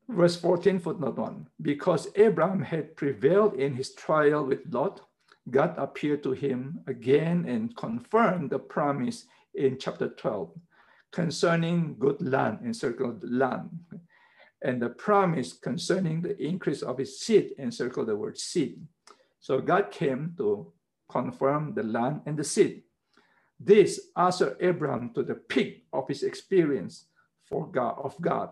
Verse 0.07 0.35
14 0.35 0.79
footnote 0.79 1.17
1. 1.17 1.47
Because 1.61 2.07
Abraham 2.15 2.61
had 2.61 2.95
prevailed 2.95 3.55
in 3.55 3.73
his 3.73 3.93
trial 3.93 4.45
with 4.45 4.59
Lot, 4.69 5.01
God 5.49 5.73
appeared 5.77 6.23
to 6.23 6.31
him 6.31 6.79
again 6.87 7.45
and 7.47 7.75
confirmed 7.75 8.49
the 8.49 8.59
promise 8.59 9.25
in 9.53 9.77
chapter 9.79 10.09
12 10.09 10.51
concerning 11.11 11.95
good 11.97 12.21
land, 12.21 12.59
encircled 12.63 13.23
land, 13.23 13.69
and 14.61 14.81
the 14.81 14.89
promise 14.89 15.53
concerning 15.53 16.21
the 16.21 16.35
increase 16.43 16.81
of 16.81 16.97
his 16.97 17.21
seed, 17.21 17.51
encircled 17.57 18.07
the 18.07 18.15
word 18.15 18.37
seed. 18.37 18.81
So 19.39 19.61
God 19.61 19.91
came 19.91 20.33
to 20.37 20.73
confirm 21.07 21.73
the 21.73 21.83
land 21.83 22.21
and 22.25 22.37
the 22.37 22.43
seed. 22.43 22.83
This 23.57 24.09
ushered 24.15 24.57
Abraham 24.59 25.11
to 25.13 25.23
the 25.23 25.35
peak 25.35 25.85
of 25.93 26.07
his 26.09 26.23
experience 26.23 27.05
for 27.45 27.65
God 27.65 27.95
of 28.03 28.19
God. 28.19 28.49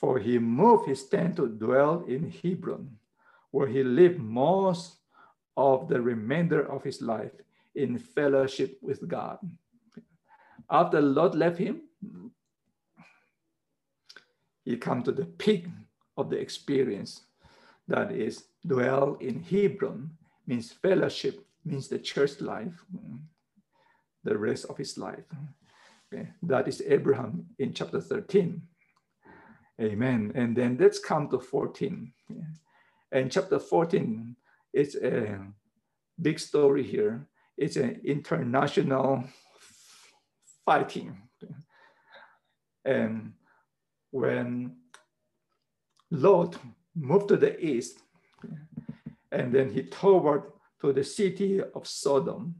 For 0.00 0.18
he 0.18 0.38
moved 0.38 0.88
his 0.88 1.06
tent 1.06 1.36
to 1.36 1.46
dwell 1.46 2.04
in 2.08 2.32
Hebron, 2.42 2.96
where 3.50 3.66
he 3.68 3.84
lived 3.84 4.18
most 4.18 4.96
of 5.58 5.88
the 5.88 6.00
remainder 6.00 6.64
of 6.72 6.82
his 6.82 7.02
life 7.02 7.32
in 7.74 7.98
fellowship 7.98 8.78
with 8.80 9.06
God. 9.06 9.38
After 10.70 11.02
Lot 11.02 11.34
left 11.34 11.58
him, 11.58 11.82
he 14.64 14.78
come 14.78 15.02
to 15.02 15.12
the 15.12 15.26
peak 15.26 15.66
of 16.16 16.30
the 16.30 16.38
experience 16.38 17.20
that 17.86 18.10
is 18.10 18.44
dwell 18.66 19.18
in 19.20 19.42
Hebron 19.42 20.10
means 20.46 20.72
fellowship 20.72 21.44
means 21.62 21.88
the 21.88 21.98
church 21.98 22.40
life 22.40 22.86
the 24.24 24.36
rest 24.36 24.64
of 24.66 24.76
his 24.78 24.96
life 24.96 25.24
okay. 26.12 26.28
that 26.42 26.68
is 26.68 26.82
Abraham 26.86 27.46
in 27.58 27.72
chapter 27.72 28.00
13 28.00 28.62
amen 29.80 30.32
and 30.34 30.56
then 30.56 30.76
let's 30.78 30.98
come 30.98 31.28
to 31.28 31.38
14 31.38 32.12
and 33.12 33.32
chapter 33.32 33.58
14 33.58 34.36
it's 34.72 34.94
a 34.94 35.40
big 36.20 36.38
story 36.38 36.82
here. 36.82 37.26
It's 37.56 37.76
an 37.76 38.00
international 38.04 39.24
fighting. 40.64 41.16
And 42.84 43.32
when 44.10 44.76
Lot 46.10 46.56
moved 46.94 47.28
to 47.28 47.36
the 47.36 47.58
east, 47.64 47.98
and 49.32 49.52
then 49.52 49.70
he 49.70 49.82
toward 49.84 50.42
to 50.80 50.92
the 50.92 51.04
city 51.04 51.60
of 51.60 51.86
Sodom. 51.86 52.54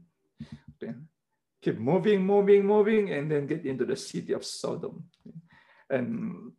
Keep 1.61 1.77
moving, 1.77 2.25
moving, 2.25 2.65
moving, 2.65 3.11
and 3.11 3.29
then 3.29 3.45
get 3.45 3.65
into 3.65 3.85
the 3.85 3.95
city 3.95 4.33
of 4.33 4.45
Sodom. 4.45 5.03
And 5.89 6.53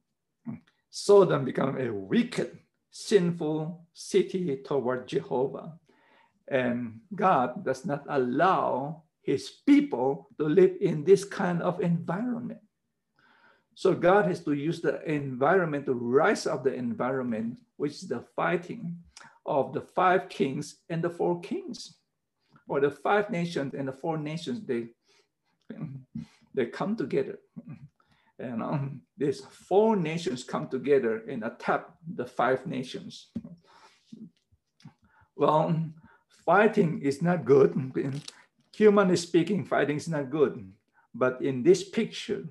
Sodom 0.94 1.46
become 1.46 1.80
a 1.80 1.90
wicked 1.90 2.58
sinful 2.90 3.86
city 3.94 4.60
toward 4.62 5.08
Jehovah. 5.08 5.72
And 6.46 7.00
God 7.14 7.64
does 7.64 7.86
not 7.86 8.04
allow 8.10 9.04
his 9.22 9.48
people 9.64 10.28
to 10.36 10.44
live 10.44 10.76
in 10.82 11.02
this 11.02 11.24
kind 11.24 11.62
of 11.62 11.80
environment. 11.80 12.60
So 13.74 13.94
God 13.94 14.26
has 14.26 14.44
to 14.44 14.52
use 14.52 14.82
the 14.82 15.02
environment 15.10 15.86
to 15.86 15.94
rise 15.94 16.46
up 16.46 16.62
the 16.62 16.74
environment, 16.74 17.60
which 17.76 17.92
is 17.92 18.08
the 18.08 18.20
fighting 18.36 18.98
of 19.46 19.72
the 19.72 19.80
five 19.80 20.28
kings 20.28 20.76
and 20.90 21.02
the 21.02 21.08
four 21.08 21.40
kings, 21.40 21.96
or 22.68 22.80
the 22.80 22.90
five 22.90 23.30
nations 23.30 23.72
and 23.72 23.88
the 23.88 23.96
four 23.96 24.18
nations. 24.18 24.60
They 24.66 24.88
they 26.52 26.66
come 26.66 26.96
together 26.96 27.38
and 28.42 28.62
um, 28.62 29.02
these 29.16 29.40
four 29.40 29.96
nations 29.96 30.44
come 30.44 30.68
together 30.68 31.22
and 31.28 31.44
attack 31.44 31.86
the 32.14 32.26
five 32.26 32.66
nations. 32.66 33.30
Well, 35.36 35.74
fighting 36.44 37.00
is 37.02 37.22
not 37.22 37.44
good. 37.44 37.72
Humanly 38.74 39.16
speaking, 39.16 39.64
fighting 39.64 39.96
is 39.96 40.08
not 40.08 40.30
good. 40.30 40.72
But 41.14 41.40
in 41.42 41.62
this 41.62 41.88
picture, 41.88 42.44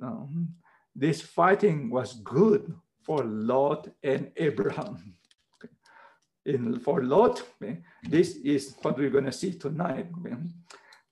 um, 0.00 0.54
this 0.94 1.20
fighting 1.20 1.90
was 1.90 2.14
good 2.14 2.74
for 3.02 3.24
Lot 3.24 3.88
and 4.02 4.30
Abraham. 4.36 5.14
In, 6.44 6.78
for 6.78 7.02
Lot, 7.02 7.42
this 8.02 8.36
is 8.36 8.76
what 8.82 8.98
we're 8.98 9.10
going 9.10 9.24
to 9.24 9.32
see 9.32 9.52
tonight. 9.52 10.06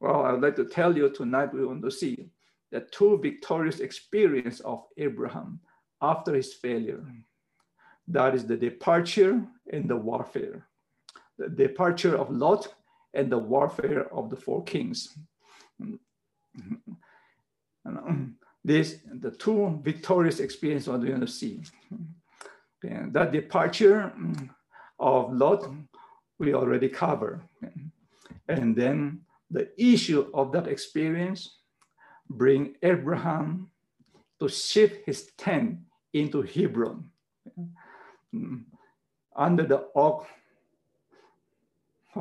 Well, 0.00 0.24
I'd 0.26 0.40
like 0.40 0.56
to 0.56 0.64
tell 0.64 0.96
you 0.96 1.10
tonight 1.10 1.52
we 1.52 1.64
want 1.64 1.82
to 1.82 1.90
see 1.90 2.30
the 2.70 2.80
two 2.80 3.18
victorious 3.18 3.80
experience 3.80 4.60
of 4.60 4.84
Abraham 4.96 5.60
after 6.00 6.34
his 6.34 6.54
failure. 6.54 7.04
That 8.08 8.34
is 8.34 8.46
the 8.46 8.56
departure 8.56 9.42
and 9.72 9.88
the 9.88 9.96
warfare. 9.96 10.66
The 11.38 11.48
departure 11.48 12.16
of 12.16 12.30
Lot 12.30 12.68
and 13.14 13.30
the 13.30 13.38
warfare 13.38 14.12
of 14.12 14.30
the 14.30 14.36
four 14.36 14.62
kings. 14.64 15.16
This, 18.62 18.98
the 19.20 19.30
two 19.30 19.80
victorious 19.82 20.38
experience 20.38 20.86
what 20.86 21.00
we're 21.00 21.18
to 21.18 21.26
see. 21.26 21.62
And 22.82 23.12
that 23.14 23.32
departure 23.32 24.12
of 24.98 25.32
Lot, 25.32 25.66
we 26.38 26.54
already 26.54 26.88
covered. 26.88 27.42
And 28.48 28.76
then 28.76 29.22
the 29.50 29.70
issue 29.78 30.30
of 30.34 30.52
that 30.52 30.68
experience 30.68 31.59
bring 32.30 32.76
Abraham 32.82 33.70
to 34.38 34.48
shift 34.48 35.04
his 35.04 35.32
tent 35.36 35.80
into 36.12 36.42
Hebron 36.42 37.10
mm. 38.34 38.62
under 39.36 39.64
the 39.64 39.88
oak. 39.94 40.26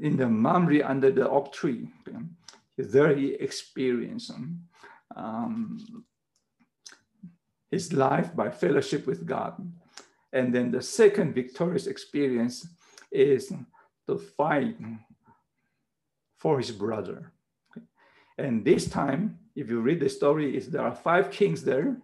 in 0.00 0.16
the 0.16 0.28
Mamre 0.28 0.82
under 0.82 1.10
the 1.10 1.28
oak 1.28 1.52
tree. 1.52 1.88
There 2.76 3.14
he 3.14 3.34
experienced 3.34 4.32
um, 5.16 6.04
his 7.70 7.92
life 7.92 8.34
by 8.34 8.50
fellowship 8.50 9.06
with 9.06 9.26
God. 9.26 9.54
And 10.32 10.54
then 10.54 10.70
the 10.70 10.82
second 10.82 11.34
victorious 11.34 11.86
experience 11.86 12.66
is 13.10 13.52
to 14.06 14.18
fight 14.18 14.76
for 16.38 16.58
his 16.58 16.70
brother. 16.70 17.32
And 18.38 18.64
this 18.64 18.88
time, 18.88 19.38
if 19.56 19.68
you 19.68 19.80
read 19.80 20.00
the 20.00 20.08
story, 20.08 20.56
is 20.56 20.70
there 20.70 20.82
are 20.82 20.94
five 20.94 21.30
kings 21.30 21.64
there 21.64 21.96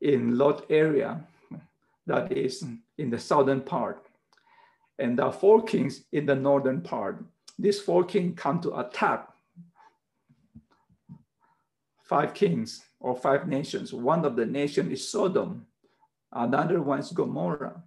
in 0.00 0.38
Lot 0.38 0.64
area, 0.70 1.20
that 2.06 2.32
is 2.32 2.64
in 2.96 3.10
the 3.10 3.18
southern 3.18 3.60
part. 3.60 4.06
And 4.98 5.18
there 5.18 5.26
are 5.26 5.32
four 5.32 5.62
kings 5.62 6.04
in 6.12 6.26
the 6.26 6.34
northern 6.34 6.80
part. 6.80 7.24
These 7.58 7.80
four 7.80 8.04
kings 8.04 8.34
come 8.36 8.60
to 8.62 8.78
attack 8.78 9.28
five 12.04 12.32
kings 12.32 12.82
or 13.00 13.14
five 13.14 13.46
nations. 13.46 13.92
One 13.92 14.24
of 14.24 14.36
the 14.36 14.46
nation 14.46 14.90
is 14.90 15.08
Sodom, 15.08 15.66
another 16.32 16.80
one 16.80 17.00
is 17.00 17.12
Gomorrah, 17.12 17.82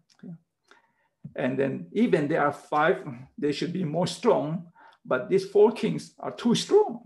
and 1.35 1.57
then 1.57 1.87
even 1.93 2.27
there 2.27 2.45
are 2.45 2.51
five, 2.51 3.03
they 3.37 3.51
should 3.51 3.73
be 3.73 3.83
more 3.83 4.07
strong, 4.07 4.67
but 5.05 5.29
these 5.29 5.45
four 5.45 5.71
kings 5.71 6.13
are 6.19 6.31
too 6.31 6.55
strong. 6.55 7.01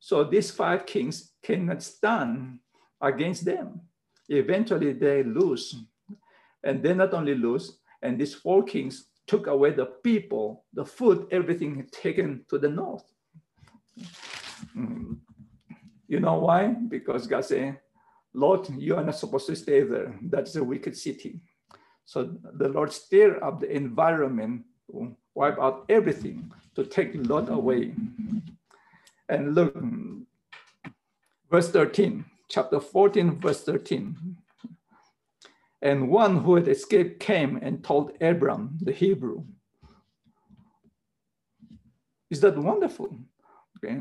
So 0.00 0.24
these 0.24 0.50
five 0.50 0.86
kings 0.86 1.32
cannot 1.42 1.82
stand 1.82 2.60
against 3.00 3.44
them. 3.44 3.80
Eventually 4.28 4.92
they 4.92 5.22
lose. 5.22 5.74
And 6.64 6.82
they 6.82 6.94
not 6.94 7.14
only 7.14 7.34
lose, 7.34 7.78
and 8.02 8.18
these 8.18 8.34
four 8.34 8.64
kings 8.64 9.06
took 9.26 9.46
away 9.46 9.72
the 9.72 9.86
people, 9.86 10.64
the 10.72 10.84
food, 10.84 11.26
everything 11.30 11.86
taken 11.90 12.44
to 12.48 12.58
the 12.58 12.68
north. 12.68 13.04
Mm. 14.76 15.18
You 16.08 16.20
know 16.20 16.38
why? 16.38 16.68
Because 16.68 17.26
God 17.26 17.44
said, 17.44 17.80
Lord, 18.32 18.68
you 18.76 18.96
are 18.96 19.02
not 19.02 19.16
supposed 19.16 19.46
to 19.46 19.56
stay 19.56 19.82
there. 19.82 20.18
That's 20.22 20.54
a 20.56 20.62
wicked 20.62 20.96
city. 20.96 21.40
So 22.06 22.30
the 22.54 22.68
Lord 22.68 22.92
stir 22.92 23.42
up 23.42 23.60
the 23.60 23.70
environment, 23.70 24.64
wipe 25.34 25.58
out 25.58 25.84
everything 25.88 26.52
to 26.76 26.84
take 26.84 27.10
Lot 27.14 27.50
away. 27.50 27.92
And 29.28 29.56
look, 29.56 29.76
verse 31.50 31.68
13, 31.70 32.24
chapter 32.48 32.78
14, 32.78 33.40
verse 33.40 33.62
13. 33.64 34.36
And 35.82 36.08
one 36.08 36.38
who 36.38 36.54
had 36.54 36.68
escaped 36.68 37.18
came 37.18 37.58
and 37.60 37.82
told 37.82 38.12
Abram, 38.20 38.78
the 38.80 38.92
Hebrew. 38.92 39.44
Is 42.30 42.40
that 42.40 42.56
wonderful? 42.56 43.18
Okay. 43.78 44.00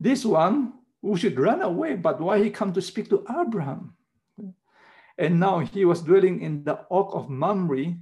This 0.00 0.24
one 0.24 0.72
who 1.02 1.16
should 1.16 1.38
run 1.38 1.60
away, 1.60 1.96
but 1.96 2.20
why 2.20 2.42
he 2.42 2.50
come 2.50 2.72
to 2.72 2.82
speak 2.82 3.10
to 3.10 3.24
Abraham? 3.30 3.94
And 5.18 5.38
now 5.38 5.60
he 5.60 5.84
was 5.84 6.02
dwelling 6.02 6.42
in 6.42 6.64
the 6.64 6.80
oak 6.90 7.14
of 7.14 7.28
Mamre. 7.28 7.94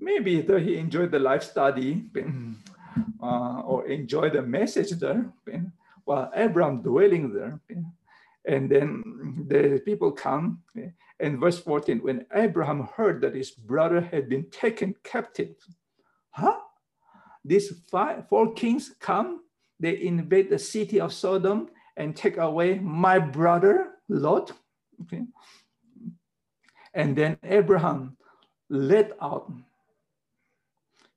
Maybe 0.00 0.40
that 0.40 0.62
he 0.62 0.76
enjoyed 0.76 1.10
the 1.10 1.18
life 1.18 1.42
study 1.42 2.04
uh, 3.22 3.60
or 3.60 3.86
enjoyed 3.86 4.32
the 4.32 4.42
message 4.42 4.90
there, 4.92 5.30
while 6.04 6.30
Abraham 6.34 6.82
dwelling 6.82 7.32
there. 7.32 7.60
And 8.46 8.70
then 8.70 9.46
the 9.48 9.80
people 9.84 10.12
come. 10.12 10.62
And 11.20 11.38
verse 11.38 11.58
14, 11.58 12.00
when 12.00 12.26
Abraham 12.34 12.88
heard 12.96 13.20
that 13.22 13.34
his 13.34 13.50
brother 13.50 14.00
had 14.00 14.28
been 14.28 14.50
taken 14.50 14.94
captive, 15.04 15.54
huh? 16.30 16.58
These 17.44 17.72
five, 17.90 18.28
four 18.28 18.52
kings 18.54 18.94
come, 19.00 19.42
they 19.78 20.00
invade 20.02 20.50
the 20.50 20.58
city 20.58 21.00
of 21.00 21.12
Sodom 21.12 21.68
and 21.96 22.16
take 22.16 22.36
away 22.38 22.78
my 22.78 23.18
brother 23.18 23.90
Lot. 24.08 24.52
Okay. 25.02 25.22
And 26.94 27.16
then 27.16 27.36
Abraham 27.42 28.16
let 28.70 29.12
out 29.20 29.52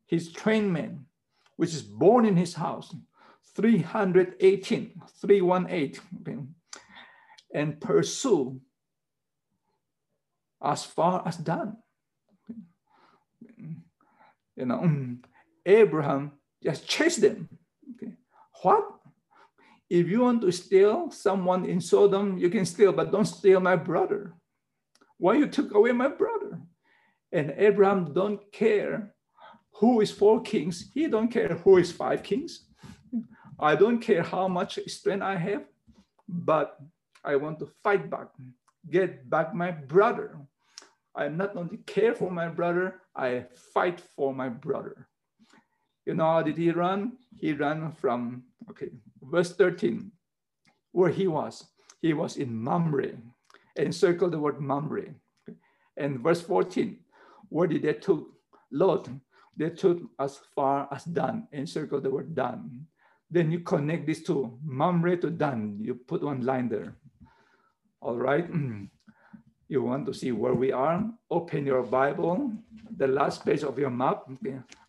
his 0.07 0.31
trained 0.31 0.73
men, 0.73 1.05
which 1.55 1.73
is 1.73 1.83
born 1.83 2.25
in 2.25 2.35
his 2.35 2.55
house, 2.55 2.95
318, 3.55 5.01
318, 5.21 6.55
and 7.53 7.79
pursue 7.79 8.59
as 10.63 10.83
far 10.83 11.23
as 11.27 11.37
Dan. 11.37 11.77
You 14.55 14.65
know, 14.65 15.17
Abraham 15.65 16.31
just 16.63 16.87
chased 16.87 17.21
them. 17.21 17.47
Okay. 17.93 18.13
What? 18.63 18.83
If 19.89 20.07
you 20.07 20.21
want 20.21 20.41
to 20.41 20.51
steal 20.51 21.11
someone 21.11 21.65
in 21.65 21.79
Sodom, 21.79 22.37
you 22.37 22.49
can 22.49 22.65
steal, 22.65 22.91
but 22.91 23.11
don't 23.11 23.25
steal 23.25 23.59
my 23.59 23.75
brother. 23.75 24.33
Why 25.17 25.35
you 25.35 25.47
took 25.47 25.73
away 25.73 25.91
my 25.91 26.07
brother? 26.07 26.59
And 27.31 27.53
Abraham 27.57 28.13
don't 28.13 28.51
care 28.51 29.13
who 29.73 30.01
is 30.01 30.11
four 30.11 30.41
kings. 30.41 30.89
He 30.93 31.07
don't 31.07 31.29
care 31.29 31.55
who 31.63 31.77
is 31.77 31.91
five 31.91 32.23
kings. 32.23 32.65
I 33.59 33.75
don't 33.75 33.99
care 33.99 34.23
how 34.23 34.47
much 34.47 34.79
strength 34.87 35.23
I 35.23 35.35
have, 35.35 35.65
but 36.27 36.77
I 37.23 37.35
want 37.35 37.59
to 37.59 37.67
fight 37.83 38.09
back, 38.09 38.27
get 38.89 39.29
back 39.29 39.53
my 39.53 39.71
brother. 39.71 40.37
I 41.15 41.27
not 41.29 41.55
only 41.55 41.77
care 41.77 42.13
for 42.13 42.29
my 42.29 42.47
brother, 42.47 43.01
I 43.15 43.45
fight 43.73 43.99
for 44.15 44.33
my 44.33 44.49
brother. 44.49 45.07
You 46.05 46.13
know 46.13 46.25
how 46.25 46.43
did 46.43 46.57
he 46.57 46.71
run? 46.71 47.17
He 47.35 47.53
ran 47.53 47.91
from, 47.91 48.43
okay, 48.69 48.89
verse 49.21 49.55
13, 49.55 50.11
where 50.91 51.09
he 51.09 51.27
was. 51.27 51.65
He 51.99 52.13
was 52.13 52.37
in 52.37 52.55
Mamre, 52.55 53.17
and 53.77 53.93
circle 53.93 54.29
the 54.29 54.39
word 54.39 54.59
Mamre. 54.59 55.15
And 55.95 56.19
verse 56.19 56.41
14, 56.41 56.97
where 57.49 57.67
did 57.67 57.83
they 57.83 57.93
took 57.93 58.27
Lot? 58.71 59.09
They 59.55 59.69
took 59.71 59.99
as 60.19 60.39
far 60.53 60.87
as 60.91 61.03
Dan, 61.05 61.47
and 61.51 61.67
circle 61.67 61.99
the 61.99 62.09
word 62.09 62.35
Dan. 62.35 62.85
Then 63.29 63.51
you 63.51 63.59
connect 63.61 64.05
these 64.05 64.23
two, 64.23 64.59
Mamre 64.63 65.17
to 65.17 65.29
Dan. 65.29 65.77
You 65.81 65.95
put 65.95 66.21
one 66.21 66.45
line 66.45 66.69
there. 66.69 66.95
All 68.01 68.17
right. 68.17 68.47
You 69.69 69.83
want 69.83 70.05
to 70.07 70.13
see 70.13 70.31
where 70.31 70.53
we 70.55 70.71
are? 70.71 71.03
Open 71.29 71.65
your 71.65 71.83
Bible, 71.83 72.55
the 72.95 73.07
last 73.07 73.43
page 73.43 73.63
of 73.63 73.77
your 73.77 73.89
map. 73.89 74.23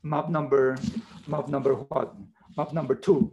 Map 0.05 0.31
number, 0.31 0.79
map 1.27 1.49
number 1.49 1.75
what? 1.75 2.15
Map 2.57 2.73
number 2.73 2.95
two. 2.95 3.33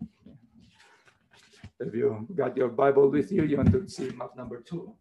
If 1.79 1.93
you 1.93 2.25
got 2.33 2.57
your 2.57 2.69
Bible 2.69 3.11
with 3.11 3.31
you, 3.31 3.43
you 3.43 3.57
want 3.57 3.71
to 3.73 3.87
see 3.87 4.09
map 4.17 4.33
number 4.35 4.57
two. 4.65 4.97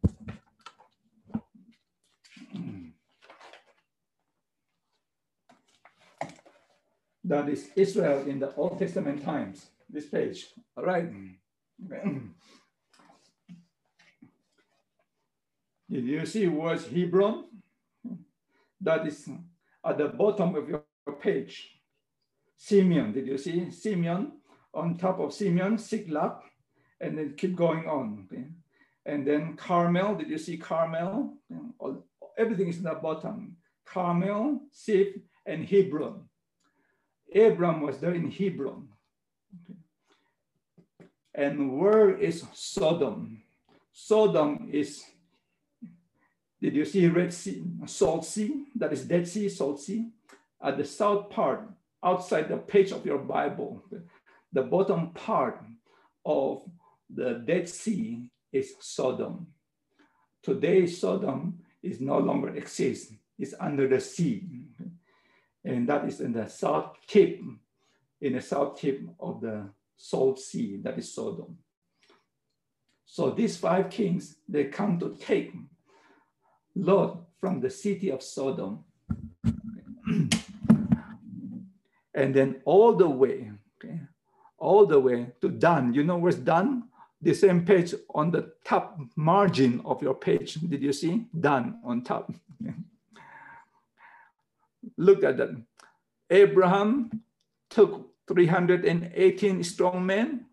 That 7.24 7.48
is 7.48 7.70
Israel 7.74 8.26
in 8.28 8.38
the 8.38 8.54
Old 8.54 8.78
Testament 8.78 9.24
times, 9.24 9.66
this 9.88 10.06
page. 10.06 10.46
All 10.76 10.84
right. 10.84 11.08
Did 15.90 16.04
you 16.04 16.26
see 16.26 16.46
words 16.48 16.86
Hebron? 16.86 17.44
That 18.80 19.06
is 19.06 19.28
at 19.84 19.98
the 19.98 20.08
bottom 20.08 20.54
of 20.54 20.68
your 20.68 20.84
page. 21.20 21.80
Simeon, 22.56 23.12
did 23.12 23.26
you 23.26 23.38
see? 23.38 23.70
Simeon, 23.70 24.32
on 24.72 24.96
top 24.96 25.20
of 25.20 25.32
Simeon, 25.32 25.78
Ziklag, 25.78 26.32
and 27.00 27.18
then 27.18 27.34
keep 27.36 27.54
going 27.54 27.86
on. 27.86 28.26
Okay? 28.32 28.44
And 29.06 29.26
then 29.26 29.56
Carmel, 29.56 30.14
did 30.16 30.30
you 30.30 30.38
see 30.38 30.56
Carmel? 30.56 31.34
Everything 32.38 32.68
is 32.68 32.78
in 32.78 32.84
the 32.84 32.94
bottom. 32.94 33.56
Carmel, 33.84 34.60
Ziph, 34.74 35.14
and 35.46 35.64
Hebron. 35.68 36.28
Abram 37.34 37.80
was 37.80 37.98
there 37.98 38.14
in 38.14 38.30
Hebron. 38.30 38.88
Okay. 39.64 39.78
And 41.34 41.78
where 41.78 42.16
is 42.16 42.44
Sodom? 42.52 43.42
Sodom 43.92 44.68
is 44.72 45.04
did 46.64 46.76
you 46.76 46.86
see 46.86 47.06
Red 47.08 47.30
Sea, 47.30 47.62
Salt 47.84 48.24
Sea? 48.24 48.64
That 48.76 48.90
is 48.90 49.04
Dead 49.04 49.28
Sea, 49.28 49.50
Salt 49.50 49.80
Sea. 49.80 50.08
At 50.62 50.78
the 50.78 50.84
south 50.86 51.28
part, 51.28 51.68
outside 52.02 52.48
the 52.48 52.56
page 52.56 52.90
of 52.90 53.04
your 53.04 53.18
Bible, 53.18 53.82
the 54.50 54.62
bottom 54.62 55.10
part 55.10 55.62
of 56.24 56.62
the 57.14 57.42
Dead 57.44 57.68
Sea 57.68 58.30
is 58.50 58.76
Sodom. 58.80 59.48
Today, 60.42 60.86
Sodom 60.86 61.58
is 61.82 62.00
no 62.00 62.16
longer 62.16 62.56
exists. 62.56 63.12
It's 63.38 63.52
under 63.60 63.86
the 63.86 64.00
sea. 64.00 64.64
And 65.64 65.88
that 65.88 66.04
is 66.04 66.20
in 66.20 66.32
the 66.32 66.46
south 66.48 66.96
tip, 67.06 67.40
in 68.20 68.32
the 68.34 68.40
south 68.40 68.78
tip 68.78 69.00
of 69.18 69.40
the 69.40 69.70
Salt 69.96 70.38
Sea, 70.38 70.80
that 70.82 70.98
is 70.98 71.14
Sodom. 71.14 71.56
So 73.06 73.30
these 73.30 73.56
five 73.56 73.90
kings, 73.90 74.36
they 74.48 74.64
come 74.64 74.98
to 74.98 75.16
take 75.20 75.52
Lot 76.74 77.24
from 77.40 77.60
the 77.60 77.70
city 77.70 78.10
of 78.10 78.22
Sodom. 78.22 78.84
and 82.14 82.34
then 82.34 82.60
all 82.64 82.94
the 82.94 83.08
way, 83.08 83.52
okay, 83.78 84.00
all 84.58 84.84
the 84.86 84.98
way 84.98 85.28
to 85.40 85.48
Dan. 85.48 85.94
You 85.94 86.04
know 86.04 86.16
where's 86.18 86.36
Dan? 86.36 86.88
The 87.22 87.34
same 87.34 87.64
page 87.64 87.94
on 88.14 88.30
the 88.30 88.52
top 88.64 88.98
margin 89.16 89.80
of 89.84 90.02
your 90.02 90.14
page. 90.14 90.54
Did 90.54 90.82
you 90.82 90.92
see? 90.92 91.26
Dan 91.38 91.78
on 91.84 92.02
top. 92.02 92.32
Look 94.96 95.24
at 95.24 95.36
that. 95.38 95.50
Abraham 96.30 97.22
took 97.70 98.10
318 98.28 99.62
strong 99.64 100.06
men. 100.06 100.46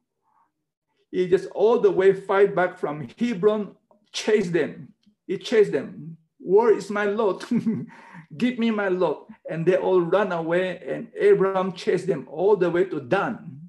He 1.11 1.27
just 1.27 1.49
all 1.51 1.79
the 1.79 1.91
way 1.91 2.13
fight 2.13 2.55
back 2.55 2.77
from 2.77 3.07
Hebron, 3.17 3.75
chase 4.11 4.49
them. 4.49 4.93
He 5.27 5.37
chased 5.37 5.71
them. 5.71 6.17
Where 6.39 6.75
is 6.75 6.89
my 6.89 7.05
lot? 7.05 7.45
Give 8.37 8.57
me 8.57 8.71
my 8.71 8.87
lot. 8.87 9.27
And 9.49 9.65
they 9.65 9.75
all 9.75 10.01
run 10.01 10.31
away, 10.31 10.81
and 10.87 11.07
Abraham 11.19 11.73
chased 11.73 12.07
them 12.07 12.27
all 12.31 12.55
the 12.55 12.69
way 12.69 12.85
to 12.85 12.99
Dan. 12.99 13.61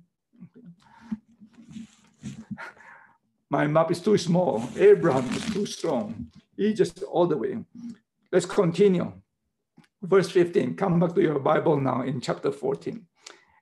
My 3.51 3.67
map 3.67 3.91
is 3.91 4.01
too 4.01 4.17
small. 4.17 4.65
Abraham 4.77 5.29
is 5.35 5.45
too 5.53 5.67
strong. 5.67 6.31
He 6.57 6.73
just 6.73 7.03
all 7.03 7.27
the 7.27 7.37
way. 7.37 7.59
Let's 8.31 8.47
continue. 8.47 9.13
Verse 10.03 10.31
15. 10.31 10.77
Come 10.77 10.99
back 10.99 11.15
to 11.15 11.23
your 11.23 11.39
Bible 11.39 11.81
now 11.81 12.03
in 12.03 12.21
chapter 12.21 12.51
14. 12.51 13.07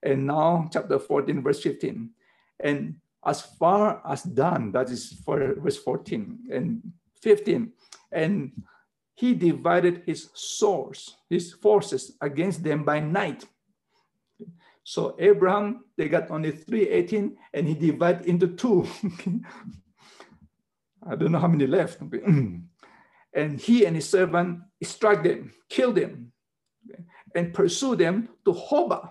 And 0.03 0.27
now, 0.27 0.69
chapter 0.73 0.99
14, 0.99 1.43
verse 1.43 1.63
15. 1.63 2.11
And 2.61 2.97
as 3.25 3.43
far 3.43 4.01
as 4.09 4.23
Dan, 4.23 4.73
that 4.73 4.91
is 4.91 5.21
for 5.25 5.55
verse 5.61 5.77
14 5.77 6.39
and 6.51 6.81
15. 7.23 7.73
And 8.13 8.53
he 9.15 9.35
divided 9.35 10.03
his 10.07 10.31
source, 10.35 11.17
his 11.29 11.53
forces 11.53 12.17
against 12.23 12.63
them 12.63 12.85
by 12.85 13.01
night. 13.01 13.45
So 14.83 15.15
Abraham, 15.19 15.85
they 15.99 16.09
got 16.09 16.31
only 16.31 16.53
318 16.53 17.37
and 17.53 17.69
he 17.69 17.75
divided 17.75 18.27
into 18.27 18.49
two. 18.49 18.87
I 21.07 21.17
don't 21.17 21.33
know 21.33 21.39
how 21.39 21.49
many 21.49 21.67
left. 21.67 22.01
and 23.35 23.61
he 23.61 23.85
and 23.85 23.95
his 23.95 24.09
servant 24.09 24.61
struck 24.83 25.23
them, 25.23 25.53
killed 25.69 25.97
them, 25.97 26.30
and 27.35 27.55
pursue 27.55 27.97
them 27.97 28.29
to 28.45 28.53
Hoba, 28.53 29.11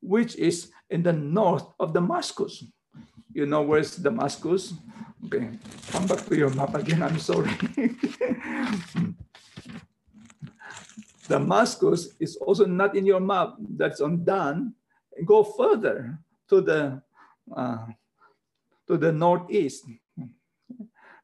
which 0.00 0.36
is 0.36 0.70
in 0.90 1.02
the 1.02 1.12
north 1.12 1.66
of 1.80 1.92
Damascus. 1.94 2.64
You 3.32 3.46
know 3.46 3.62
where's 3.62 3.96
Damascus? 3.96 4.74
Okay, 5.24 5.50
come 5.90 6.06
back 6.06 6.26
to 6.26 6.36
your 6.36 6.50
map 6.50 6.74
again. 6.74 7.02
I'm 7.02 7.18
sorry. 7.18 7.50
Damascus 11.28 12.12
is 12.20 12.36
also 12.36 12.66
not 12.66 12.96
in 12.96 13.06
your 13.06 13.20
map. 13.20 13.54
That's 13.58 14.00
on 14.00 14.24
Dan. 14.24 14.74
Go 15.24 15.44
further 15.44 16.18
to 16.50 16.60
the 16.60 17.00
uh, 17.48 17.86
to 18.86 18.98
the 18.98 19.12
northeast. 19.12 19.86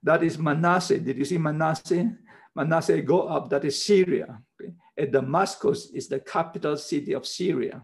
That 0.03 0.23
is 0.23 0.39
Manasseh. 0.39 0.99
Did 0.99 1.19
you 1.19 1.25
see 1.25 1.39
Manasseh? 1.39 2.17
Manasseh 2.55 3.03
go 3.03 3.29
up. 3.29 3.51
That 3.51 3.65
is 3.65 3.83
Syria. 3.83 4.41
Okay? 4.55 4.73
Damascus 5.07 5.91
is 5.91 6.09
the 6.09 6.21
capital 6.21 6.77
city 6.77 7.13
of 7.13 7.27
Syria. 7.27 7.81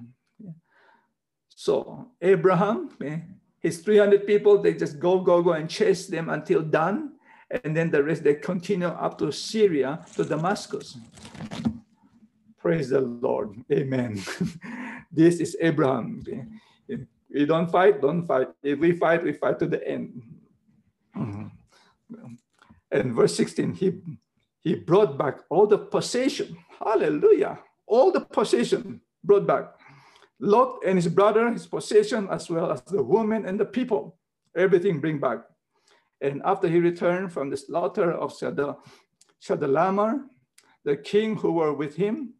So 1.48 2.10
Abraham, 2.20 2.90
eh, 3.02 3.18
his 3.60 3.78
300 3.78 4.26
people, 4.26 4.60
they 4.60 4.74
just 4.74 4.98
go, 4.98 5.20
go, 5.20 5.42
go 5.42 5.52
and 5.52 5.70
chase 5.70 6.06
them 6.08 6.28
until 6.28 6.62
done. 6.62 7.12
And 7.62 7.76
then 7.76 7.90
the 7.90 8.02
rest, 8.02 8.24
they 8.24 8.34
continue 8.34 8.88
up 8.88 9.18
to 9.18 9.30
Syria, 9.30 10.04
to 10.16 10.24
Damascus. 10.24 10.98
Praise 12.58 12.90
the 12.90 13.00
Lord. 13.00 13.54
Amen. 13.70 14.20
this 15.12 15.38
is 15.38 15.56
Abraham. 15.60 16.24
We 17.32 17.46
don't 17.46 17.70
fight, 17.70 18.00
don't 18.00 18.26
fight. 18.26 18.48
If 18.62 18.78
we 18.78 18.92
fight, 18.92 19.22
we 19.22 19.32
fight 19.32 19.58
to 19.60 19.66
the 19.66 19.86
end. 19.86 20.22
And 22.90 23.14
verse 23.14 23.34
16, 23.36 23.74
he, 23.74 24.00
he 24.60 24.76
brought 24.76 25.18
back 25.18 25.40
all 25.50 25.66
the 25.66 25.78
possession. 25.78 26.56
Hallelujah. 26.78 27.58
All 27.86 28.10
the 28.10 28.20
possession 28.20 29.00
brought 29.22 29.46
back. 29.46 29.74
Lot 30.40 30.80
and 30.84 30.96
his 30.96 31.08
brother, 31.08 31.50
his 31.50 31.66
possession, 31.66 32.28
as 32.30 32.50
well 32.50 32.72
as 32.72 32.82
the 32.82 33.02
woman 33.02 33.46
and 33.46 33.58
the 33.58 33.64
people. 33.64 34.18
Everything 34.56 35.00
bring 35.00 35.18
back. 35.18 35.38
And 36.20 36.42
after 36.44 36.68
he 36.68 36.78
returned 36.78 37.32
from 37.32 37.50
the 37.50 37.56
slaughter 37.56 38.12
of 38.12 38.32
Chedorlaomer, 39.42 40.24
the 40.84 40.96
king 40.96 41.36
who 41.36 41.52
were 41.52 41.72
with 41.72 41.96
him, 41.96 42.34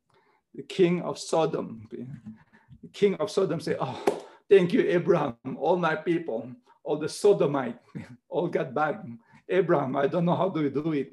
the 0.55 0.62
king 0.62 1.03
of 1.03 1.18
Sodom. 1.18 1.89
The 1.91 2.89
king 2.93 3.14
of 3.16 3.30
Sodom 3.30 3.61
said, 3.61 3.76
Oh, 3.80 4.03
thank 4.49 4.72
you, 4.72 4.82
Abraham, 4.82 5.37
all 5.59 5.76
my 5.76 5.97
people, 5.97 6.51
all 6.82 6.97
the 6.97 7.09
Sodomite, 7.09 7.78
all 8.28 8.49
got 8.49 8.74
back. 8.74 9.03
Abraham, 9.49 9.97
I 9.97 10.07
don't 10.07 10.24
know 10.24 10.37
how 10.37 10.49
do 10.49 10.62
we 10.62 10.70
do 10.70 10.93
it. 10.93 11.12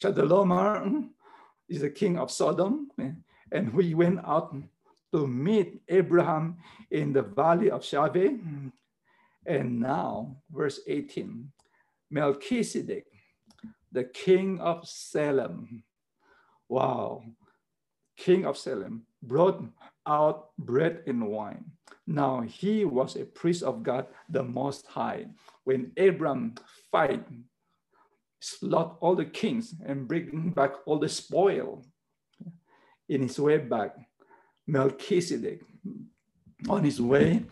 Chedorlaomer 0.00 1.08
is 1.68 1.80
the 1.80 1.90
king 1.90 2.18
of 2.18 2.30
Sodom, 2.30 2.88
eh? 3.00 3.12
and 3.52 3.72
we 3.72 3.94
went 3.94 4.20
out 4.24 4.54
to 5.12 5.26
meet 5.26 5.80
Abraham 5.88 6.58
in 6.90 7.12
the 7.12 7.22
valley 7.22 7.70
of 7.70 7.82
Shaveh. 7.82 8.70
And 9.46 9.80
now, 9.80 10.36
verse 10.50 10.80
18, 10.86 11.52
Melchizedek, 12.10 13.06
the 13.92 14.04
king 14.04 14.60
of 14.60 14.86
Salem. 14.88 15.84
Wow, 16.68 17.22
king 18.16 18.46
of 18.46 18.56
Salem, 18.56 19.06
brought 19.22 19.62
out 20.06 20.50
bread 20.58 21.02
and 21.06 21.28
wine. 21.28 21.64
Now 22.06 22.40
he 22.40 22.84
was 22.84 23.16
a 23.16 23.24
priest 23.24 23.62
of 23.62 23.82
God, 23.82 24.06
the 24.28 24.42
Most 24.42 24.86
High. 24.86 25.26
When 25.64 25.92
Abram 25.96 26.54
fight, 26.90 27.24
slaughter 28.44 28.96
all 29.00 29.14
the 29.16 29.24
kings 29.24 29.74
and 29.86 30.06
bring 30.06 30.50
back 30.50 30.72
all 30.84 30.98
the 30.98 31.08
spoil 31.08 31.82
in 33.08 33.22
his 33.22 33.38
way 33.38 33.58
back, 33.58 33.96
Melchizedek, 34.66 35.62
on 36.68 36.84
his 36.84 37.00
way, 37.00 37.44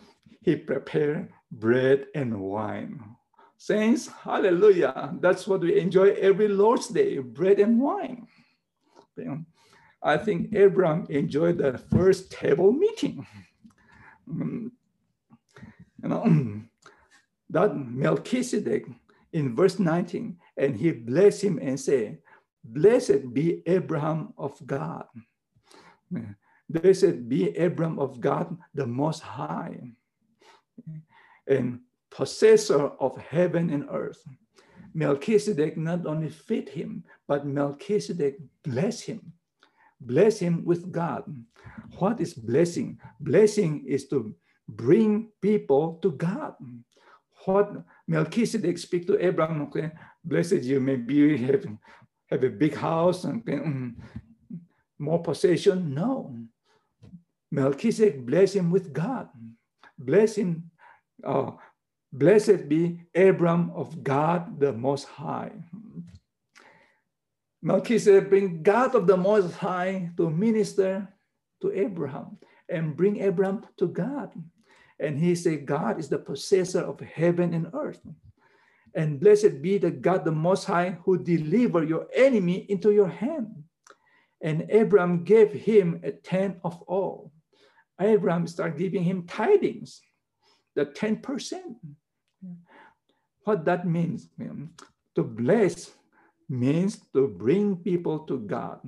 he 0.42 0.56
prepared 0.56 1.32
bread 1.50 2.06
and 2.14 2.38
wine. 2.40 3.16
Saints, 3.56 4.08
hallelujah. 4.08 5.14
That's 5.20 5.46
what 5.46 5.60
we 5.60 5.78
enjoy 5.78 6.10
every 6.12 6.48
Lord's 6.48 6.88
Day, 6.88 7.18
bread 7.18 7.58
and 7.60 7.80
wine. 7.80 8.26
I 10.02 10.16
think 10.18 10.54
Abraham 10.54 11.06
enjoyed 11.08 11.58
the 11.58 11.78
first 11.78 12.32
table 12.32 12.72
meeting. 12.72 13.26
You 14.26 14.72
know, 16.02 16.24
that 17.50 17.76
Melchizedek 17.76 18.86
in 19.32 19.54
verse 19.56 19.78
19, 19.78 20.36
and 20.56 20.76
he 20.76 20.92
blessed 20.92 21.42
him 21.42 21.58
and 21.58 21.78
said, 21.78 22.18
Blessed 22.64 23.32
be 23.32 23.62
Abraham 23.66 24.34
of 24.38 24.54
God. 24.66 25.06
Blessed 26.68 27.28
be 27.28 27.56
Abraham 27.56 27.98
of 27.98 28.20
God, 28.20 28.56
the 28.74 28.86
Most 28.86 29.20
High, 29.20 29.92
and 31.46 31.80
possessor 32.10 32.92
of 33.00 33.18
heaven 33.18 33.70
and 33.70 33.88
earth. 33.90 34.22
Melchizedek 34.94 35.76
not 35.76 36.06
only 36.06 36.28
fit 36.28 36.68
him, 36.68 37.04
but 37.26 37.46
Melchizedek 37.46 38.38
blessed 38.62 39.06
him 39.06 39.32
bless 40.06 40.38
him 40.38 40.64
with 40.64 40.90
God. 40.92 41.24
What 41.98 42.20
is 42.20 42.34
blessing? 42.34 42.98
Blessing 43.20 43.84
is 43.86 44.08
to 44.08 44.34
bring 44.68 45.30
people 45.40 45.98
to 46.02 46.12
God. 46.12 46.54
What 47.44 47.84
Melchizedek 48.12 48.76
speak 48.76 49.06
to 49.06 49.16
Abraham, 49.16 49.62
okay, 49.62 49.90
blessed 50.22 50.68
you 50.68 50.80
may 50.80 50.96
be, 50.96 51.32
have, 51.48 51.64
have 52.28 52.44
a 52.44 52.50
big 52.50 52.74
house 52.76 53.24
and 53.24 53.40
um, 53.48 53.96
more 54.98 55.22
possession. 55.22 55.94
No. 55.94 56.36
Melchizedek 57.50 58.26
bless 58.26 58.52
him 58.52 58.70
with 58.70 58.92
God. 58.92 59.28
Bless 59.96 60.36
him, 60.36 60.70
uh, 61.24 61.52
blessed 62.12 62.68
be 62.68 63.00
Abram 63.16 63.72
of 63.74 64.04
God 64.04 64.60
the 64.60 64.74
Most 64.74 65.08
High. 65.08 65.56
Melchizedek 67.62 68.28
bring 68.28 68.62
God 68.62 68.94
of 68.94 69.06
the 69.06 69.16
Most 69.16 69.56
High 69.56 70.10
to 70.18 70.28
minister 70.28 71.08
to 71.62 71.72
Abraham 71.72 72.36
and 72.68 72.94
bring 72.94 73.24
Abraham 73.24 73.64
to 73.78 73.88
God. 73.88 74.36
And 75.02 75.18
he 75.18 75.34
said, 75.34 75.66
God 75.66 75.98
is 75.98 76.08
the 76.08 76.18
possessor 76.18 76.80
of 76.80 77.00
heaven 77.00 77.52
and 77.54 77.66
earth. 77.74 78.00
And 78.94 79.18
blessed 79.18 79.60
be 79.60 79.78
the 79.78 79.90
God, 79.90 80.24
the 80.24 80.32
Most 80.32 80.64
High, 80.64 80.98
who 81.04 81.18
deliver 81.18 81.82
your 81.82 82.06
enemy 82.14 82.66
into 82.68 82.92
your 82.92 83.08
hand. 83.08 83.64
And 84.40 84.66
Abraham 84.70 85.24
gave 85.24 85.52
him 85.52 86.00
a 86.02 86.12
tenth 86.12 86.58
of 86.62 86.80
all. 86.82 87.32
Abraham 88.00 88.46
started 88.46 88.78
giving 88.78 89.02
him 89.02 89.26
tithing, 89.26 89.86
the 90.74 90.86
10%. 90.86 91.76
What 93.44 93.64
that 93.64 93.86
means, 93.86 94.28
to 95.14 95.22
bless 95.22 95.90
means 96.48 97.00
to 97.12 97.28
bring 97.28 97.76
people 97.76 98.20
to 98.20 98.38
God. 98.40 98.80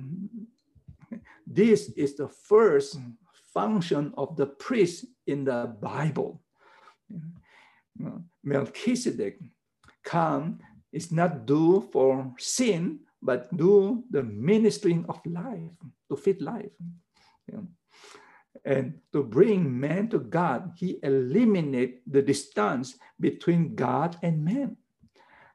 This 1.47 1.89
is 1.89 2.15
the 2.15 2.27
first 2.27 2.99
function 3.55 4.13
of 4.19 4.35
the 4.35 4.45
priest 4.45 5.07
in 5.25 5.47
the 5.47 5.73
Bible. 5.79 6.43
Melchizedek 8.43 9.39
come 10.03 10.59
is 10.91 11.11
not 11.11 11.47
do 11.47 11.87
for 11.91 12.35
sin, 12.37 12.99
but 13.23 13.47
do 13.55 14.03
the 14.11 14.21
ministering 14.21 15.07
of 15.07 15.23
life, 15.25 15.71
to 16.11 16.15
fit 16.19 16.41
life. 16.41 16.75
And 18.65 18.99
to 19.13 19.23
bring 19.23 19.79
man 19.79 20.09
to 20.09 20.19
God, 20.19 20.73
he 20.75 20.99
eliminate 21.01 22.03
the 22.11 22.21
distance 22.21 22.97
between 23.19 23.75
God 23.75 24.17
and 24.21 24.43
man 24.43 24.75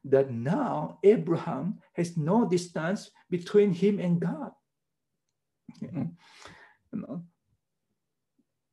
that 0.05 0.33
now 0.33 0.99
Abraham 1.05 1.79
has 1.93 2.17
no 2.17 2.49
distance 2.49 3.11
between 3.29 3.73
him 3.73 3.99
and 3.99 4.21
God. 4.21 4.53
You 5.81 6.17
know, 6.93 7.25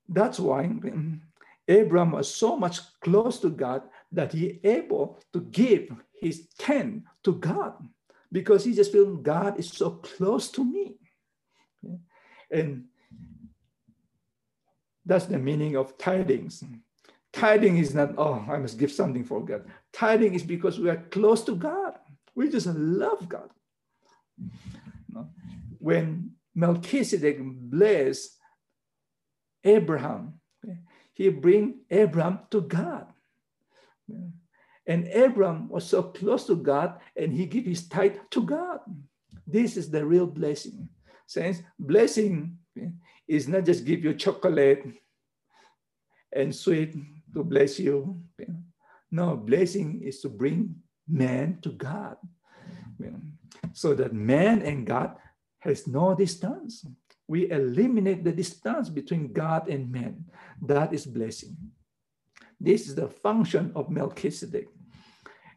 that's 0.10 0.40
why 0.40 0.64
mm, 0.64 1.20
Abraham 1.68 2.12
was 2.12 2.34
so 2.34 2.58
much 2.58 2.80
close 3.02 3.40
to 3.40 3.50
God 3.50 3.84
that 4.12 4.32
he 4.32 4.60
able 4.64 5.20
to 5.34 5.42
give 5.42 5.92
his 6.20 6.48
ten 6.58 7.04
to 7.24 7.34
God 7.34 7.74
because 8.32 8.64
he 8.64 8.74
just 8.74 8.92
felt 8.92 9.24
God 9.24 9.60
is 9.60 9.72
so 9.72 9.92
close 9.92 10.50
to 10.52 10.64
me. 10.64 10.96
And 12.52 12.86
that's 15.06 15.26
the 15.26 15.38
meaning 15.38 15.76
of 15.76 15.98
tidings. 15.98 16.64
Tithing 17.34 17.78
is 17.78 17.94
not, 17.94 18.16
oh, 18.18 18.46
I 18.50 18.58
must 18.58 18.80
give 18.80 18.92
something 18.92 19.24
for 19.24 19.44
God. 19.44 19.66
Tithing 19.94 20.34
is 20.34 20.44
because 20.44 20.80
we 20.80 20.90
are 20.90 21.04
close 21.12 21.44
to 21.46 21.56
God. 21.56 22.00
We 22.36 22.50
just 22.50 22.68
love 22.68 23.28
God. 23.28 23.50
When 25.80 26.32
Melchizedek 26.56 27.38
blessed 27.42 28.37
Abraham, 29.64 30.40
he 31.14 31.30
bring 31.30 31.80
Abraham 31.90 32.40
to 32.52 32.62
God. 32.62 33.08
And 34.86 35.08
Abraham 35.08 35.68
was 35.68 35.86
so 35.86 36.04
close 36.04 36.46
to 36.48 36.56
God 36.56 37.00
and 37.16 37.34
he 37.34 37.46
gave 37.46 37.66
his 37.66 37.88
tithe 37.88 38.16
to 38.32 38.42
God. 38.42 38.80
This 39.46 39.76
is 39.76 39.90
the 39.90 40.06
real 40.06 40.28
blessing. 40.28 40.88
Saints, 41.26 41.62
blessing 41.78 42.58
is 43.28 43.48
not 43.48 43.66
just 43.66 43.84
give 43.84 44.04
you 44.04 44.14
chocolate 44.14 44.86
and 46.32 46.56
sweet 46.56 46.96
to 47.34 47.44
bless 47.44 47.80
you. 47.80 48.22
No, 49.12 49.36
blessing 49.36 50.02
is 50.04 50.22
to 50.22 50.30
bring 50.30 50.76
man 51.08 51.60
to 51.64 51.70
God. 51.70 52.18
So 53.74 53.94
that 53.94 54.14
man 54.14 54.62
and 54.62 54.86
God 54.86 55.16
has 55.60 55.88
no 55.88 56.16
distance. 56.16 56.86
We 57.28 57.52
eliminate 57.52 58.24
the 58.24 58.32
distance 58.32 58.90
between 58.90 59.34
God 59.34 59.68
and 59.68 59.92
man. 59.92 60.26
That 60.62 60.94
is 60.94 61.06
blessing. 61.06 61.58
This 62.60 62.88
is 62.88 62.96
the 62.96 63.08
function 63.08 63.72
of 63.76 63.90
Melchizedek. 63.90 64.68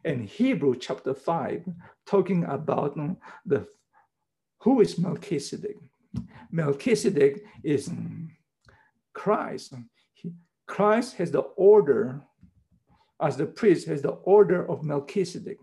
In 0.03 0.23
Hebrew 0.23 0.75
chapter 0.75 1.13
5, 1.13 1.65
talking 2.05 2.43
about 2.45 2.97
um, 2.97 3.17
the 3.45 3.67
who 4.61 4.81
is 4.81 4.97
Melchizedek. 4.97 5.77
Melchizedek 6.51 7.43
is 7.63 7.87
um, 7.87 8.29
Christ. 9.13 9.73
Christ 10.67 11.15
has 11.15 11.31
the 11.31 11.41
order, 11.57 12.21
as 13.19 13.37
the 13.37 13.45
priest 13.45 13.87
has 13.87 14.01
the 14.01 14.17
order 14.23 14.69
of 14.69 14.83
Melchizedek. 14.83 15.57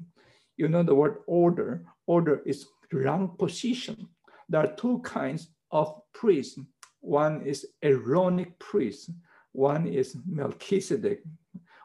You 0.56 0.68
know 0.68 0.82
the 0.82 0.94
word 0.94 1.18
order. 1.26 1.84
Order 2.06 2.42
is 2.44 2.66
rank 2.92 3.38
position. 3.38 4.08
There 4.48 4.60
are 4.60 4.74
two 4.74 4.98
kinds 5.00 5.48
of 5.70 6.00
priests. 6.12 6.58
One 7.00 7.42
is 7.42 7.66
Aaronic 7.82 8.58
priest. 8.58 9.10
One 9.52 9.86
is 9.86 10.16
Melchizedek. 10.26 11.22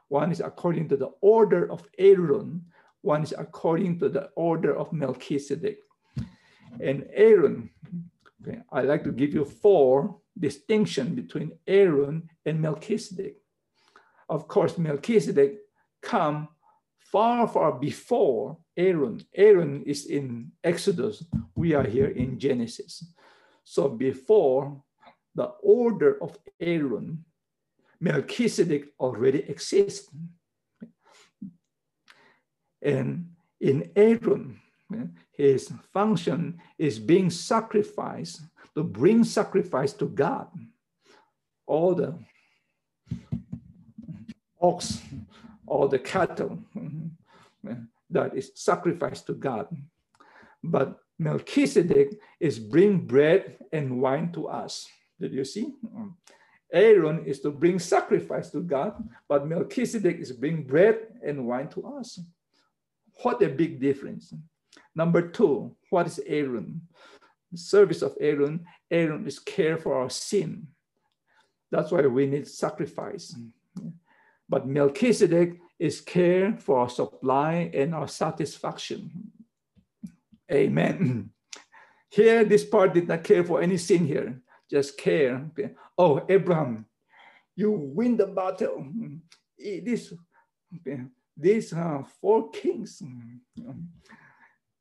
One 0.10 0.32
is 0.32 0.40
according 0.40 0.90
to 0.90 0.98
the 0.98 1.12
order 1.22 1.72
of 1.72 1.88
Aaron. 1.98 2.66
One 3.02 3.24
is 3.24 3.34
according 3.38 4.00
to 4.00 4.10
the 4.10 4.30
order 4.36 4.76
of 4.76 4.94
Melchizedek. 4.94 5.80
And 6.80 7.06
Aaron, 7.14 7.70
okay, 8.42 8.60
I 8.72 8.82
like 8.82 9.04
to 9.04 9.12
give 9.12 9.34
you 9.34 9.46
four 9.46 10.18
distinction 10.38 11.16
between 11.16 11.52
Aaron 11.68 12.30
and 12.46 12.62
Melchizedek. 12.62 13.38
Of 14.30 14.48
course, 14.48 14.78
Melchizedek 14.78 15.60
come 16.02 16.48
far, 17.12 17.48
far 17.48 17.74
before 17.74 18.58
Aaron. 18.76 19.22
Aaron 19.36 19.84
is 19.84 20.06
in 20.08 20.52
Exodus. 20.64 21.24
We 21.56 21.74
are 21.74 21.84
here 21.84 22.10
in 22.10 22.40
Genesis. 22.40 23.04
So 23.64 23.90
before 23.90 24.82
the 25.36 25.46
order 25.62 26.22
of 26.22 26.38
Aaron, 26.60 27.26
Melchizedek 28.00 28.90
already 29.00 29.40
exists. 29.50 30.10
And 32.82 33.30
in 33.62 33.92
Aaron, 33.96 34.60
his 35.32 35.72
function 35.94 36.60
is 36.78 37.00
being 37.00 37.30
sacrificed 37.30 38.42
to 38.76 38.84
bring 38.84 39.24
sacrifice 39.24 39.94
to 39.94 40.08
God. 40.08 40.48
All 41.66 41.96
the 41.96 42.20
ox, 44.62 45.02
all 45.66 45.88
the 45.88 46.00
cattle 46.00 46.60
mm-hmm, 46.76 47.74
that 48.10 48.36
is 48.36 48.52
sacrificed 48.56 49.28
to 49.28 49.34
God. 49.34 49.68
But 50.64 51.00
Melchizedek 51.20 52.20
is 52.40 52.60
bring 52.60 53.06
bread 53.06 53.58
and 53.72 54.02
wine 54.02 54.32
to 54.34 54.48
us. 54.48 54.88
Did 55.20 55.34
you 55.34 55.46
see? 55.46 55.74
Mm. 55.86 56.14
Aaron 56.74 57.24
is 57.26 57.40
to 57.42 57.52
bring 57.52 57.78
sacrifice 57.78 58.50
to 58.50 58.62
God, 58.62 58.96
but 59.30 59.48
Melchizedek 59.48 60.18
is 60.18 60.32
bring 60.32 60.64
bread 60.64 61.08
and 61.24 61.46
wine 61.46 61.70
to 61.70 61.86
us. 61.86 62.20
What 63.22 63.44
a 63.44 63.50
big 63.50 63.80
difference. 63.80 64.34
Number 64.96 65.22
two, 65.30 65.76
what 65.92 66.08
is 66.08 66.20
Aaron? 66.26 66.82
The 67.52 67.60
service 67.60 68.02
of 68.02 68.18
Aaron, 68.20 68.66
Aaron 68.90 69.28
is 69.28 69.38
care 69.38 69.78
for 69.78 69.94
our 70.02 70.10
sin. 70.10 70.68
That's 71.70 71.92
why 71.92 72.02
we 72.08 72.26
need 72.26 72.48
sacrifice. 72.48 73.36
But 74.50 74.68
Melchizedek 74.68 75.60
is 75.78 76.02
care 76.02 76.58
for 76.58 76.80
our 76.80 76.90
supply 76.90 77.70
and 77.74 77.94
our 77.94 78.08
satisfaction. 78.08 79.32
Amen. 80.52 81.30
Here, 82.10 82.44
this 82.44 82.64
part 82.64 82.94
did 82.94 83.08
not 83.08 83.24
care 83.24 83.44
for 83.44 83.62
any 83.62 83.78
sin 83.78 84.06
here, 84.06 84.40
just 84.70 85.00
care. 85.00 85.50
Oh, 85.98 86.24
Abraham, 86.30 86.86
you 87.56 87.72
win 87.72 88.18
the 88.18 88.28
battle. 88.28 88.86
This, 89.58 90.14
these 91.36 91.74
uh, 91.74 92.04
four 92.22 92.52
kings, 92.52 93.02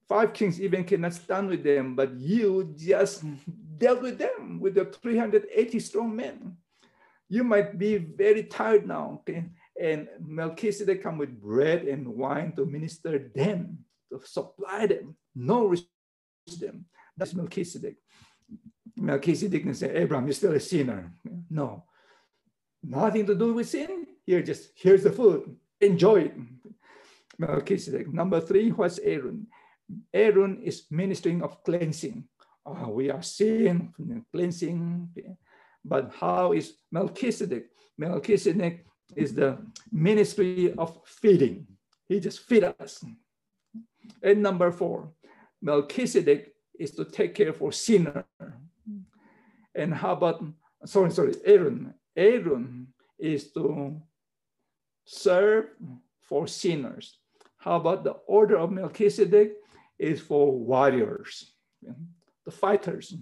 five 0.06 0.34
kings 0.34 0.60
even 0.60 0.84
cannot 0.84 1.14
stand 1.14 1.48
with 1.48 1.64
them, 1.64 1.96
but 1.96 2.12
you 2.20 2.74
just 2.76 3.24
dealt 3.78 4.02
with 4.02 4.18
them 4.18 4.60
with 4.60 4.74
the 4.74 4.84
380 4.84 5.80
strong 5.80 6.14
men. 6.14 6.56
You 7.30 7.44
might 7.44 7.78
be 7.78 7.96
very 7.96 8.44
tired 8.44 8.86
now, 8.86 9.20
okay? 9.20 9.46
And 9.80 10.06
Melchizedek 10.20 11.02
come 11.02 11.16
with 11.16 11.40
bread 11.40 11.84
and 11.84 12.06
wine 12.06 12.52
to 12.56 12.66
minister 12.66 13.30
them, 13.34 13.78
supply 14.24 14.86
them, 14.86 15.16
nourish 15.34 15.82
them. 16.58 16.86
That's 17.16 17.34
Melchizedek. 17.34 17.96
Melchizedek 18.96 19.62
can 19.62 19.74
say, 19.74 19.94
Abraham, 19.94 20.26
you're 20.26 20.34
still 20.34 20.54
a 20.54 20.60
sinner. 20.60 21.12
No, 21.50 21.84
nothing 22.82 23.26
to 23.26 23.34
do 23.34 23.54
with 23.54 23.68
sin. 23.68 24.06
Here, 24.24 24.42
just 24.42 24.70
here's 24.76 25.02
the 25.02 25.12
food. 25.12 25.56
Enjoy 25.80 26.22
it. 26.22 26.34
Melchizedek. 27.38 28.12
Number 28.12 28.40
three, 28.40 28.70
what's 28.70 28.98
Aaron? 28.98 29.46
Aaron 30.12 30.62
is 30.62 30.84
ministering 30.90 31.42
of 31.42 31.62
cleansing. 31.64 32.24
Oh, 32.64 32.90
we 32.90 33.10
are 33.10 33.22
sin, 33.22 33.92
cleansing. 34.32 35.08
But 35.84 36.14
how 36.18 36.52
is 36.52 36.74
Melchizedek? 36.92 37.66
Melchizedek 37.98 38.86
is 39.16 39.34
the 39.34 39.58
ministry 39.90 40.72
of 40.78 41.00
feeding. 41.04 41.66
He 42.08 42.20
just 42.20 42.40
feed 42.40 42.64
us. 42.64 43.04
And 44.22 44.42
number 44.42 44.70
four, 44.70 45.10
Melchizedek 45.60 46.54
is 46.78 46.92
to 46.92 47.04
take 47.04 47.34
care 47.34 47.52
for 47.52 47.72
sinner. 47.72 48.24
And 49.74 49.94
how 49.94 50.12
about, 50.12 50.44
sorry, 50.84 51.10
sorry, 51.10 51.34
Aaron. 51.44 51.94
Aaron 52.16 52.88
is 53.18 53.52
to 53.52 54.00
serve 55.04 55.66
for 56.20 56.46
sinners. 56.46 57.18
How 57.58 57.76
about 57.76 58.04
the 58.04 58.12
order 58.26 58.56
of 58.56 58.70
Melchizedek 58.70 59.52
is 59.98 60.20
for 60.20 60.52
warriors, 60.52 61.52
the 62.44 62.50
fighters. 62.50 63.14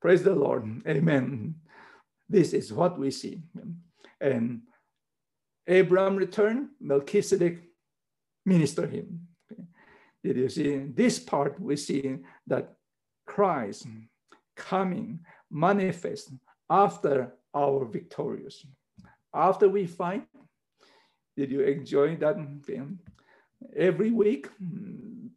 Praise 0.00 0.22
the 0.22 0.34
Lord. 0.34 0.82
Amen. 0.86 1.54
This 2.28 2.52
is 2.52 2.72
what 2.72 2.98
we 2.98 3.10
see. 3.10 3.42
And 4.20 4.62
Abraham 5.68 6.16
returned, 6.16 6.70
Melchizedek 6.80 7.62
ministered 8.44 8.92
him. 8.92 9.28
Did 10.26 10.38
you 10.38 10.48
see 10.48 10.78
this 10.78 11.20
part? 11.20 11.54
We 11.60 11.76
see 11.76 12.18
that 12.48 12.74
Christ 13.26 13.86
mm. 13.86 14.08
coming 14.56 15.20
manifest 15.48 16.32
after 16.68 17.32
our 17.54 17.84
victorious. 17.84 18.66
After 19.32 19.68
we 19.68 19.86
fight, 19.86 20.26
did 21.36 21.52
you 21.52 21.60
enjoy 21.60 22.16
that? 22.16 22.36
Every 23.76 24.10
week, 24.10 24.48
mm. 24.60 25.30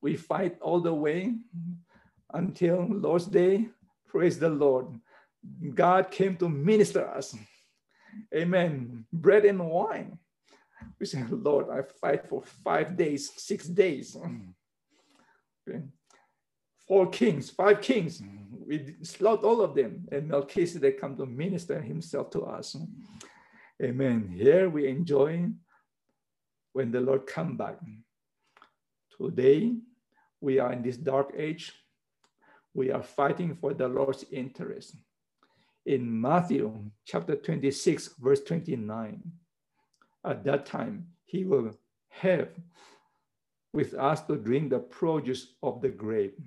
we 0.00 0.16
fight 0.16 0.56
all 0.62 0.80
the 0.80 0.94
way 0.94 1.34
until 2.32 2.86
Lord's 2.88 3.26
Day. 3.26 3.68
Praise 4.08 4.38
the 4.38 4.48
Lord. 4.48 4.86
God 5.74 6.10
came 6.10 6.36
to 6.38 6.48
minister 6.48 7.06
us. 7.06 7.34
Mm. 7.34 7.46
Amen. 8.34 9.04
Bread 9.12 9.44
and 9.44 9.60
wine. 9.60 10.18
We 10.98 11.06
say, 11.06 11.24
Lord, 11.30 11.66
I 11.70 11.82
fight 12.00 12.28
for 12.28 12.42
five 12.42 12.96
days, 12.96 13.30
six 13.36 13.66
days. 13.66 14.16
Mm. 14.16 14.52
Okay. 15.68 15.82
Four 16.86 17.08
kings, 17.08 17.50
five 17.50 17.80
kings. 17.80 18.20
Mm. 18.20 18.66
We 18.66 18.94
slaughter 19.02 19.46
all 19.46 19.60
of 19.60 19.74
them. 19.74 20.06
And 20.12 20.28
Melchizedek 20.28 21.00
come 21.00 21.16
to 21.16 21.26
minister 21.26 21.80
himself 21.80 22.30
to 22.30 22.42
us. 22.42 22.74
Mm. 22.74 22.88
Amen. 23.82 24.28
Here 24.34 24.68
we 24.68 24.88
enjoy 24.88 25.48
when 26.72 26.90
the 26.90 27.00
Lord 27.00 27.26
come 27.26 27.56
back. 27.56 27.78
Today, 29.16 29.74
we 30.40 30.58
are 30.58 30.72
in 30.72 30.82
this 30.82 30.96
dark 30.96 31.32
age. 31.36 31.72
We 32.74 32.90
are 32.90 33.02
fighting 33.02 33.56
for 33.56 33.74
the 33.74 33.88
Lord's 33.88 34.24
interest. 34.30 34.96
In 35.86 36.20
Matthew 36.20 36.90
chapter 37.04 37.36
26, 37.36 38.16
verse 38.20 38.42
29, 38.42 39.22
at 40.24 40.44
that 40.44 40.66
time, 40.66 41.06
he 41.24 41.44
will 41.44 41.72
have 42.08 42.48
with 43.72 43.94
us 43.94 44.20
to 44.22 44.36
drink 44.36 44.70
the 44.70 44.78
produce 44.78 45.54
of 45.62 45.80
the 45.80 45.88
grape. 45.88 46.38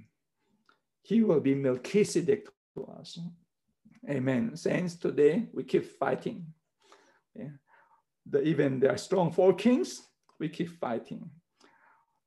He 1.01 1.21
will 1.21 1.39
be 1.39 1.55
Melchizedek 1.55 2.47
to 2.76 2.86
us. 2.99 3.19
Amen. 4.09 4.55
Saints, 4.55 4.95
today 4.95 5.47
we 5.53 5.63
keep 5.63 5.86
fighting. 5.86 6.45
Yeah. 7.36 7.55
The, 8.30 8.41
even 8.43 8.86
are 8.86 8.97
strong 8.97 9.32
four 9.32 9.53
kings, 9.53 10.01
we 10.39 10.49
keep 10.49 10.69
fighting. 10.80 11.30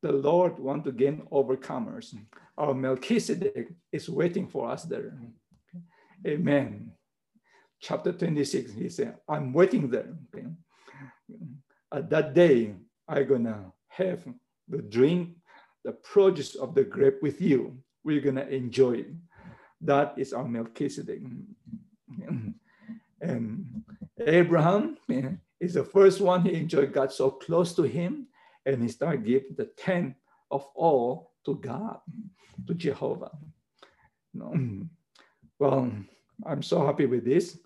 The 0.03 0.13
Lord 0.13 0.59
want 0.59 0.85
to 0.85 0.93
gain 0.93 1.27
overcomers. 1.33 2.15
Our 2.57 2.75
Melchizedek 2.75 3.69
is 3.93 4.09
waiting 4.09 4.47
for 4.47 4.71
us 4.71 4.85
there. 4.85 5.19
Amen. 6.27 6.93
chapter 7.81 8.13
26, 8.13 8.73
he 8.73 8.89
said, 8.89 9.17
I'm 9.29 9.53
waiting 9.53 9.91
there. 9.91 10.15
Okay? 10.35 10.47
At 11.93 12.11
that 12.11 12.35
day, 12.35 12.75
I'm 13.09 13.29
gonna 13.29 13.73
have 13.89 14.25
the 14.69 14.83
drink, 14.83 15.37
the 15.85 15.93
produce 15.93 16.55
of 16.55 16.75
the 16.75 16.85
grape 16.85 17.23
with 17.23 17.41
you. 17.41 17.79
We're 18.05 18.21
gonna 18.21 18.47
enjoy 18.47 18.93
it. 18.93 19.13
That 19.81 20.15
is 20.17 20.33
our 20.33 20.47
Melchizedek. 20.47 21.23
And 23.21 23.85
Abraham 24.21 24.99
is 25.61 25.75
the 25.75 25.85
first 25.85 26.21
one 26.21 26.43
he 26.43 26.55
enjoyed 26.55 26.93
God 26.93 27.13
so 27.13 27.31
close 27.31 27.75
to 27.75 27.83
him, 27.83 28.27
and 28.65 28.83
he 28.83 28.89
started 28.89 29.25
giving 29.25 29.55
the 29.57 29.67
tenth 29.77 30.17
of 30.51 30.67
all 30.75 31.33
to 31.45 31.55
God, 31.57 32.01
to 32.67 32.75
Jehovah. 32.75 33.31
Well, 35.59 35.91
I'm 36.45 36.63
so 36.63 36.85
happy 36.85 37.07
with 37.07 37.25
this. 37.25 37.59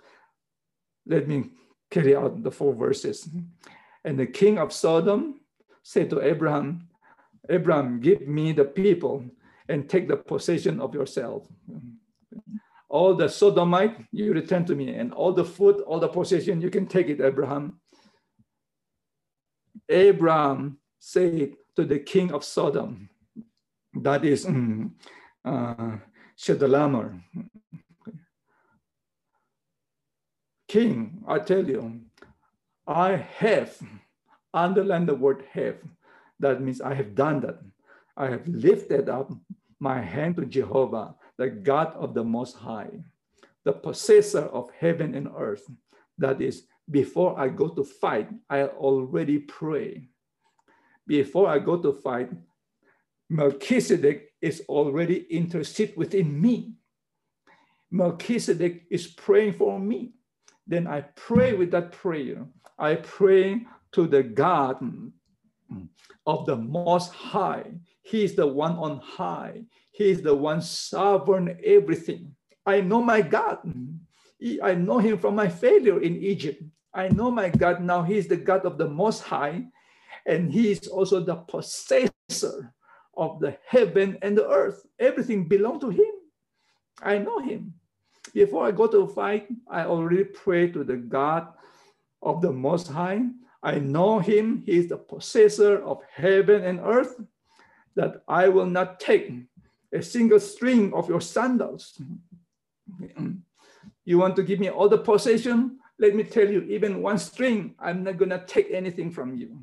Let 1.07 1.27
me 1.27 1.51
carry 1.91 2.17
out 2.17 2.43
the 2.43 2.51
four 2.51 2.75
verses. 2.75 3.29
And 4.05 4.19
the 4.19 4.27
king 4.27 4.59
of 4.59 4.73
Sodom 4.73 5.41
said 5.83 6.11
to 6.11 6.23
Abraham, 6.23 6.89
Abraham, 7.49 8.01
give 8.01 8.27
me 8.27 8.53
the 8.53 8.65
people 8.65 9.25
and 9.69 9.89
take 9.89 10.09
the 10.09 10.17
possession 10.17 10.81
of 10.81 10.95
yourself. 10.95 11.47
All 12.89 13.15
the 13.15 13.29
Sodomite, 13.29 14.05
you 14.13 14.33
return 14.33 14.65
to 14.67 14.75
me, 14.75 14.95
and 14.95 15.13
all 15.13 15.33
the 15.33 15.45
food, 15.45 15.81
all 15.83 16.01
the 16.01 16.09
possession, 16.09 16.61
you 16.61 16.71
can 16.71 16.87
take 16.87 17.09
it, 17.09 17.21
Abraham. 17.21 17.81
Abraham 19.89 20.79
said 20.99 21.55
to 21.77 21.85
the 21.85 21.99
king 21.99 22.33
of 22.33 22.45
Sodom, 22.45 23.09
that 23.95 24.25
is 24.25 24.47
um, 24.47 24.95
uh, 25.45 25.97
Chedorlaomer. 26.37 27.21
King, 30.71 31.25
I 31.27 31.41
tell 31.41 31.69
you, 31.69 32.01
I 32.87 33.17
have, 33.17 33.77
underline 34.55 35.05
the 35.05 35.17
word 35.17 35.43
have. 35.51 35.79
That 36.39 36.63
means 36.63 36.81
I 36.81 36.95
have 36.95 37.17
done 37.17 37.41
that. 37.41 37.59
I 38.17 38.29
have 38.29 38.47
lifted 38.47 39.09
up 39.09 39.33
my 39.81 40.01
hand 40.01 40.37
to 40.37 40.47
Jehovah, 40.47 41.17
the 41.39 41.51
God 41.51 41.93
of 41.97 42.15
the 42.15 42.23
Most 42.23 42.55
High, 42.55 43.03
the 43.65 43.73
possessor 43.73 44.43
of 44.43 44.71
heaven 44.79 45.17
and 45.17 45.29
earth. 45.37 45.69
That 46.19 46.41
is, 46.41 46.69
before 46.89 47.37
I 47.37 47.49
go 47.49 47.71
to 47.71 47.83
fight, 47.83 48.29
I 48.49 48.63
already 48.63 49.41
pray. 49.41 50.07
Before 51.05 51.49
I 51.49 51.59
go 51.59 51.83
to 51.83 51.93
fight, 51.93 52.31
Melchizedek 53.29 54.35
is 54.41 54.63
already 54.69 55.27
intercede 55.31 55.95
within 55.97 56.41
me. 56.41 56.75
Melchizedek 57.91 58.87
is 58.89 59.09
praying 59.09 59.55
for 59.55 59.77
me. 59.77 60.15
Then 60.71 60.87
I 60.87 61.01
pray 61.17 61.53
with 61.55 61.73
that 61.73 61.91
prayer. 61.91 62.47
I 62.79 62.95
pray 62.95 63.67
to 63.91 64.07
the 64.07 64.23
God 64.23 64.79
of 66.25 66.47
the 66.47 66.55
Most 66.55 67.13
High. 67.13 67.73
He 68.03 68.23
is 68.23 68.37
the 68.37 68.47
one 68.47 68.77
on 68.77 69.01
high. 69.01 69.65
He 69.91 70.11
is 70.11 70.23
the 70.23 70.35
one 70.35 70.63
sovereign 70.63 71.59
everything. 71.65 72.37
I 72.65 72.83
know 72.83 73.03
my 73.03 73.21
God. 73.21 73.59
I 74.63 74.75
know 74.75 74.99
him 74.99 75.19
from 75.19 75.35
my 75.35 75.49
failure 75.49 76.01
in 76.01 76.23
Egypt. 76.23 76.63
I 76.95 77.09
know 77.09 77.33
my 77.33 77.49
God 77.49 77.83
now. 77.83 78.05
He 78.05 78.17
is 78.17 78.29
the 78.29 78.37
God 78.37 78.65
of 78.65 78.79
the 78.79 78.89
Most 78.89 79.23
High, 79.23 79.65
and 80.27 80.53
He 80.53 80.71
is 80.71 80.87
also 80.87 81.21
the 81.21 81.37
possessor 81.37 82.75
of 83.17 83.41
the 83.41 83.59
heaven 83.67 84.19
and 84.23 84.39
the 84.39 84.49
earth. 84.49 84.87
Everything 84.99 85.47
belongs 85.49 85.81
to 85.83 85.91
Him. 85.91 86.15
I 87.03 87.19
know 87.19 87.39
Him. 87.39 87.75
Before 88.33 88.67
I 88.67 88.71
go 88.71 88.87
to 88.87 89.07
fight, 89.07 89.49
I 89.69 89.85
already 89.85 90.25
pray 90.25 90.71
to 90.71 90.85
the 90.85 90.97
God 90.97 91.49
of 92.23 92.43
the 92.43 92.53
Most 92.53 92.89
High. 92.89 93.23
I 93.63 93.79
know 93.79 94.19
Him. 94.19 94.63
He 94.65 94.79
is 94.79 94.89
the 94.89 94.97
possessor 94.97 95.83
of 95.83 96.03
heaven 96.15 96.65
and 96.65 96.81
earth, 96.81 97.21
that 97.97 98.23
I 98.29 98.49
will 98.49 98.67
not 98.67 99.01
take 99.01 99.33
a 99.93 100.03
single 100.03 100.41
string 100.41 100.95
of 100.95 101.09
your 101.09 101.21
sandals. 101.21 102.01
You 104.05 104.19
want 104.19 104.37
to 104.37 104.43
give 104.43 104.61
me 104.61 104.71
all 104.71 104.89
the 104.89 104.99
possession? 104.99 105.81
let 106.01 106.17
me 106.17 106.25
tell 106.25 106.51
you, 106.51 106.63
even 106.63 107.03
one 107.03 107.19
string, 107.19 107.75
I'm 107.79 108.03
not 108.03 108.19
to 108.19 108.45
take 108.47 108.69
anything 108.73 109.11
from 109.11 109.37
you. 109.37 109.59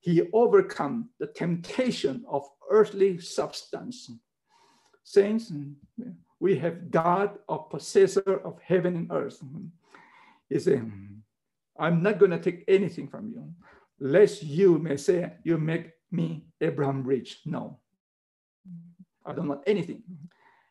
He 0.00 0.22
overcome 0.32 1.08
the 1.18 1.28
temptation 1.28 2.24
of 2.28 2.44
earthly 2.70 3.18
substance. 3.18 4.10
Saints, 5.02 5.50
we 6.42 6.58
have 6.58 6.90
God, 6.90 7.38
a 7.48 7.56
possessor 7.56 8.40
of 8.44 8.58
heaven 8.60 8.96
and 8.96 9.12
earth. 9.12 9.40
He 10.48 10.58
said, 10.58 10.90
I'm 11.78 12.02
not 12.02 12.18
going 12.18 12.32
to 12.32 12.40
take 12.40 12.64
anything 12.66 13.06
from 13.06 13.30
you, 13.30 13.54
lest 14.00 14.42
you 14.42 14.80
may 14.80 14.96
say, 14.96 15.34
You 15.44 15.56
make 15.56 15.92
me 16.10 16.46
Abraham 16.60 17.04
rich. 17.04 17.42
No, 17.46 17.78
I 19.24 19.32
don't 19.34 19.46
want 19.46 19.62
anything 19.68 20.02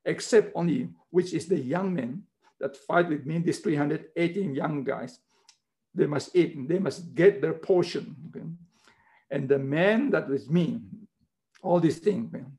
except 0.04 0.52
only 0.56 0.90
which 1.10 1.34
is 1.34 1.48
the 1.48 1.58
young 1.58 1.94
men 1.94 2.24
that 2.60 2.76
fight 2.76 3.08
with 3.08 3.26
me, 3.26 3.38
these 3.40 3.60
318 3.60 4.54
young 4.54 4.84
guys, 4.84 5.20
they 5.96 6.06
must 6.06 6.36
eat, 6.36 6.68
they 6.68 6.80
must 6.80 7.16
get 7.16 7.42
their 7.42 7.54
portion. 7.54 8.16
Okay? 8.28 8.46
And 9.30 9.48
the 9.48 9.60
man 9.60 10.10
that 10.12 10.28
was 10.28 10.50
me, 10.50 10.82
all 11.64 11.80
these 11.80 12.00
things, 12.00 12.30
man, 12.30 12.58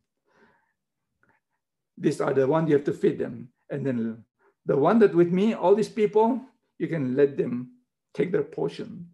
these 1.97 2.21
are 2.21 2.33
the 2.33 2.47
ones 2.47 2.69
you 2.69 2.77
have 2.77 2.85
to 2.85 2.93
feed 2.93 3.19
them. 3.19 3.49
And 3.71 3.87
then 3.87 4.25
the 4.67 4.77
one 4.77 4.99
that 5.01 5.15
with 5.15 5.31
me, 5.31 5.55
all 5.55 5.75
these 5.75 5.89
people, 5.89 6.41
you 6.79 6.89
can 6.89 7.17
let 7.17 7.37
them 7.37 7.73
take 8.15 8.33
their 8.33 8.43
portion. 8.43 9.09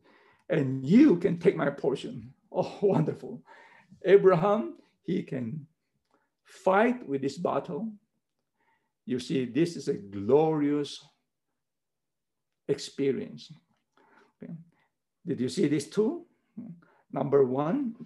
And 0.48 0.84
you 0.84 1.16
can 1.16 1.38
take 1.38 1.56
my 1.56 1.70
portion. 1.70 2.34
Oh, 2.50 2.78
wonderful. 2.80 3.42
Abraham, 4.06 4.78
he 5.02 5.22
can 5.22 5.66
fight 6.46 7.06
with 7.06 7.20
this 7.20 7.36
battle 7.36 7.92
you 9.08 9.18
see, 9.18 9.46
this 9.46 9.74
is 9.74 9.88
a 9.88 9.94
glorious 9.94 11.00
experience. 12.68 13.50
Okay. 14.36 14.52
Did 15.26 15.40
you 15.40 15.48
see 15.48 15.66
this 15.66 15.88
too? 15.88 16.26
Number 17.10 17.42
one, 17.42 17.96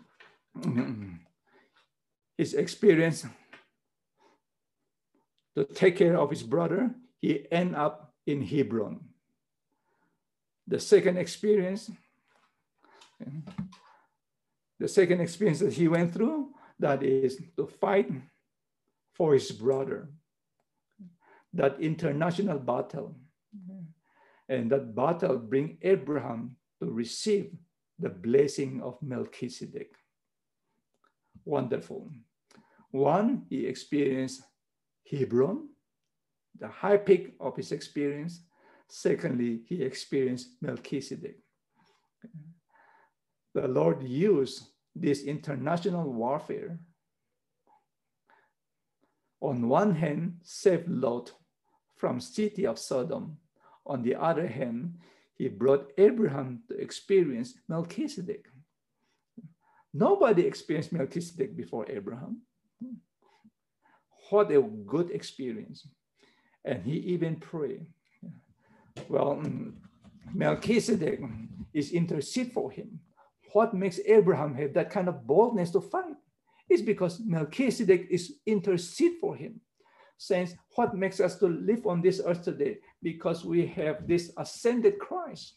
his 2.38 2.54
experience 2.54 3.26
to 5.57 5.64
take 5.64 5.96
care 5.96 6.18
of 6.18 6.30
his 6.30 6.42
brother, 6.42 6.95
he 7.20 7.46
end 7.50 7.76
up 7.76 8.14
in 8.26 8.42
Hebron. 8.42 9.00
The 10.66 10.80
second 10.80 11.18
experience, 11.18 11.91
the 14.79 14.88
second 14.88 15.20
experience 15.20 15.61
that 15.61 15.72
he 15.72 15.88
went 15.88 16.12
through, 16.12 16.50
that 16.79 17.03
is 17.03 17.41
to 17.57 17.66
fight 17.66 18.11
for 19.14 19.34
his 19.34 19.50
brother 19.53 20.08
that 21.54 21.80
international 21.80 22.58
battle. 22.58 23.14
And 24.49 24.70
that 24.70 24.95
battle 24.95 25.38
bring 25.38 25.79
Abraham 25.83 26.57
to 26.80 26.91
receive 26.91 27.53
the 27.99 28.08
blessing 28.08 28.83
of 28.83 29.00
Melchizedek. 29.03 29.95
Wonderful. 31.45 32.11
One, 32.91 33.46
he 33.49 33.66
experienced 33.66 34.42
Hebron, 35.11 35.68
the 36.58 36.68
high 36.68 36.96
peak 36.96 37.34
of 37.41 37.57
his 37.57 37.72
experience. 37.72 38.45
Secondly, 38.88 39.62
he 39.66 39.83
experienced 39.83 40.57
Melchizedek. 40.61 41.38
The 43.54 43.68
Lord 43.68 44.03
used 44.03 44.62
this 44.95 45.22
international 45.22 46.12
warfare. 46.12 46.79
On 49.41 49.68
one 49.68 49.95
hand, 49.95 50.38
saved 50.42 50.88
Lot 50.88 51.33
from 51.96 52.20
city 52.20 52.66
of 52.66 52.79
Sodom. 52.79 53.38
On 53.87 54.03
the 54.03 54.14
other 54.14 54.46
hand, 54.46 54.99
he 55.34 55.49
brought 55.49 55.92
Abraham 55.99 56.62
to 56.68 56.76
experience 56.76 57.54
Melchizedek. 57.68 58.46
Nobody 59.92 60.46
experienced 60.46 60.92
Melchizedek 60.92 61.57
before 61.57 61.91
Abraham. 61.91 62.42
What 64.33 64.50
a 64.50 64.63
good 64.63 65.11
experience. 65.11 65.87
And 66.64 66.83
he 66.83 66.96
even 67.13 67.37
prayed. 67.37 67.84
Well, 69.07 69.37
mm, 69.37 69.75
Melchizedek 70.33 71.21
is 71.75 71.92
intercede 71.92 72.50
for 72.53 72.71
him. 72.71 72.99
What 73.53 73.75
makes 73.75 74.00
Abraham 74.07 74.54
have 74.54 74.72
that 74.72 74.88
kind 74.88 75.11
of 75.11 75.26
boldness 75.26 75.71
to 75.72 75.83
fight? 75.83 76.17
It's 76.71 76.80
because 76.80 77.21
Melchizedek 77.21 78.07
is 78.11 78.38
intercede 78.46 79.18
for 79.21 79.37
him. 79.37 79.61
Saints, 80.17 80.54
what 80.76 80.95
makes 80.95 81.21
us 81.21 81.37
to 81.41 81.49
live 81.49 81.87
on 81.87 82.00
this 82.00 82.22
earth 82.25 82.42
today? 82.42 82.79
Because 83.03 83.45
we 83.45 83.67
have 83.67 84.09
this 84.09 84.33
ascended 84.38 84.99
Christ. 84.99 85.57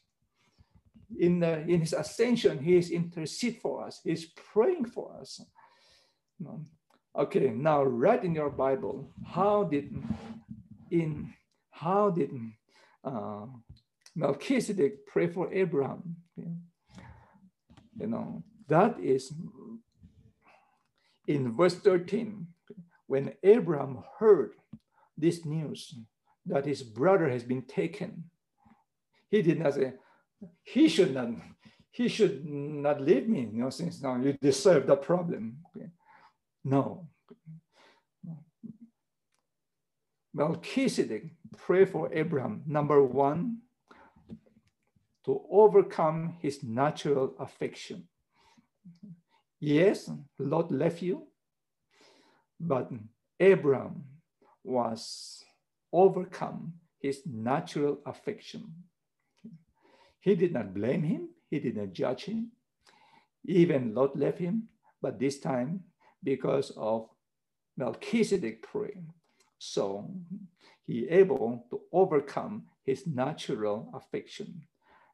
In, 1.18 1.39
the, 1.39 1.61
in 1.61 1.80
his 1.80 1.93
ascension, 1.93 2.61
he 2.61 2.76
is 2.76 2.91
intercede 2.91 3.60
for 3.61 3.85
us. 3.88 4.02
He's 4.03 4.26
praying 4.26 4.88
for 4.88 5.15
us. 5.22 5.39
Okay, 7.17 7.49
now 7.49 7.83
write 7.83 8.25
in 8.25 8.35
your 8.35 8.49
Bible, 8.49 9.09
how 9.25 9.63
did 9.63 9.95
in 10.91 11.33
how 11.71 12.09
did 12.09 12.31
uh, 13.03 13.45
Melchizedek 14.15 15.05
pray 15.05 15.27
for 15.27 15.53
Abraham. 15.53 16.15
You 16.37 18.07
know, 18.07 18.43
that 18.67 18.99
is 18.99 19.33
in 21.27 21.51
verse 21.51 21.75
13, 21.75 22.47
when 23.07 23.33
Abraham 23.43 24.03
heard 24.19 24.53
this 25.17 25.45
news 25.45 25.95
that 26.45 26.65
his 26.65 26.83
brother 26.83 27.29
has 27.29 27.43
been 27.43 27.63
taken, 27.63 28.25
he 29.29 29.41
did 29.41 29.59
not 29.59 29.73
say, 29.73 29.93
he 30.63 30.87
should 30.87 31.13
not, 31.13 31.29
he 31.91 32.07
should 32.07 32.45
not 32.45 33.01
leave 33.01 33.27
me, 33.27 33.49
you 33.51 33.63
know, 33.63 33.69
since 33.69 34.01
now 34.01 34.15
you 34.17 34.33
deserve 34.41 34.87
the 34.87 34.95
problem. 34.95 35.57
No. 36.65 37.07
Melchizedek 40.33 41.29
pray 41.55 41.85
for 41.85 42.11
Abraham, 42.11 42.63
number 42.65 43.01
one, 43.03 43.59
to 45.25 45.41
overcome 45.49 46.37
his 46.41 46.63
natural 46.63 47.35
affection. 47.39 48.07
Yes, 49.59 50.09
Lot 50.39 50.71
left 50.71 51.01
you, 51.01 51.27
but 52.59 52.91
Abraham 53.39 54.03
was 54.63 55.43
overcome 55.93 56.73
his 56.99 57.21
natural 57.25 57.99
affection. 58.05 58.73
He 60.19 60.35
did 60.35 60.51
not 60.51 60.73
blame 60.73 61.03
him, 61.03 61.29
he 61.49 61.59
did 61.59 61.77
not 61.77 61.93
judge 61.93 62.25
him. 62.25 62.51
Even 63.45 63.93
Lot 63.93 64.17
left 64.17 64.39
him, 64.39 64.69
but 65.01 65.19
this 65.19 65.39
time 65.39 65.83
because 66.26 66.72
of 66.76 67.07
Melchizedek 67.77 68.64
praying. 68.64 69.14
So 69.57 70.10
he 70.85 71.07
able 71.07 71.65
to 71.69 71.81
overcome 71.93 72.64
his 72.84 73.07
natural 73.07 73.89
affection. 73.93 74.64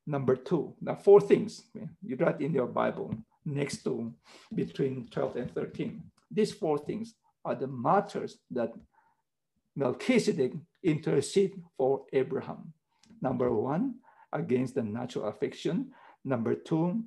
Number 0.07 0.35
two, 0.35 0.73
now 0.81 0.95
four 0.95 1.21
things 1.21 1.63
you 2.01 2.15
write 2.15 2.41
in 2.41 2.53
your 2.53 2.67
Bible 2.67 3.13
next 3.45 3.83
to 3.83 4.13
between 4.55 5.07
12 5.11 5.35
and 5.35 5.53
13. 5.53 6.01
These 6.31 6.53
four 6.53 6.77
things 6.79 7.13
are 7.45 7.55
the 7.55 7.67
matters 7.67 8.37
that 8.49 8.73
Melchizedek 9.75 10.53
intercede 10.83 11.61
for 11.77 12.05
Abraham. 12.13 12.73
Number 13.21 13.51
one, 13.53 13.95
against 14.33 14.75
the 14.75 14.83
natural 14.83 15.25
affection. 15.25 15.91
Number 16.23 16.55
two, 16.55 17.03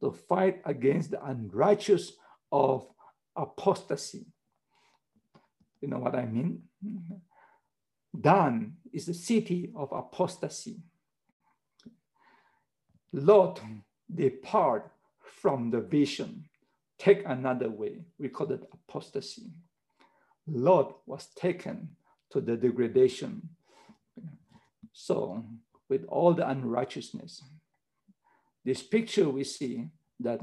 to 0.00 0.12
fight 0.12 0.60
against 0.64 1.10
the 1.10 1.24
unrighteous 1.24 2.12
of 2.52 2.86
apostasy. 3.36 4.26
You 5.80 5.88
know 5.88 5.98
what 5.98 6.14
I 6.14 6.26
mean? 6.26 6.62
Dan 8.18 8.76
is 8.92 9.06
the 9.06 9.14
city 9.14 9.70
of 9.76 9.92
apostasy. 9.92 10.76
Lot 13.12 13.60
depart 14.12 14.90
from 15.20 15.70
the 15.70 15.80
vision, 15.80 16.44
take 16.98 17.22
another 17.26 17.68
way. 17.68 18.04
We 18.18 18.28
call 18.28 18.50
it 18.52 18.62
apostasy. 18.72 19.50
Lot 20.46 20.98
was 21.06 21.26
taken 21.36 21.90
to 22.30 22.40
the 22.40 22.56
degradation. 22.56 23.48
So, 24.92 25.44
with 25.88 26.04
all 26.08 26.32
the 26.32 26.48
unrighteousness, 26.48 27.42
this 28.64 28.82
picture 28.82 29.28
we 29.28 29.44
see 29.44 29.88
that 30.20 30.40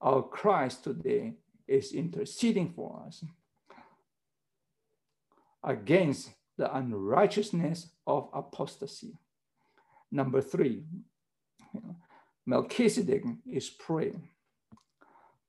our 0.00 0.22
Christ 0.22 0.84
today 0.84 1.34
is 1.66 1.92
interceding 1.92 2.72
for 2.72 3.02
us 3.06 3.24
against 5.62 6.30
the 6.56 6.74
unrighteousness 6.76 7.88
of 8.06 8.28
apostasy. 8.32 9.18
Number 10.10 10.40
three, 10.40 10.84
Melchizedek 12.46 13.24
is 13.50 13.70
praying 13.70 14.28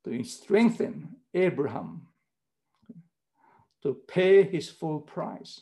to 0.05 0.23
strengthen 0.23 1.17
Abraham 1.33 2.07
to 3.83 3.93
pay 4.07 4.43
his 4.43 4.69
full 4.69 4.99
price. 5.01 5.61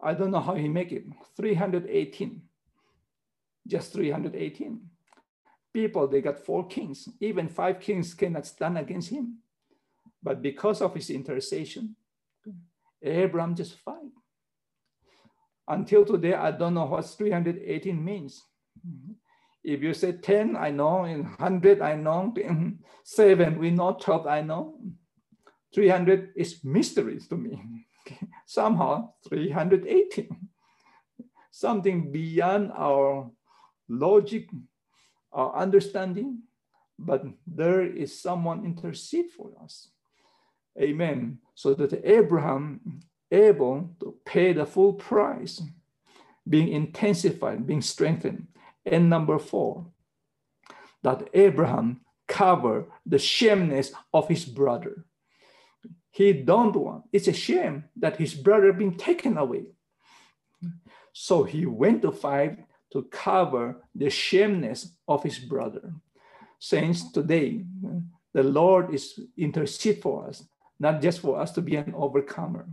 I 0.00 0.14
don't 0.14 0.30
know 0.30 0.40
how 0.40 0.54
he 0.54 0.68
make 0.68 0.92
it, 0.92 1.04
318, 1.36 2.42
just 3.66 3.92
318. 3.92 4.89
People, 5.72 6.08
they 6.08 6.20
got 6.20 6.44
four 6.44 6.66
kings, 6.66 7.08
even 7.20 7.48
five 7.48 7.80
kings 7.80 8.14
cannot 8.14 8.46
stand 8.46 8.76
against 8.76 9.10
him. 9.10 9.38
But 10.22 10.42
because 10.42 10.82
of 10.82 10.94
his 10.94 11.10
intercession, 11.10 11.96
Abraham 13.02 13.54
just 13.54 13.78
fight. 13.78 14.12
Until 15.68 16.04
today, 16.04 16.34
I 16.34 16.50
don't 16.50 16.74
know 16.74 16.86
what 16.86 17.06
318 17.06 18.04
means. 18.04 18.42
If 19.62 19.82
you 19.82 19.94
say 19.94 20.12
10, 20.12 20.56
I 20.56 20.70
know, 20.70 21.04
in 21.04 21.24
100, 21.24 21.80
I 21.80 21.94
know, 21.94 22.34
seven, 23.04 23.58
we 23.58 23.70
know, 23.70 23.92
12, 23.92 24.26
I 24.26 24.42
know. 24.42 24.80
300 25.74 26.32
is 26.34 26.64
mysteries 26.64 27.28
to 27.28 27.36
me. 27.36 27.86
Somehow 28.46 29.12
318, 29.28 30.28
something 31.50 32.10
beyond 32.10 32.72
our 32.74 33.30
logic, 33.88 34.48
our 35.32 35.54
understanding, 35.54 36.42
but 36.98 37.24
there 37.46 37.82
is 37.82 38.20
someone 38.20 38.64
intercede 38.64 39.30
for 39.30 39.52
us. 39.62 39.88
Amen. 40.80 41.38
So 41.54 41.74
that 41.74 42.00
Abraham 42.04 43.00
able 43.30 43.90
to 44.00 44.16
pay 44.24 44.52
the 44.52 44.66
full 44.66 44.94
price, 44.94 45.62
being 46.48 46.68
intensified, 46.68 47.66
being 47.66 47.82
strengthened. 47.82 48.48
And 48.84 49.08
number 49.08 49.38
four, 49.38 49.86
that 51.02 51.28
Abraham 51.34 52.00
cover 52.26 52.86
the 53.06 53.18
shameness 53.18 53.92
of 54.12 54.28
his 54.28 54.44
brother. 54.44 55.04
He 56.10 56.32
don't 56.32 56.74
want. 56.74 57.04
It's 57.12 57.28
a 57.28 57.32
shame 57.32 57.84
that 57.96 58.16
his 58.16 58.34
brother 58.34 58.72
been 58.72 58.96
taken 58.96 59.38
away. 59.38 59.66
So 61.12 61.44
he 61.44 61.66
went 61.66 62.02
to 62.02 62.12
fight 62.12 62.64
to 62.92 63.02
cover 63.04 63.76
the 63.94 64.10
shameness 64.10 64.96
of 65.06 65.22
his 65.22 65.38
brother. 65.38 65.92
Saints, 66.58 67.10
today, 67.12 67.64
the 68.32 68.42
Lord 68.42 68.94
is 68.94 69.18
intercede 69.36 70.02
for 70.02 70.26
us, 70.26 70.44
not 70.78 71.00
just 71.00 71.20
for 71.20 71.40
us 71.40 71.52
to 71.52 71.62
be 71.62 71.76
an 71.76 71.94
overcomer. 71.96 72.66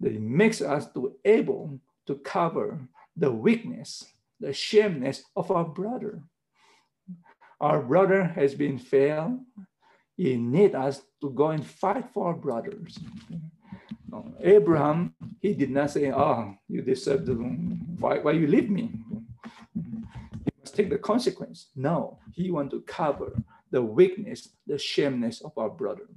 That 0.00 0.12
it 0.12 0.20
makes 0.20 0.60
us 0.60 0.90
to 0.92 1.14
able 1.24 1.80
to 2.06 2.16
cover 2.16 2.80
the 3.16 3.30
weakness, 3.30 4.04
the 4.40 4.52
shameness 4.52 5.22
of 5.36 5.50
our 5.50 5.64
brother. 5.64 6.20
Our 7.60 7.80
brother 7.80 8.24
has 8.24 8.54
been 8.54 8.78
failed, 8.78 9.40
he 10.16 10.36
need 10.36 10.74
us 10.74 11.02
to 11.20 11.30
go 11.30 11.48
and 11.48 11.66
fight 11.66 12.06
for 12.12 12.28
our 12.28 12.34
brothers. 12.34 12.98
Abraham, 14.40 15.14
he 15.40 15.54
did 15.54 15.70
not 15.70 15.90
say, 15.90 16.12
oh, 16.12 16.54
you 16.68 16.82
deserve 16.82 17.26
to, 17.26 17.34
why, 17.98 18.18
why 18.18 18.32
you 18.32 18.46
leave 18.46 18.70
me? 18.70 18.92
Take 20.74 20.90
the 20.90 20.98
consequence. 20.98 21.68
No, 21.76 22.18
he 22.32 22.50
want 22.50 22.70
to 22.72 22.80
cover 22.82 23.42
the 23.70 23.82
weakness, 23.82 24.48
the 24.66 24.78
shameness 24.78 25.40
of 25.40 25.56
our 25.56 25.70
brother. 25.70 26.08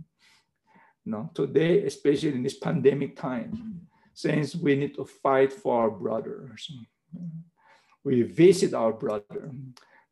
No, 1.06 1.30
today, 1.34 1.84
especially 1.86 2.34
in 2.34 2.44
this 2.44 2.58
pandemic 2.58 3.16
time, 3.16 3.82
since 4.14 4.56
we 4.56 4.76
need 4.76 4.96
to 4.96 5.06
fight 5.06 5.54
for 5.54 5.82
our 5.84 5.92
brothers. 5.92 6.70
We 8.04 8.24
visit 8.24 8.74
our 8.74 8.92
brother. 8.92 9.52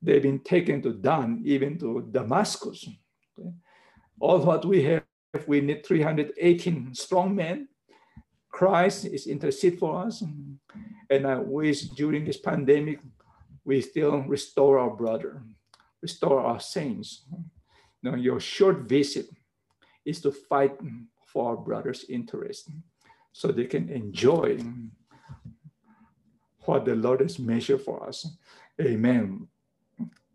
They've 0.02 0.22
been 0.22 0.40
taken 0.40 0.82
to 0.84 0.94
Dan, 0.94 1.42
even 1.44 1.78
to 1.80 2.08
Damascus. 2.12 2.88
Okay? 3.38 3.50
all 4.20 4.40
what 4.40 4.66
we 4.66 4.84
have, 4.84 5.04
we 5.48 5.62
need 5.62 5.86
318 5.86 6.94
strong 6.94 7.36
men. 7.36 7.68
Christ 8.50 9.06
is 9.06 9.28
intercede 9.28 9.80
for 9.80 10.06
us. 10.06 10.24
And 11.10 11.28
I 11.28 11.38
wish 11.38 11.82
during 11.90 12.26
this 12.26 12.38
pandemic, 12.38 13.00
we 13.66 13.82
still 13.82 14.20
restore 14.20 14.78
our 14.80 14.92
brother, 14.92 15.42
restore 16.02 16.40
our 16.40 16.60
saints. 16.60 17.26
Now, 18.04 18.16
your 18.16 18.40
short 18.40 18.82
visit 18.82 19.28
is 20.06 20.22
to 20.22 20.32
fight 20.32 20.78
for 21.26 21.50
our 21.50 21.58
brother's 21.58 22.06
interest 22.08 22.70
so 23.34 23.50
they 23.50 23.66
can 23.66 23.90
enjoy 23.90 24.60
what 26.62 26.86
the 26.86 26.96
Lord 26.96 27.22
has 27.22 27.40
measured 27.40 27.82
for 27.82 28.08
us. 28.08 28.28
Amen. 28.80 29.48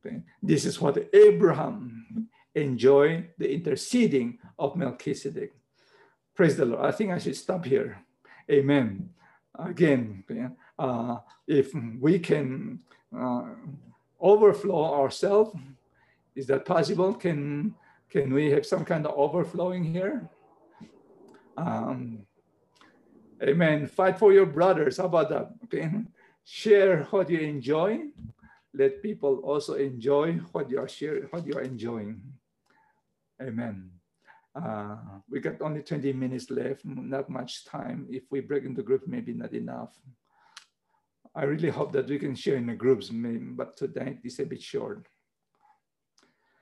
Okay. 0.05 0.23
This 0.43 0.65
is 0.65 0.81
what 0.81 0.99
Abraham 1.15 2.29
enjoyed 2.55 3.29
the 3.39 3.53
interceding 3.53 4.39
of 4.59 4.77
Melchizedek. 4.77 5.53
Praise 6.35 6.57
the 6.57 6.65
Lord. 6.65 6.85
I 6.85 6.91
think 6.91 7.13
I 7.13 7.19
should 7.19 7.37
stop 7.37 7.65
here. 7.65 7.99
Amen. 8.51 9.11
Again, 9.59 10.25
uh, 10.79 11.19
if 11.47 11.73
we 12.01 12.19
can 12.19 12.81
overflow 14.21 14.95
ourselves, 14.95 15.59
is 16.35 16.47
that 16.47 16.65
possible? 16.65 17.15
Can 17.15 17.75
can 18.11 18.35
we 18.35 18.51
have 18.51 18.67
some 18.67 18.85
kind 18.85 19.07
of 19.07 19.15
overflowing 19.17 19.85
here? 19.85 20.29
Um, 21.57 22.27
Amen. 23.43 23.87
Fight 23.87 24.19
for 24.19 24.33
your 24.33 24.45
brothers. 24.45 24.99
How 24.99 25.07
about 25.07 25.31
that? 25.31 25.51
Okay. 25.65 25.91
Share 26.45 27.05
what 27.05 27.31
you 27.31 27.39
enjoy. 27.39 28.13
Let 28.75 29.03
people 29.03 29.41
also 29.45 29.75
enjoy 29.75 30.35
what 30.53 30.71
you 30.71 30.79
are 30.79 30.89
sharing, 30.89 31.25
what 31.31 31.47
you 31.47 31.55
are 31.55 31.63
enjoying. 31.63 32.21
Amen. 33.41 33.91
Uh, 34.55 34.97
we 35.29 35.41
got 35.41 35.63
only 35.63 35.83
20 35.83 36.13
minutes 36.13 36.51
left, 36.51 36.85
not 36.85 37.31
much 37.31 37.65
time. 37.65 38.07
If 38.11 38.25
we 38.31 38.41
break 38.41 38.65
into 38.65 38.83
group, 38.83 39.07
maybe 39.07 39.33
not 39.33 39.55
enough. 39.55 39.97
I 41.35 41.45
really 41.45 41.71
hope 41.71 41.93
that 41.93 42.09
we 42.09 42.19
can 42.19 42.35
share 42.35 42.57
in 42.57 42.67
the 42.67 42.75
groups, 42.75 43.11
but 43.13 43.77
tonight 43.77 44.19
is 44.25 44.41
a 44.41 44.45
bit 44.45 44.63
short. 44.63 45.07